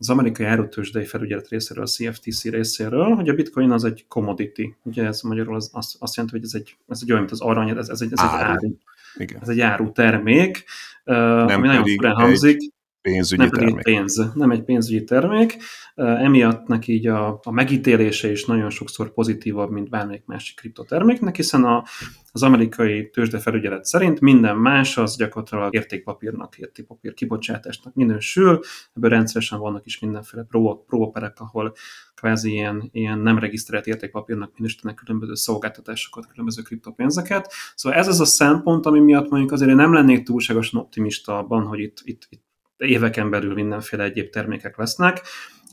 az 0.00 0.10
amerikai 0.10 0.46
árutősdei 0.46 1.04
felügyelet 1.04 1.48
részéről, 1.48 1.84
a 1.84 1.86
CFTC 1.86 2.44
részéről, 2.44 3.14
hogy 3.14 3.28
a 3.28 3.34
bitcoin 3.34 3.70
az 3.70 3.84
egy 3.84 4.04
commodity. 4.08 4.74
Ugye 4.82 5.04
ez 5.04 5.20
magyarul 5.20 5.54
az, 5.54 5.70
azt, 5.72 5.96
azt 5.98 6.16
jelenti, 6.16 6.38
hogy 6.38 6.46
ez 6.46 6.54
egy, 6.54 6.76
ez 6.88 6.98
egy 7.02 7.08
olyan, 7.10 7.20
mint 7.20 7.32
az 7.32 7.40
arany, 7.40 7.68
ez, 7.68 7.88
ez 7.88 8.00
egy, 8.00 8.12
ez 8.12 8.20
áru. 8.20 8.36
egy 8.36 8.42
áru. 8.42 8.76
Igen. 9.16 9.40
Ez 9.40 9.48
egy 9.48 9.60
áru 9.60 9.92
termék, 9.92 10.64
nem 11.04 11.48
ami 11.48 11.66
nagyon 11.66 11.84
furán 11.84 12.14
hangzik 12.14 12.72
pénzügyi 13.02 13.42
nem 13.42 13.50
termék. 13.50 13.82
pénz, 13.82 14.32
nem 14.34 14.50
egy 14.50 14.62
pénzügyi 14.62 15.04
termék. 15.04 15.56
Emiatt 15.94 16.66
neki 16.66 16.92
így 16.92 17.06
a, 17.06 17.40
a 17.42 17.50
megítélése 17.50 18.30
is 18.30 18.44
nagyon 18.44 18.70
sokszor 18.70 19.12
pozitívabb, 19.12 19.70
mint 19.70 19.90
bármelyik 19.90 20.24
másik 20.26 20.56
kriptoterméknek, 20.56 21.36
hiszen 21.36 21.64
a, 21.64 21.84
az 22.32 22.42
amerikai 22.42 23.10
tőzsdefelügyelet 23.10 23.84
szerint 23.84 24.20
minden 24.20 24.56
más 24.56 24.96
az 24.96 25.16
gyakorlatilag 25.16 25.74
értékpapírnak, 25.74 26.58
értékpapír 26.58 27.14
kibocsátásnak 27.14 27.94
minősül. 27.94 28.60
Ebből 28.94 29.10
rendszeresen 29.10 29.58
vannak 29.58 29.86
is 29.86 29.98
mindenféle 29.98 30.46
próbaperek, 30.86 31.40
ahol 31.40 31.74
kvázi 32.14 32.50
ilyen, 32.50 32.88
ilyen 32.92 33.18
nem 33.18 33.38
regisztrált 33.38 33.86
értékpapírnak 33.86 34.52
minősítenek 34.56 34.96
különböző 34.96 35.34
szolgáltatásokat, 35.34 36.26
különböző 36.26 36.62
kriptopénzeket. 36.62 37.52
Szóval 37.74 37.98
ez 37.98 38.08
az 38.08 38.20
a 38.20 38.24
szempont, 38.24 38.86
ami 38.86 39.00
miatt 39.00 39.30
mondjuk 39.30 39.52
azért 39.52 39.70
én 39.70 39.76
nem 39.76 39.92
lennék 39.92 40.24
túlságosan 40.24 40.80
optimista 40.80 41.38
abban, 41.38 41.66
hogy 41.66 41.78
itt, 41.78 42.00
itt, 42.04 42.26
itt 42.28 42.46
éveken 42.78 43.30
belül 43.30 43.54
mindenféle 43.54 44.04
egyéb 44.04 44.30
termékek 44.30 44.76
lesznek, 44.76 45.22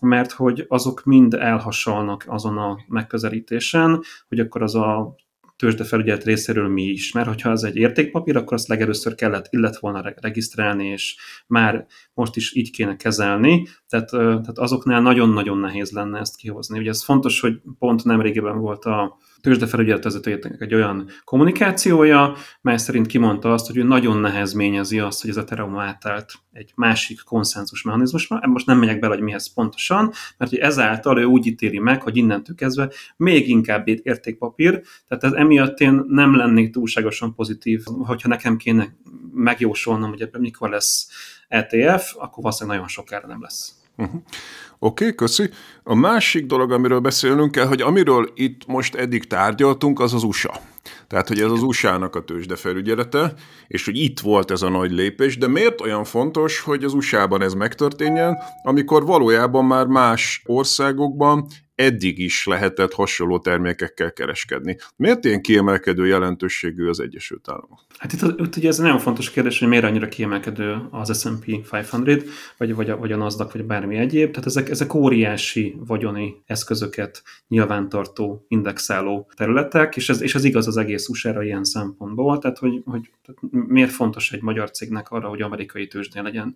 mert 0.02 0.32
hogy 0.32 0.66
azok 0.68 1.04
mind 1.04 1.34
elhasalnak 1.34 2.24
azon 2.28 2.58
a 2.58 2.78
megközelítésen, 2.88 4.02
hogy 4.28 4.40
akkor 4.40 4.62
az 4.62 4.76
a 4.76 5.16
tőzsdefelügyelet 5.56 6.24
részéről 6.24 6.68
mi 6.68 6.84
is. 6.84 7.12
Mert 7.12 7.28
hogyha 7.28 7.52
ez 7.52 7.64
egy 7.64 7.76
értékpapír, 7.76 8.38
akkor 8.38 8.54
azt 8.54 8.68
legelőször 8.68 9.16
kellett, 9.16 9.48
illet 9.50 9.80
volna 9.80 10.14
regisztrálni, 10.22 10.88
és 10.88 11.16
már 11.48 11.86
most 12.14 12.36
is 12.36 12.56
így 12.56 12.72
kéne 12.72 12.96
kezelni, 12.96 13.68
tehát, 13.88 14.10
tehát 14.10 14.58
azoknál 14.58 15.02
nagyon-nagyon 15.02 15.58
nehéz 15.58 15.92
lenne 15.92 16.20
ezt 16.20 16.36
kihozni. 16.36 16.80
Ugye 16.80 16.90
ez 16.90 17.04
fontos, 17.04 17.40
hogy 17.40 17.62
pont 17.80 18.04
nem 18.04 18.22
régebben 18.22 18.60
volt 18.60 18.86
a 18.86 19.18
tőzsdefelügyeltezetőjének 19.46 20.62
egy 20.62 20.74
olyan 20.74 21.10
kommunikációja, 21.24 22.36
mely 22.62 22.78
szerint 22.78 23.08
kimondta 23.08 23.54
azt, 23.54 23.68
hogy 23.68 23.78
ő 23.78 23.84
nagyon 23.84 24.18
nehezményezi 24.18 25.00
azt, 25.00 25.22
hogy 25.22 25.30
ez 25.30 25.38
a 25.38 25.42
Ethereum 25.42 25.78
átállt 25.78 26.34
egy 26.52 26.72
másik 26.76 27.22
konszenzus 27.24 27.82
mechanizmusra. 27.82 28.40
Most 28.48 28.66
nem 28.66 28.78
megyek 28.78 29.00
bele, 29.00 29.14
hogy 29.14 29.24
mihez 29.24 29.54
pontosan, 29.54 30.12
mert 30.38 30.52
hogy 30.52 30.60
ezáltal 30.60 31.20
ő 31.20 31.24
úgy 31.24 31.46
ítéli 31.46 31.80
meg, 31.80 32.02
hogy 32.02 32.18
innentől 32.18 32.56
kezdve 32.56 32.92
még 33.18 33.50
inkább 33.50 33.88
értékpapír, 33.88 34.82
tehát 35.08 35.24
ez 35.24 35.32
emiatt 35.32 35.80
én 35.80 36.04
nem 36.08 36.36
lennék 36.36 36.72
túlságosan 36.72 37.34
pozitív, 37.34 37.84
hogyha 37.86 38.28
nekem 38.28 38.58
kéne 38.58 38.96
megjósolnom, 39.34 40.10
hogy 40.10 40.22
ebben 40.22 40.42
mikor 40.42 40.70
lesz 40.70 41.08
ETF, 41.48 42.16
akkor 42.18 42.44
valószínűleg 42.44 42.78
nagyon 42.78 42.92
sokára 42.92 43.28
nem 43.28 43.42
lesz. 43.42 43.74
Uh-huh. 43.98 44.22
Oké, 44.86 45.04
okay, 45.04 45.16
köszi. 45.16 45.50
A 45.84 45.96
másik 45.96 46.46
dolog, 46.46 46.72
amiről 46.72 47.00
beszélnünk 47.00 47.52
kell, 47.52 47.66
hogy 47.66 47.82
amiről 47.82 48.32
itt 48.36 48.66
most 48.68 48.96
eddig 48.96 49.28
tárgyaltunk, 49.28 50.00
az 50.00 50.14
az 50.14 50.24
USA. 50.24 50.52
Tehát, 51.08 51.28
hogy 51.28 51.40
ez 51.40 51.52
az 51.52 51.62
USA-nak 51.62 52.16
a 52.16 52.24
tőzsdefelügyelete, 52.24 53.34
és 53.68 53.86
hogy 53.86 53.98
itt 53.98 54.20
volt 54.20 54.52
ez 54.52 54.62
a 54.62 54.70
nagy 54.70 54.92
lépés, 54.92 55.38
de 55.38 55.48
miért 55.48 55.82
olyan 55.82 56.04
fontos, 56.04 56.60
hogy 56.60 56.84
az 56.84 56.94
USA-ban 56.94 57.42
ez 57.42 57.54
megtörténjen, 57.54 58.38
amikor 58.64 59.06
valójában 59.06 59.66
már 59.66 59.86
más 59.86 60.42
országokban 60.46 61.48
eddig 61.76 62.20
is 62.20 62.46
lehetett 62.46 62.94
hasonló 62.94 63.40
termékekkel 63.40 64.14
kereskedni. 64.14 64.78
Miért 64.96 65.26
ilyen 65.26 65.42
kiemelkedő 65.42 66.08
jelentőségű 66.08 66.88
az 66.88 67.00
Egyesült 67.00 67.50
Államok? 67.50 67.86
Hát 67.98 68.14
itt, 68.14 68.40
itt 68.40 68.56
ugye 68.56 68.68
ez 68.68 68.78
nagyon 68.78 69.00
fontos 69.00 69.32
kérdés, 69.32 69.60
hogy 69.60 69.68
miért 69.68 69.84
annyira 69.84 70.08
kiemelkedő 70.08 70.78
az 70.92 71.20
S&P 71.20 71.48
500, 71.72 71.90
vagy, 72.58 72.76
vagy, 72.76 72.90
a, 72.90 72.98
vagy 72.98 73.12
a 73.12 73.18
NASDAQ, 73.18 73.58
vagy 73.58 73.66
bármi 73.66 73.96
egyéb. 73.96 74.32
Tehát 74.32 74.46
ezek, 74.46 74.70
ezek 74.70 74.94
óriási 74.94 75.76
vagyoni 75.88 76.36
eszközöket 76.46 77.24
nyilvántartó, 77.48 78.46
indexáló 78.48 79.32
területek, 79.36 79.96
és 79.96 80.10
ez, 80.10 80.22
és 80.22 80.36
ez 80.36 80.44
igaz 80.44 80.68
az 80.68 80.75
egész 80.78 81.08
usa 81.08 81.44
ilyen 81.44 81.64
szempontból. 81.64 82.38
Tehát, 82.40 82.58
hogy, 82.58 82.82
hogy 82.86 83.12
tehát 83.26 83.68
miért 83.68 83.92
fontos 83.92 84.32
egy 84.32 84.42
magyar 84.42 84.72
cégnek 84.72 85.10
arra, 85.10 85.30
hogy 85.30 85.42
amerikai 85.42 85.88
tőzsdén 85.88 86.24
legyen, 86.24 86.56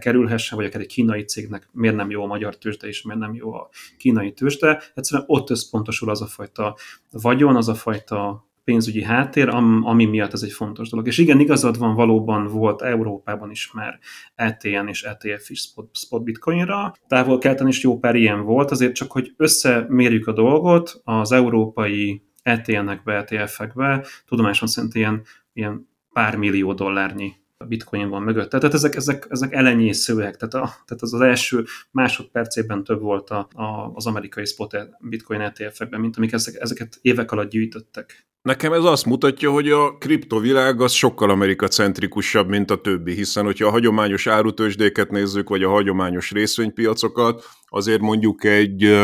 kerülhessen, 0.00 0.58
vagy 0.58 0.66
akár 0.66 0.80
egy 0.80 0.86
kínai 0.86 1.24
cégnek 1.24 1.68
miért 1.72 1.96
nem 1.96 2.10
jó 2.10 2.22
a 2.22 2.26
magyar 2.26 2.58
tőzsde, 2.58 2.86
és 2.86 3.02
miért 3.02 3.20
nem 3.20 3.34
jó 3.34 3.52
a 3.52 3.68
kínai 3.98 4.32
tőzsde 4.32 4.82
egyszerűen 4.94 5.26
ott 5.28 5.50
összpontosul 5.50 6.10
az 6.10 6.22
a 6.22 6.26
fajta 6.26 6.76
vagyon, 7.10 7.56
az 7.56 7.68
a 7.68 7.74
fajta 7.74 8.48
pénzügyi 8.64 9.02
háttér, 9.02 9.48
ami 9.82 10.04
miatt 10.04 10.32
ez 10.32 10.42
egy 10.42 10.52
fontos 10.52 10.88
dolog. 10.88 11.06
És 11.06 11.18
igen, 11.18 11.40
igazad 11.40 11.78
van, 11.78 11.94
valóban 11.94 12.46
volt 12.46 12.82
Európában 12.82 13.50
is 13.50 13.72
már 13.72 13.98
ETN 14.34 14.86
és 14.86 15.02
ETF 15.02 15.50
is 15.50 15.60
spot, 15.60 15.96
spot 15.96 16.22
bitcoinra. 16.22 16.94
Távol 17.06 17.38
keleten 17.38 17.68
is 17.68 17.82
jó 17.82 17.98
pár 17.98 18.14
ilyen 18.14 18.42
volt, 18.42 18.70
azért 18.70 18.94
csak, 18.94 19.12
hogy 19.12 19.32
összemérjük 19.36 20.26
a 20.26 20.32
dolgot, 20.32 21.00
az 21.04 21.32
európai 21.32 22.22
ETN-ekbe, 22.50 23.12
ETF-ekbe, 23.14 24.06
tudomásom 24.26 24.68
szerint 24.68 24.94
ilyen, 24.94 25.22
ilyen 25.52 25.88
pár 26.12 26.36
millió 26.36 26.72
dollárnyi 26.72 27.32
bitcoin 27.68 28.08
van 28.08 28.22
mögött. 28.22 28.50
Tehát 28.50 28.74
ezek, 28.74 28.94
ezek, 28.94 29.26
ezek 29.28 29.52
elenyészőek, 29.52 30.36
tehát, 30.36 30.54
a, 30.54 30.74
tehát 30.84 31.02
az, 31.02 31.14
az 31.14 31.20
első 31.20 31.64
másodpercében 31.90 32.84
több 32.84 33.00
volt 33.00 33.30
a, 33.30 33.48
a, 33.54 33.90
az 33.94 34.06
amerikai 34.06 34.44
spot 34.44 34.76
bitcoin 35.00 35.40
ETF-ekben, 35.40 36.00
mint 36.00 36.16
amik 36.16 36.32
ezek, 36.32 36.54
ezeket 36.60 36.98
évek 37.02 37.32
alatt 37.32 37.50
gyűjtöttek. 37.50 38.28
Nekem 38.42 38.72
ez 38.72 38.84
azt 38.84 39.04
mutatja, 39.04 39.50
hogy 39.50 39.70
a 39.70 39.98
kriptovilág 39.98 40.80
az 40.80 40.92
sokkal 40.92 41.30
amerikacentrikusabb, 41.30 42.48
mint 42.48 42.70
a 42.70 42.80
többi, 42.80 43.14
hiszen 43.14 43.44
hogyha 43.44 43.66
a 43.66 43.70
hagyományos 43.70 44.26
árutősdéket 44.26 45.10
nézzük, 45.10 45.48
vagy 45.48 45.62
a 45.62 45.70
hagyományos 45.70 46.30
részvénypiacokat, 46.30 47.44
azért 47.68 48.00
mondjuk 48.00 48.44
egy 48.44 48.96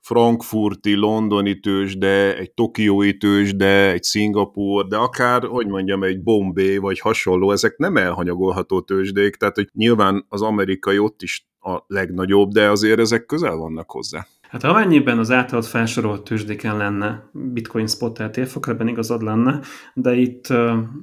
frankfurti, 0.00 0.94
londoni 0.94 1.60
tőzsde, 1.60 2.36
egy 2.36 2.52
tokiói 2.52 3.16
tőzsde, 3.16 3.90
egy 3.92 4.02
Szingapúr, 4.02 4.86
de 4.86 4.96
akár, 4.96 5.42
hogy 5.44 5.66
mondjam, 5.66 6.02
egy 6.02 6.22
Bombay 6.22 6.76
vagy 6.76 7.00
hasonló, 7.00 7.52
ezek 7.52 7.76
nem 7.76 7.96
elhanyagolható 7.96 8.80
tőzsdék, 8.80 9.36
tehát 9.36 9.54
hogy 9.54 9.68
nyilván 9.72 10.26
az 10.28 10.42
amerikai 10.42 10.98
ott 10.98 11.22
is 11.22 11.48
a 11.60 11.78
legnagyobb, 11.86 12.50
de 12.50 12.70
azért 12.70 12.98
ezek 12.98 13.26
közel 13.26 13.56
vannak 13.56 13.90
hozzá. 13.90 14.26
Hát 14.50 14.64
amennyiben 14.64 15.18
az 15.18 15.30
általad 15.30 15.64
felsorolt 15.64 16.24
tőzsdéken 16.24 16.76
lenne 16.76 17.30
Bitcoin 17.32 17.86
spot 17.86 18.20
ETF, 18.20 18.56
akkor 18.56 18.72
ebben 18.72 18.88
igazad 18.88 19.22
lenne, 19.22 19.60
de 19.94 20.14
itt 20.14 20.48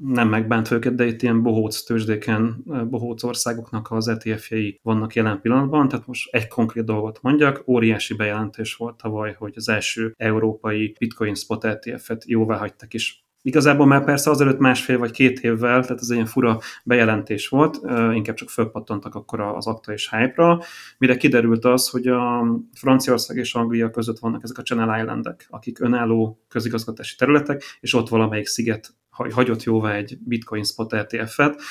nem 0.04 0.30
megbánt 0.30 0.72
őket, 0.72 0.96
de 0.96 1.06
itt 1.06 1.22
ilyen 1.22 1.42
bohóc 1.42 1.84
tőzsdéken, 1.84 2.64
bohóc 2.90 3.24
országoknak 3.24 3.92
az 3.92 4.08
ETF-jei 4.08 4.80
vannak 4.84 5.16
jelen 5.16 5.42
pillanatban, 5.42 5.88
tehát 5.88 6.08
most 6.08 6.34
egy 6.34 6.48
konkrét 6.48 6.86
dolgot 6.86 7.20
mondjak, 7.22 7.64
óriási 7.68 8.16
bejelentés 8.16 8.76
volt 8.76 8.98
tavaly, 8.98 9.36
hogy 9.38 9.54
az 9.56 9.70
első 9.70 10.14
európai 10.18 10.96
Bitcoin 11.00 11.36
spot 11.36 11.64
ETF-et 11.64 12.26
jóvá 12.26 12.58
hagytak, 12.58 12.94
és 12.94 13.16
Igazából 13.48 13.86
már 13.86 14.04
persze 14.04 14.30
azelőtt 14.30 14.60
másfél 14.60 14.98
vagy 14.98 15.12
két 15.12 15.40
évvel, 15.40 15.82
tehát 15.82 16.02
ez 16.02 16.10
egy 16.10 16.16
ilyen 16.16 16.26
fura 16.26 16.60
bejelentés 16.84 17.48
volt, 17.48 17.80
inkább 18.14 18.36
csak 18.36 18.50
fölpattantak 18.50 19.16
akkor 19.16 19.40
az 19.40 19.68
akta 19.68 19.94
és 19.94 20.10
hype-ra, 20.10 20.62
mire 20.98 21.18
kiderült 21.18 21.66
az, 21.66 21.90
hogy 21.90 22.08
a 22.08 22.46
Franciaország 22.74 23.38
és 23.38 23.54
Anglia 23.54 23.90
között 23.90 24.20
vannak 24.20 24.44
ezek 24.44 24.58
a 24.58 24.62
Channel 24.62 25.00
Islandek, 25.00 25.48
akik 25.50 25.80
önálló 25.80 26.40
közigazgatási 26.48 27.16
területek, 27.16 27.64
és 27.80 27.94
ott 27.94 28.10
valamelyik 28.10 28.48
sziget 28.48 28.96
hagyott 29.10 29.64
jóvá 29.64 29.94
egy 29.94 30.18
Bitcoin 30.20 30.64
spot 30.64 30.94
ETF-et, 30.94 31.62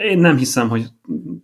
én 0.00 0.18
nem 0.18 0.36
hiszem, 0.36 0.68
hogy 0.68 0.86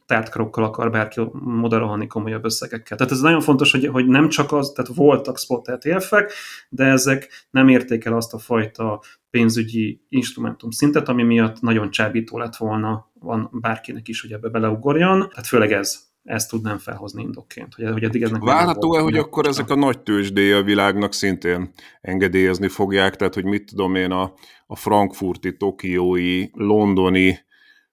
tártkarokkal 0.07 0.65
akar 0.65 0.91
bárki 0.91 1.21
moderolni 1.33 2.07
komolyabb 2.07 2.45
összegekkel. 2.45 2.97
Tehát 2.97 3.13
ez 3.13 3.21
nagyon 3.21 3.41
fontos, 3.41 3.71
hogy, 3.71 3.87
hogy 3.87 4.07
nem 4.07 4.29
csak 4.29 4.53
az, 4.53 4.71
tehát 4.71 4.95
voltak 4.95 5.39
spot 5.39 5.69
ETF-ek, 5.69 6.33
de 6.69 6.85
ezek 6.85 7.47
nem 7.51 7.69
érték 7.69 8.05
el 8.05 8.17
azt 8.17 8.35
a 8.35 8.39
fajta 8.39 9.03
pénzügyi 9.31 10.01
instrumentum 10.09 10.71
szintet, 10.71 11.09
ami 11.09 11.23
miatt 11.23 11.61
nagyon 11.61 11.91
csábító 11.91 12.39
lett 12.39 12.57
volna 12.57 13.11
van 13.21 13.49
bárkinek 13.53 14.09
is, 14.09 14.21
hogy 14.21 14.33
ebbe 14.33 14.49
beleugorjon. 14.49 15.19
Tehát 15.29 15.47
főleg 15.47 15.73
ez, 15.73 15.99
ezt 16.23 16.51
tudnám 16.51 16.79
felhozni 16.79 17.23
indokként. 17.23 17.75
Hogy, 17.75 17.91
hogy 17.93 18.05
eddig 18.05 18.23
ennek 18.23 18.43
Várható-e, 18.43 19.01
hogy 19.01 19.17
akkor 19.17 19.47
ezek 19.47 19.71
a 19.71 19.77
nagy 19.77 20.03
tőzsdély 20.03 20.53
a 20.53 20.63
világnak 20.63 21.13
szintén 21.13 21.73
engedélyezni 22.01 22.69
fogják, 22.69 23.17
tehát 23.17 23.35
hogy 23.35 23.45
mit 23.45 23.65
tudom 23.65 23.95
én, 23.95 24.11
a, 24.11 24.33
a 24.67 24.77
frankfurti, 24.77 25.57
tokiói, 25.57 26.45
londoni, 26.53 27.45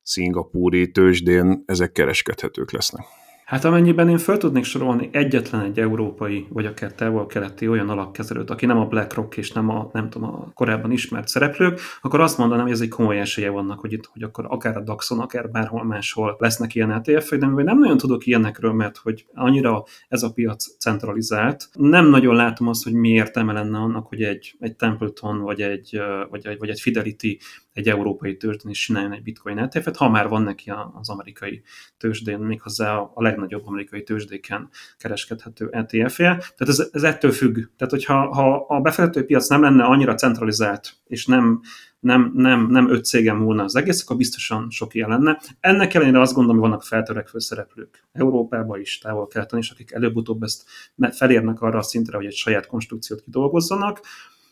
szingapúri 0.04 0.92
tőzsdén 0.92 1.64
ezek 1.66 1.92
kereskedhetők 1.92 2.72
lesznek. 2.72 3.06
Hát 3.46 3.66
amennyiben 3.66 4.10
én 4.10 4.18
fel 4.18 4.38
tudnék 4.38 4.64
sorolni 4.64 5.10
egyetlen 5.12 5.62
egy 5.62 5.80
európai, 5.80 6.46
vagy 6.50 6.66
akár 6.66 6.94
távol-keleti 6.94 7.68
olyan 7.68 7.90
alapkezelőt, 7.90 8.50
aki 8.50 8.66
nem 8.66 8.78
a 8.78 8.86
BlackRock 8.86 9.38
és 9.38 9.52
nem 9.52 9.70
a, 9.70 9.90
nem 9.94 10.10
tudom, 10.10 10.30
a 10.30 10.52
korábban 10.54 10.92
ismert 10.92 11.28
szereplők, 11.28 11.80
akkor 12.02 12.20
azt 12.20 12.38
mondanám, 12.38 12.64
hogy 12.64 12.74
ez 12.74 12.82
egy 12.82 12.90
komoly 12.90 13.20
esélye 13.20 13.50
vannak, 13.50 13.80
hogy 13.80 13.94
itt, 13.94 14.06
hogy 14.06 14.24
akkor 14.24 14.46
akár 14.50 14.78
a 14.78 14.82
DAX-on, 14.82 15.20
akár 15.20 15.50
bárhol 15.50 15.84
máshol 15.84 16.36
lesznek 16.40 16.76
ilyen 16.76 16.92
ETF-ek, 16.92 17.40
de 17.40 17.48
mivel 17.48 17.64
nem 17.64 17.80
nagyon 17.80 17.98
tudok 17.98 18.26
ilyenekről, 18.26 18.74
mert 18.74 18.98
hogy 18.98 19.26
annyira 19.34 19.84
ez 20.08 20.24
a 20.24 20.32
piac 20.32 20.78
centralizált, 20.78 21.70
nem 21.74 22.10
nagyon 22.10 22.36
látom 22.36 22.68
azt, 22.68 22.84
hogy 22.84 22.94
mi 22.94 23.10
értelme 23.10 23.54
lenne 23.54 23.78
annak, 23.78 24.08
hogy 24.08 24.22
egy, 24.22 24.56
egy 24.60 24.76
Templeton 24.76 25.40
vagy 25.40 25.62
egy, 25.62 26.02
vagy 26.30 26.48
egy, 26.48 26.58
vagy 26.58 26.70
egy 26.70 26.80
Fidelity 26.80 27.38
egy 27.74 27.90
európai 27.90 28.38
tőzsdén 28.38 28.72
is 28.72 28.86
csináljon 28.86 29.14
egy 29.14 29.24
bitcoin 29.24 29.58
ETF-et, 29.58 29.98
ha 29.98 30.10
már 30.10 30.28
van 30.28 30.42
neki 30.42 30.72
az 30.94 31.10
amerikai 31.10 31.64
tőzsdén, 31.98 32.40
méghozzá 32.40 32.98
a 32.98 33.22
legnagyobb 33.22 33.68
amerikai 33.68 34.04
tőzsdéken 34.04 34.70
kereskedhető 34.98 35.70
ETF-je. 35.72 36.30
Tehát 36.38 36.68
ez, 36.68 36.90
ez 36.92 37.04
ettől 37.04 37.32
függ. 37.32 37.54
Tehát, 37.54 37.94
hogyha 37.94 38.34
ha 38.34 38.66
a 38.68 38.82
befektetői 38.82 39.24
piac 39.24 39.48
nem 39.48 39.62
lenne 39.62 39.84
annyira 39.84 40.16
centralizált, 40.16 40.94
és 41.08 41.26
nem, 41.26 41.62
nem, 42.00 42.32
nem, 42.36 42.68
nem 42.68 42.90
öt 42.90 43.06
cégen 43.06 43.36
múlna 43.36 43.64
az 43.64 43.76
egész, 43.76 44.02
akkor 44.02 44.16
biztosan 44.18 44.70
sok 44.70 44.94
ilyen 44.94 45.10
lenne. 45.10 45.40
Ennek 45.60 45.94
ellenére 45.94 46.20
azt 46.20 46.34
gondolom, 46.34 46.60
hogy 46.60 46.70
vannak 46.70 46.86
feltörekvő 46.86 47.40
szereplők 47.40 48.08
Európában 48.12 48.80
is, 48.80 48.98
távol 48.98 49.28
keleten 49.28 49.60
is, 49.60 49.70
akik 49.70 49.92
előbb-utóbb 49.92 50.44
ezt 50.44 50.64
felérnek 51.12 51.62
arra 51.62 51.78
a 51.78 51.82
szintre, 51.82 52.18
hogy 52.18 52.26
egy 52.26 52.36
saját 52.36 52.68
konstrukciót 52.68 53.22
kidolgozzanak 53.22 54.00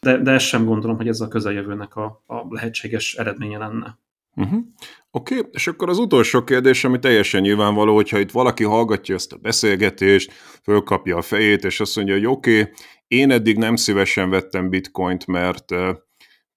de, 0.02 0.18
de 0.18 0.32
ezt 0.32 0.46
sem 0.46 0.66
gondolom, 0.66 0.98
hogy 0.98 1.08
ez 1.08 1.20
a 1.20 1.28
közeljövőnek 1.28 1.96
a, 1.96 2.24
a 2.26 2.46
lehetséges 2.50 3.16
eredménye 3.16 3.58
lenne. 3.58 4.00
Uh-huh. 4.36 4.60
Oké, 5.12 5.38
okay. 5.38 5.50
és 5.52 5.68
akkor 5.68 5.90
az 5.90 5.98
utolsó 5.98 6.44
kérdés, 6.44 6.84
ami 6.84 7.00
teljesen 7.00 7.42
nyilvánvaló, 7.42 7.96
hogyha 7.96 8.20
itt 8.20 8.32
valaki 8.32 8.64
hallgatja 8.64 9.16
ezt 9.16 9.34
a 9.34 9.38
beszélgetést, 9.38 10.32
fölkapja 10.64 11.18
a 11.18 11.22
fejét, 11.22 11.64
és 11.64 11.80
azt 11.80 11.96
mondja, 11.96 12.14
hogy 12.14 12.26
oké, 12.26 12.62
okay, 12.62 12.74
én 13.08 13.32
eddig 13.32 13.58
nem 13.58 13.76
szívesen 13.76 14.30
vettem 14.30 14.70
bitcoint, 14.70 15.28
mert 15.28 15.72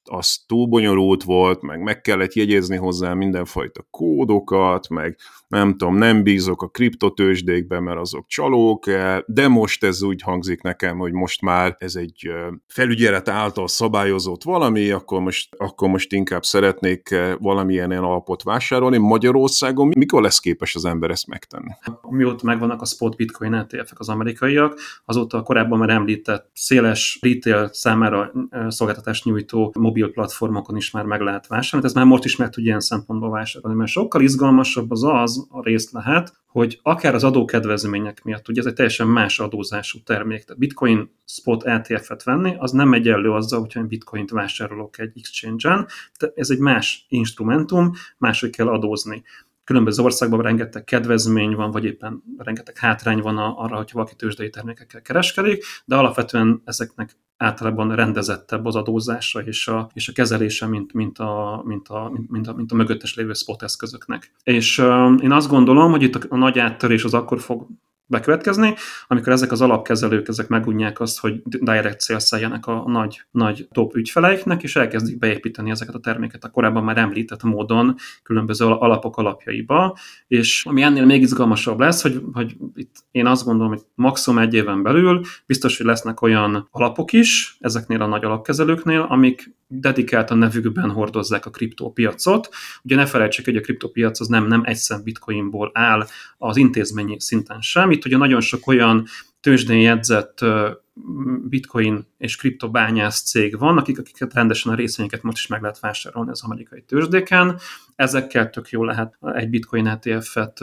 az 0.05 0.45
túl 0.47 0.67
bonyolult 0.67 1.23
volt, 1.23 1.63
meg 1.63 1.83
meg 1.83 2.01
kellett 2.01 2.33
jegyezni 2.33 2.77
hozzá 2.77 3.15
mindenfajta 3.15 3.87
kódokat, 3.91 4.89
meg 4.89 5.19
nem 5.55 5.71
tudom, 5.71 5.97
nem 5.97 6.23
bízok 6.23 6.63
a 6.63 6.69
kriptotősdékben, 6.69 7.83
mert 7.83 7.99
azok 7.99 8.27
csalók, 8.27 8.85
de 9.27 9.49
most 9.49 9.85
ez 9.85 10.03
úgy 10.03 10.23
hangzik 10.23 10.63
nekem, 10.63 10.99
hogy 10.99 11.13
most 11.13 11.43
már 11.43 11.77
ez 11.79 11.95
egy 11.95 12.31
felügyelet 12.67 13.29
által 13.29 13.69
szabályozott 13.69 14.43
valami, 14.43 14.91
akkor 14.91 15.21
most, 15.21 15.55
akkor 15.57 15.89
most 15.89 16.13
inkább 16.13 16.45
szeretnék 16.45 17.15
valamilyen 17.39 17.91
alapot 17.91 18.43
vásárolni. 18.43 18.97
Magyarországon 18.97 19.93
mikor 19.97 20.23
lesz 20.23 20.39
képes 20.39 20.75
az 20.75 20.85
ember 20.85 21.11
ezt 21.11 21.27
megtenni? 21.27 21.71
Mióta 22.09 22.47
megvannak 22.47 22.81
a 22.81 22.85
spot 22.85 23.17
bitcoin 23.17 23.55
ETF-ek 23.55 23.99
az 23.99 24.09
amerikaiak, 24.09 24.79
azóta 25.05 25.39
a 25.39 25.43
korábban 25.43 25.79
már 25.79 25.91
említett 25.91 26.51
széles 26.53 27.19
retail 27.23 27.69
számára 27.73 28.33
szolgáltatást 28.69 29.25
nyújtó 29.25 29.73
mobil 29.79 30.11
platformokon 30.11 30.77
is 30.77 30.91
már 30.91 31.05
meg 31.05 31.21
lehet 31.21 31.47
vásárolni. 31.47 31.87
Ez 31.87 31.95
már 31.95 32.05
most 32.05 32.25
is 32.25 32.37
meg 32.37 32.51
tudja 32.51 32.69
ilyen 32.69 32.81
szempontból 32.81 33.31
vásárolni, 33.31 33.77
mert 33.77 33.91
sokkal 33.91 34.23
izgalmasabb 34.23 34.91
az 34.91 35.05
az 35.05 35.44
a 35.49 35.63
rész 35.63 35.93
lehet, 35.93 36.43
hogy 36.47 36.81
akár 36.83 37.15
az 37.15 37.25
adókedvezmények 37.25 38.25
miatt, 38.25 38.49
ugye 38.49 38.61
ez 38.61 38.67
egy 38.67 38.75
teljesen 38.75 39.07
más 39.07 39.41
adózású 39.41 40.03
termék, 40.03 40.45
tehát 40.45 40.59
bitcoin 40.59 41.11
spot 41.25 41.65
ETF-et 41.65 42.23
venni, 42.23 42.55
az 42.59 42.71
nem 42.71 42.93
egyenlő 42.93 43.31
azzal, 43.31 43.61
hogyha 43.61 43.81
én 43.81 43.89
bitcoint 43.89 44.31
vásárolok 44.31 44.99
egy 44.99 45.13
exchange-en, 45.15 45.87
ez 46.35 46.51
egy 46.51 46.59
más 46.59 47.07
instrumentum, 47.09 47.93
máshogy 48.19 48.51
kell 48.51 48.69
adózni 48.69 49.23
különböző 49.65 50.03
országban 50.03 50.43
rengeteg 50.43 50.85
kedvezmény 50.85 51.55
van, 51.55 51.71
vagy 51.71 51.85
éppen 51.85 52.23
rengeteg 52.39 52.79
hátrány 52.79 53.21
van 53.21 53.39
arra, 53.39 53.77
hogyha 53.77 53.99
valaki 53.99 54.15
tőzsdei 54.17 54.51
termékekkel 54.51 55.03
kereskedik, 55.03 55.65
de 55.85 55.97
alapvetően 55.97 56.62
ezeknek 56.65 57.17
általában 57.37 57.95
rendezettebb 57.95 58.65
az 58.65 58.77
adózása 58.77 59.41
és 59.41 59.69
a, 59.69 59.91
és 59.95 60.09
a 60.09 60.12
kezelése, 60.12 60.67
mint, 60.67 60.93
mint, 60.93 61.19
a, 61.19 61.62
mint, 61.65 61.89
a, 61.89 62.12
mint, 62.27 62.47
a, 62.47 62.55
mint 62.55 62.73
a 62.73 62.75
mögöttes 62.75 63.15
lévő 63.15 63.33
spot 63.33 63.62
eszközöknek. 63.62 64.33
És 64.43 64.79
uh, 64.79 65.23
én 65.23 65.33
azt 65.33 65.49
gondolom, 65.49 65.91
hogy 65.91 66.03
itt 66.03 66.15
a, 66.15 66.21
a 66.29 66.37
nagy 66.37 66.59
áttörés 66.59 67.05
az 67.05 67.15
akkor 67.15 67.41
fog 67.41 67.67
bekövetkezni, 68.07 68.75
amikor 69.07 69.33
ezek 69.33 69.53
az 69.53 69.61
alapkezelők 69.61 70.29
ezek 70.29 70.49
megunják 70.49 71.01
azt, 71.01 71.19
hogy 71.19 71.43
direct 71.45 72.03
sales 72.03 72.33
a 72.61 72.91
nagy, 72.91 73.23
nagy 73.31 73.69
top 73.73 73.97
ügyfeleiknek, 73.97 74.63
és 74.63 74.77
elkezdik 74.77 75.19
beépíteni 75.19 75.71
ezeket 75.71 75.95
a 75.95 76.01
terméket 76.01 76.45
a 76.45 76.51
korábban 76.51 76.85
már 76.85 76.99
említett 76.99 77.43
módon 77.43 77.97
különböző 78.23 78.65
alapok 78.65 79.17
alapjaiba, 79.17 79.97
és 80.27 80.65
ami 80.67 80.83
ennél 80.83 81.05
még 81.05 81.23
izgalmasabb 81.23 81.79
lesz, 81.79 82.03
hogy, 82.03 82.23
hogy 82.33 82.57
itt 82.75 82.95
én 83.11 83.27
azt 83.27 83.45
gondolom, 83.45 83.73
hogy 83.73 83.83
maximum 83.95 84.39
egy 84.39 84.55
éven 84.55 84.83
belül 84.83 85.21
biztos, 85.47 85.77
hogy 85.77 85.87
lesznek 85.87 86.23
olyan 86.23 86.69
alapok 86.71 87.13
is 87.13 87.57
ezeknél 87.61 88.03
a 88.03 88.07
nagy 88.07 88.25
alapkezelőknél, 88.25 89.07
amik 89.09 89.55
dedikált 89.67 90.31
a 90.31 90.35
nevükben 90.35 90.91
hordozzák 90.91 91.47
a 91.47 91.51
kriptópiacot. 91.51 92.49
Ugye 92.83 92.97
ne 92.97 93.07
felejtsék, 93.07 93.45
hogy 93.45 93.57
a 93.57 93.61
kriptópiac 93.61 94.21
az 94.21 94.27
nem, 94.27 94.47
nem 94.47 94.63
egy 94.65 94.77
szem 94.77 95.03
bitcoinból 95.03 95.71
áll 95.75 96.07
az 96.39 96.57
intézményi 96.57 97.21
szinten 97.21 97.61
sem. 97.61 97.91
Itt 97.91 98.04
ugye 98.05 98.17
nagyon 98.17 98.41
sok 98.41 98.67
olyan 98.67 99.07
tőzsdén 99.41 99.81
jegyzett 99.81 100.39
bitcoin 101.49 102.07
és 102.19 102.37
kriptobányász 102.37 103.23
cég 103.23 103.59
van, 103.59 103.79
akik, 103.79 103.99
akiket 103.99 104.35
rendesen 104.35 104.73
a 104.73 104.75
részvényeket 104.75 105.23
most 105.23 105.37
is 105.37 105.47
meg 105.47 105.61
lehet 105.61 105.81
vásárolni 105.81 106.31
az 106.31 106.43
amerikai 106.43 106.83
tőzsdéken. 106.83 107.59
Ezekkel 107.97 108.51
tök 108.51 108.69
jó 108.69 108.85
lehet 108.85 109.19
egy 109.21 109.49
bitcoin 109.49 109.87
ETF-et 109.87 110.59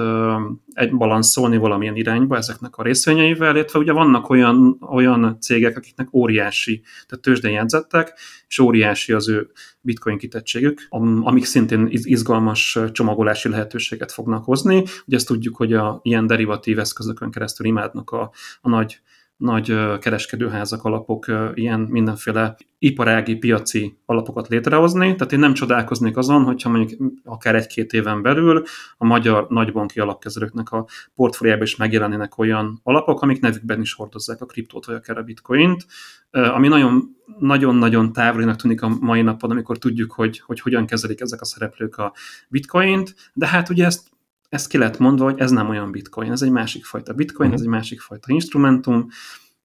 egy 0.74 0.96
balanszolni 0.96 1.58
valamilyen 1.58 1.96
irányba 1.96 2.38
ezeknek 2.38 2.76
a 2.76 2.84
részvényeivel, 2.84 3.56
illetve 3.56 3.80
ugye 3.80 3.92
vannak 3.92 4.30
olyan, 4.30 4.78
olyan 4.90 5.38
cégek, 5.40 5.78
akiknek 5.78 6.14
óriási, 6.14 6.82
tehát 7.08 7.24
tőzsdén 7.24 7.52
jegyzettek, 7.52 8.20
és 8.48 8.60
óriási 8.60 9.14
az 9.14 9.30
ő 9.30 9.52
bitcoin 9.82 10.18
kitettségük, 10.18 10.88
amik 11.22 11.46
szintén 11.46 11.88
izgalmas 11.92 12.80
csomagolási 12.92 13.50
lehetőséget 13.50 14.12
fognak 14.12 14.44
hozni. 14.44 14.84
Ugye 15.06 15.16
ezt 15.16 15.28
tudjuk, 15.28 15.56
hogy 15.56 15.74
a 15.74 16.00
ilyen 16.04 16.28
derivatív 16.28 16.80
eszközökön 16.80 17.32
keresztül 17.32 17.66
imádnak 17.66 18.10
a, 18.10 18.32
a 18.62 18.70
nagy 18.70 19.02
nagy 19.42 19.98
kereskedőházak, 20.00 20.84
alapok 20.84 21.26
ilyen 21.54 21.80
mindenféle 21.80 22.58
iparági, 22.80 23.36
piaci 23.36 23.98
alapokat 24.06 24.48
létrehozni. 24.48 25.16
Tehát 25.16 25.34
én 25.34 25.40
nem 25.40 25.54
csodálkoznék 25.54 26.18
azon, 26.18 26.44
hogyha 26.44 26.70
mondjuk 26.70 27.14
akár 27.24 27.56
egy-két 27.56 27.94
éven 27.94 28.22
belül 28.22 28.64
a 28.98 29.06
magyar 29.06 29.48
nagybanki 29.50 30.00
alapkezelőknek 30.00 30.72
a 30.72 30.88
portfóliában 31.16 31.64
is 31.64 31.76
megjelennének 31.76 32.38
olyan 32.38 32.80
alapok, 32.84 33.22
amik 33.22 33.42
nevükben 33.42 33.82
is 33.82 33.94
hordozzák 33.94 34.42
a 34.42 34.46
kriptót 34.46 34.86
vagy 34.86 34.96
akár 34.96 35.18
a 35.18 35.24
bitcoint, 35.24 35.86
ami 36.32 36.68
nagyon 36.68 37.20
nagyon-nagyon 37.40 38.14
távolinak 38.14 38.56
tűnik 38.56 38.82
a 38.82 38.98
mai 39.00 39.22
napon, 39.22 39.52
amikor 39.52 39.78
tudjuk, 39.78 40.12
hogy, 40.12 40.40
hogy 40.40 40.60
hogyan 40.60 40.86
kezelik 40.86 41.22
ezek 41.22 41.42
a 41.42 41.46
szereplők 41.46 41.98
a 41.98 42.14
bitcoint, 42.50 43.16
de 43.34 43.48
hát 43.48 43.70
ugye 43.70 43.86
ezt 43.86 44.10
ezt 44.52 44.68
ki 44.68 44.78
lehet 44.78 44.98
mondva, 44.98 45.24
hogy 45.24 45.40
ez 45.40 45.52
nem 45.52 45.70
olyan 45.70 45.92
bitcoin, 45.92 46.32
ez 46.32 46.42
egy 46.42 46.52
másik 46.52 46.86
fajta 46.86 47.14
bitcoin, 47.14 47.50
uh-huh. 47.50 47.62
ez 47.62 47.68
egy 47.68 47.74
másik 47.74 48.02
fajta 48.02 48.34
instrumentum, 48.34 49.08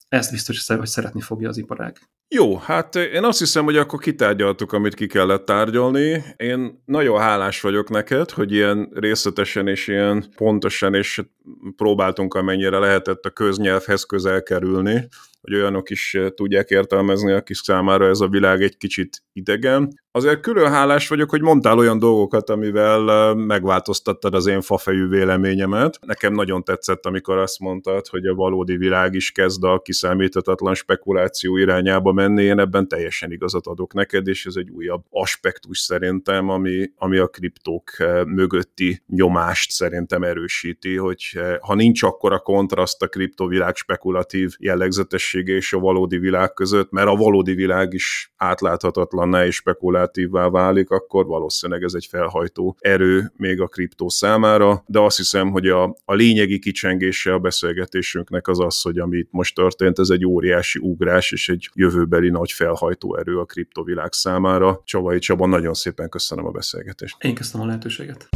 ezt 0.09 0.31
biztos, 0.31 0.67
hogy 0.67 0.87
szeretni 0.87 1.21
fogja 1.21 1.49
az 1.49 1.57
iparág. 1.57 1.97
Jó, 2.29 2.57
hát 2.57 2.95
én 2.95 3.23
azt 3.23 3.39
hiszem, 3.39 3.63
hogy 3.63 3.77
akkor 3.77 3.99
kitárgyaltuk, 3.99 4.73
amit 4.73 4.93
ki 4.93 5.07
kellett 5.07 5.45
tárgyalni. 5.45 6.23
Én 6.37 6.81
nagyon 6.85 7.19
hálás 7.19 7.61
vagyok 7.61 7.89
neked, 7.89 8.29
hogy 8.31 8.51
ilyen 8.51 8.89
részletesen 8.93 9.67
és 9.67 9.87
ilyen 9.87 10.25
pontosan, 10.35 10.93
és 10.93 11.21
próbáltunk 11.75 12.33
amennyire 12.33 12.77
lehetett 12.77 13.25
a 13.25 13.29
köznyelvhez 13.29 14.03
közel 14.03 14.43
kerülni, 14.43 15.07
hogy 15.41 15.53
olyanok 15.53 15.89
is 15.89 16.17
tudják 16.35 16.69
értelmezni, 16.69 17.31
akik 17.31 17.55
számára 17.55 18.07
ez 18.07 18.19
a 18.19 18.27
világ 18.27 18.61
egy 18.61 18.77
kicsit 18.77 19.23
idegen. 19.33 20.01
Azért 20.17 20.41
külön 20.41 20.71
hálás 20.71 21.07
vagyok, 21.07 21.29
hogy 21.29 21.41
mondtál 21.41 21.77
olyan 21.77 21.99
dolgokat, 21.99 22.49
amivel 22.49 23.33
megváltoztattad 23.33 24.33
az 24.33 24.47
én 24.47 24.61
fafejű 24.61 25.07
véleményemet. 25.07 25.99
Nekem 26.01 26.33
nagyon 26.33 26.63
tetszett, 26.63 27.05
amikor 27.05 27.37
azt 27.37 27.59
mondtad, 27.59 28.07
hogy 28.07 28.25
a 28.25 28.35
valódi 28.35 28.77
világ 28.77 29.13
is 29.13 29.31
kezd 29.31 29.63
a 29.63 29.79
kiszámíthatatlan 29.79 30.73
spekuláció 30.73 31.57
irányába 31.57 32.11
menni. 32.11 32.43
Én 32.43 32.59
ebben 32.59 32.87
teljesen 32.87 33.31
igazat 33.31 33.67
adok 33.67 33.93
neked, 33.93 34.27
és 34.27 34.45
ez 34.45 34.55
egy 34.55 34.69
újabb 34.69 35.03
aspektus 35.09 35.79
szerintem, 35.79 36.49
ami, 36.49 36.91
ami 36.95 37.17
a 37.17 37.27
kriptók 37.27 37.91
mögötti 38.25 39.03
nyomást 39.07 39.71
szerintem 39.71 40.23
erősíti, 40.23 40.95
hogy 40.95 41.39
ha 41.61 41.75
nincs 41.75 42.03
akkor 42.03 42.33
a 42.33 42.39
kontraszt 42.39 43.01
a 43.01 43.07
kriptovilág 43.07 43.75
spekulatív 43.75 44.55
jellegzetessége 44.59 45.53
és 45.53 45.73
a 45.73 45.79
valódi 45.79 46.17
világ 46.17 46.53
között, 46.53 46.91
mert 46.91 47.07
a 47.07 47.15
valódi 47.15 47.53
világ 47.53 47.93
is 47.93 48.31
átláthatatlanná 48.37 49.45
és 49.45 49.61
spekulátívvá 50.07 50.49
válik, 50.49 50.89
akkor 50.89 51.25
valószínűleg 51.25 51.83
ez 51.83 51.93
egy 51.93 52.05
felhajtó 52.05 52.77
erő 52.79 53.31
még 53.37 53.61
a 53.61 53.67
kriptó 53.67 54.09
számára, 54.09 54.83
de 54.87 54.99
azt 54.99 55.17
hiszem, 55.17 55.51
hogy 55.51 55.67
a, 55.67 55.83
a 56.05 56.13
lényegi 56.13 56.59
kicsengése 56.59 57.33
a 57.33 57.39
beszélgetésünknek 57.39 58.47
az 58.47 58.59
az, 58.59 58.81
hogy 58.81 58.97
ami 58.97 59.17
itt 59.17 59.31
most 59.31 59.55
történt, 59.55 59.99
ez 59.99 60.09
egy 60.09 60.25
óriási 60.25 60.79
ugrás 60.79 61.31
és 61.31 61.49
egy 61.49 61.69
jövőbeli 61.73 62.29
nagy 62.29 62.51
felhajtó 62.51 63.15
erő 63.17 63.39
a 63.39 63.45
kriptovilág 63.45 64.13
számára. 64.13 64.81
Csavai 64.83 65.19
Csaba, 65.19 65.47
nagyon 65.47 65.73
szépen 65.73 66.09
köszönöm 66.09 66.45
a 66.45 66.51
beszélgetést. 66.51 67.23
Én 67.23 67.35
köszönöm 67.35 67.65
a 67.65 67.69
lehetőséget. 67.69 68.29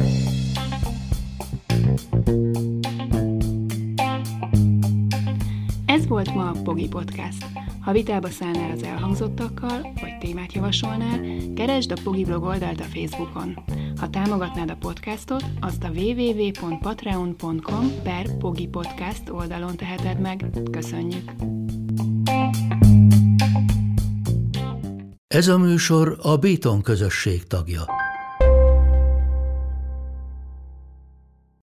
Ez 5.85 6.07
volt 6.07 6.33
ma 6.33 6.49
a 6.49 6.61
Pogi 6.63 6.87
Podcast. 6.87 7.70
Ha 7.81 7.91
vitába 7.91 8.29
szállnál 8.29 8.71
az 8.71 8.83
elhangzottakkal, 8.83 9.81
vagy 9.81 10.17
témát 10.19 10.53
javasolnál, 10.53 11.19
keresd 11.55 11.91
a 11.91 11.95
Pogi 12.03 12.25
blog 12.25 12.43
oldalt 12.43 12.79
a 12.79 12.83
Facebookon. 12.83 13.63
Ha 13.99 14.09
támogatnád 14.09 14.69
a 14.69 14.75
podcastot, 14.75 15.43
azt 15.59 15.83
a 15.83 15.89
www.patreon.com 15.89 17.91
per 18.03 18.37
Pogi 18.37 18.67
Podcast 18.67 19.29
oldalon 19.29 19.75
teheted 19.75 20.19
meg. 20.19 20.45
Köszönjük! 20.71 21.31
Ez 25.27 25.47
a 25.47 25.57
műsor 25.57 26.17
a 26.21 26.37
Béton 26.37 26.81
közösség 26.81 27.47
tagja. 27.47 27.81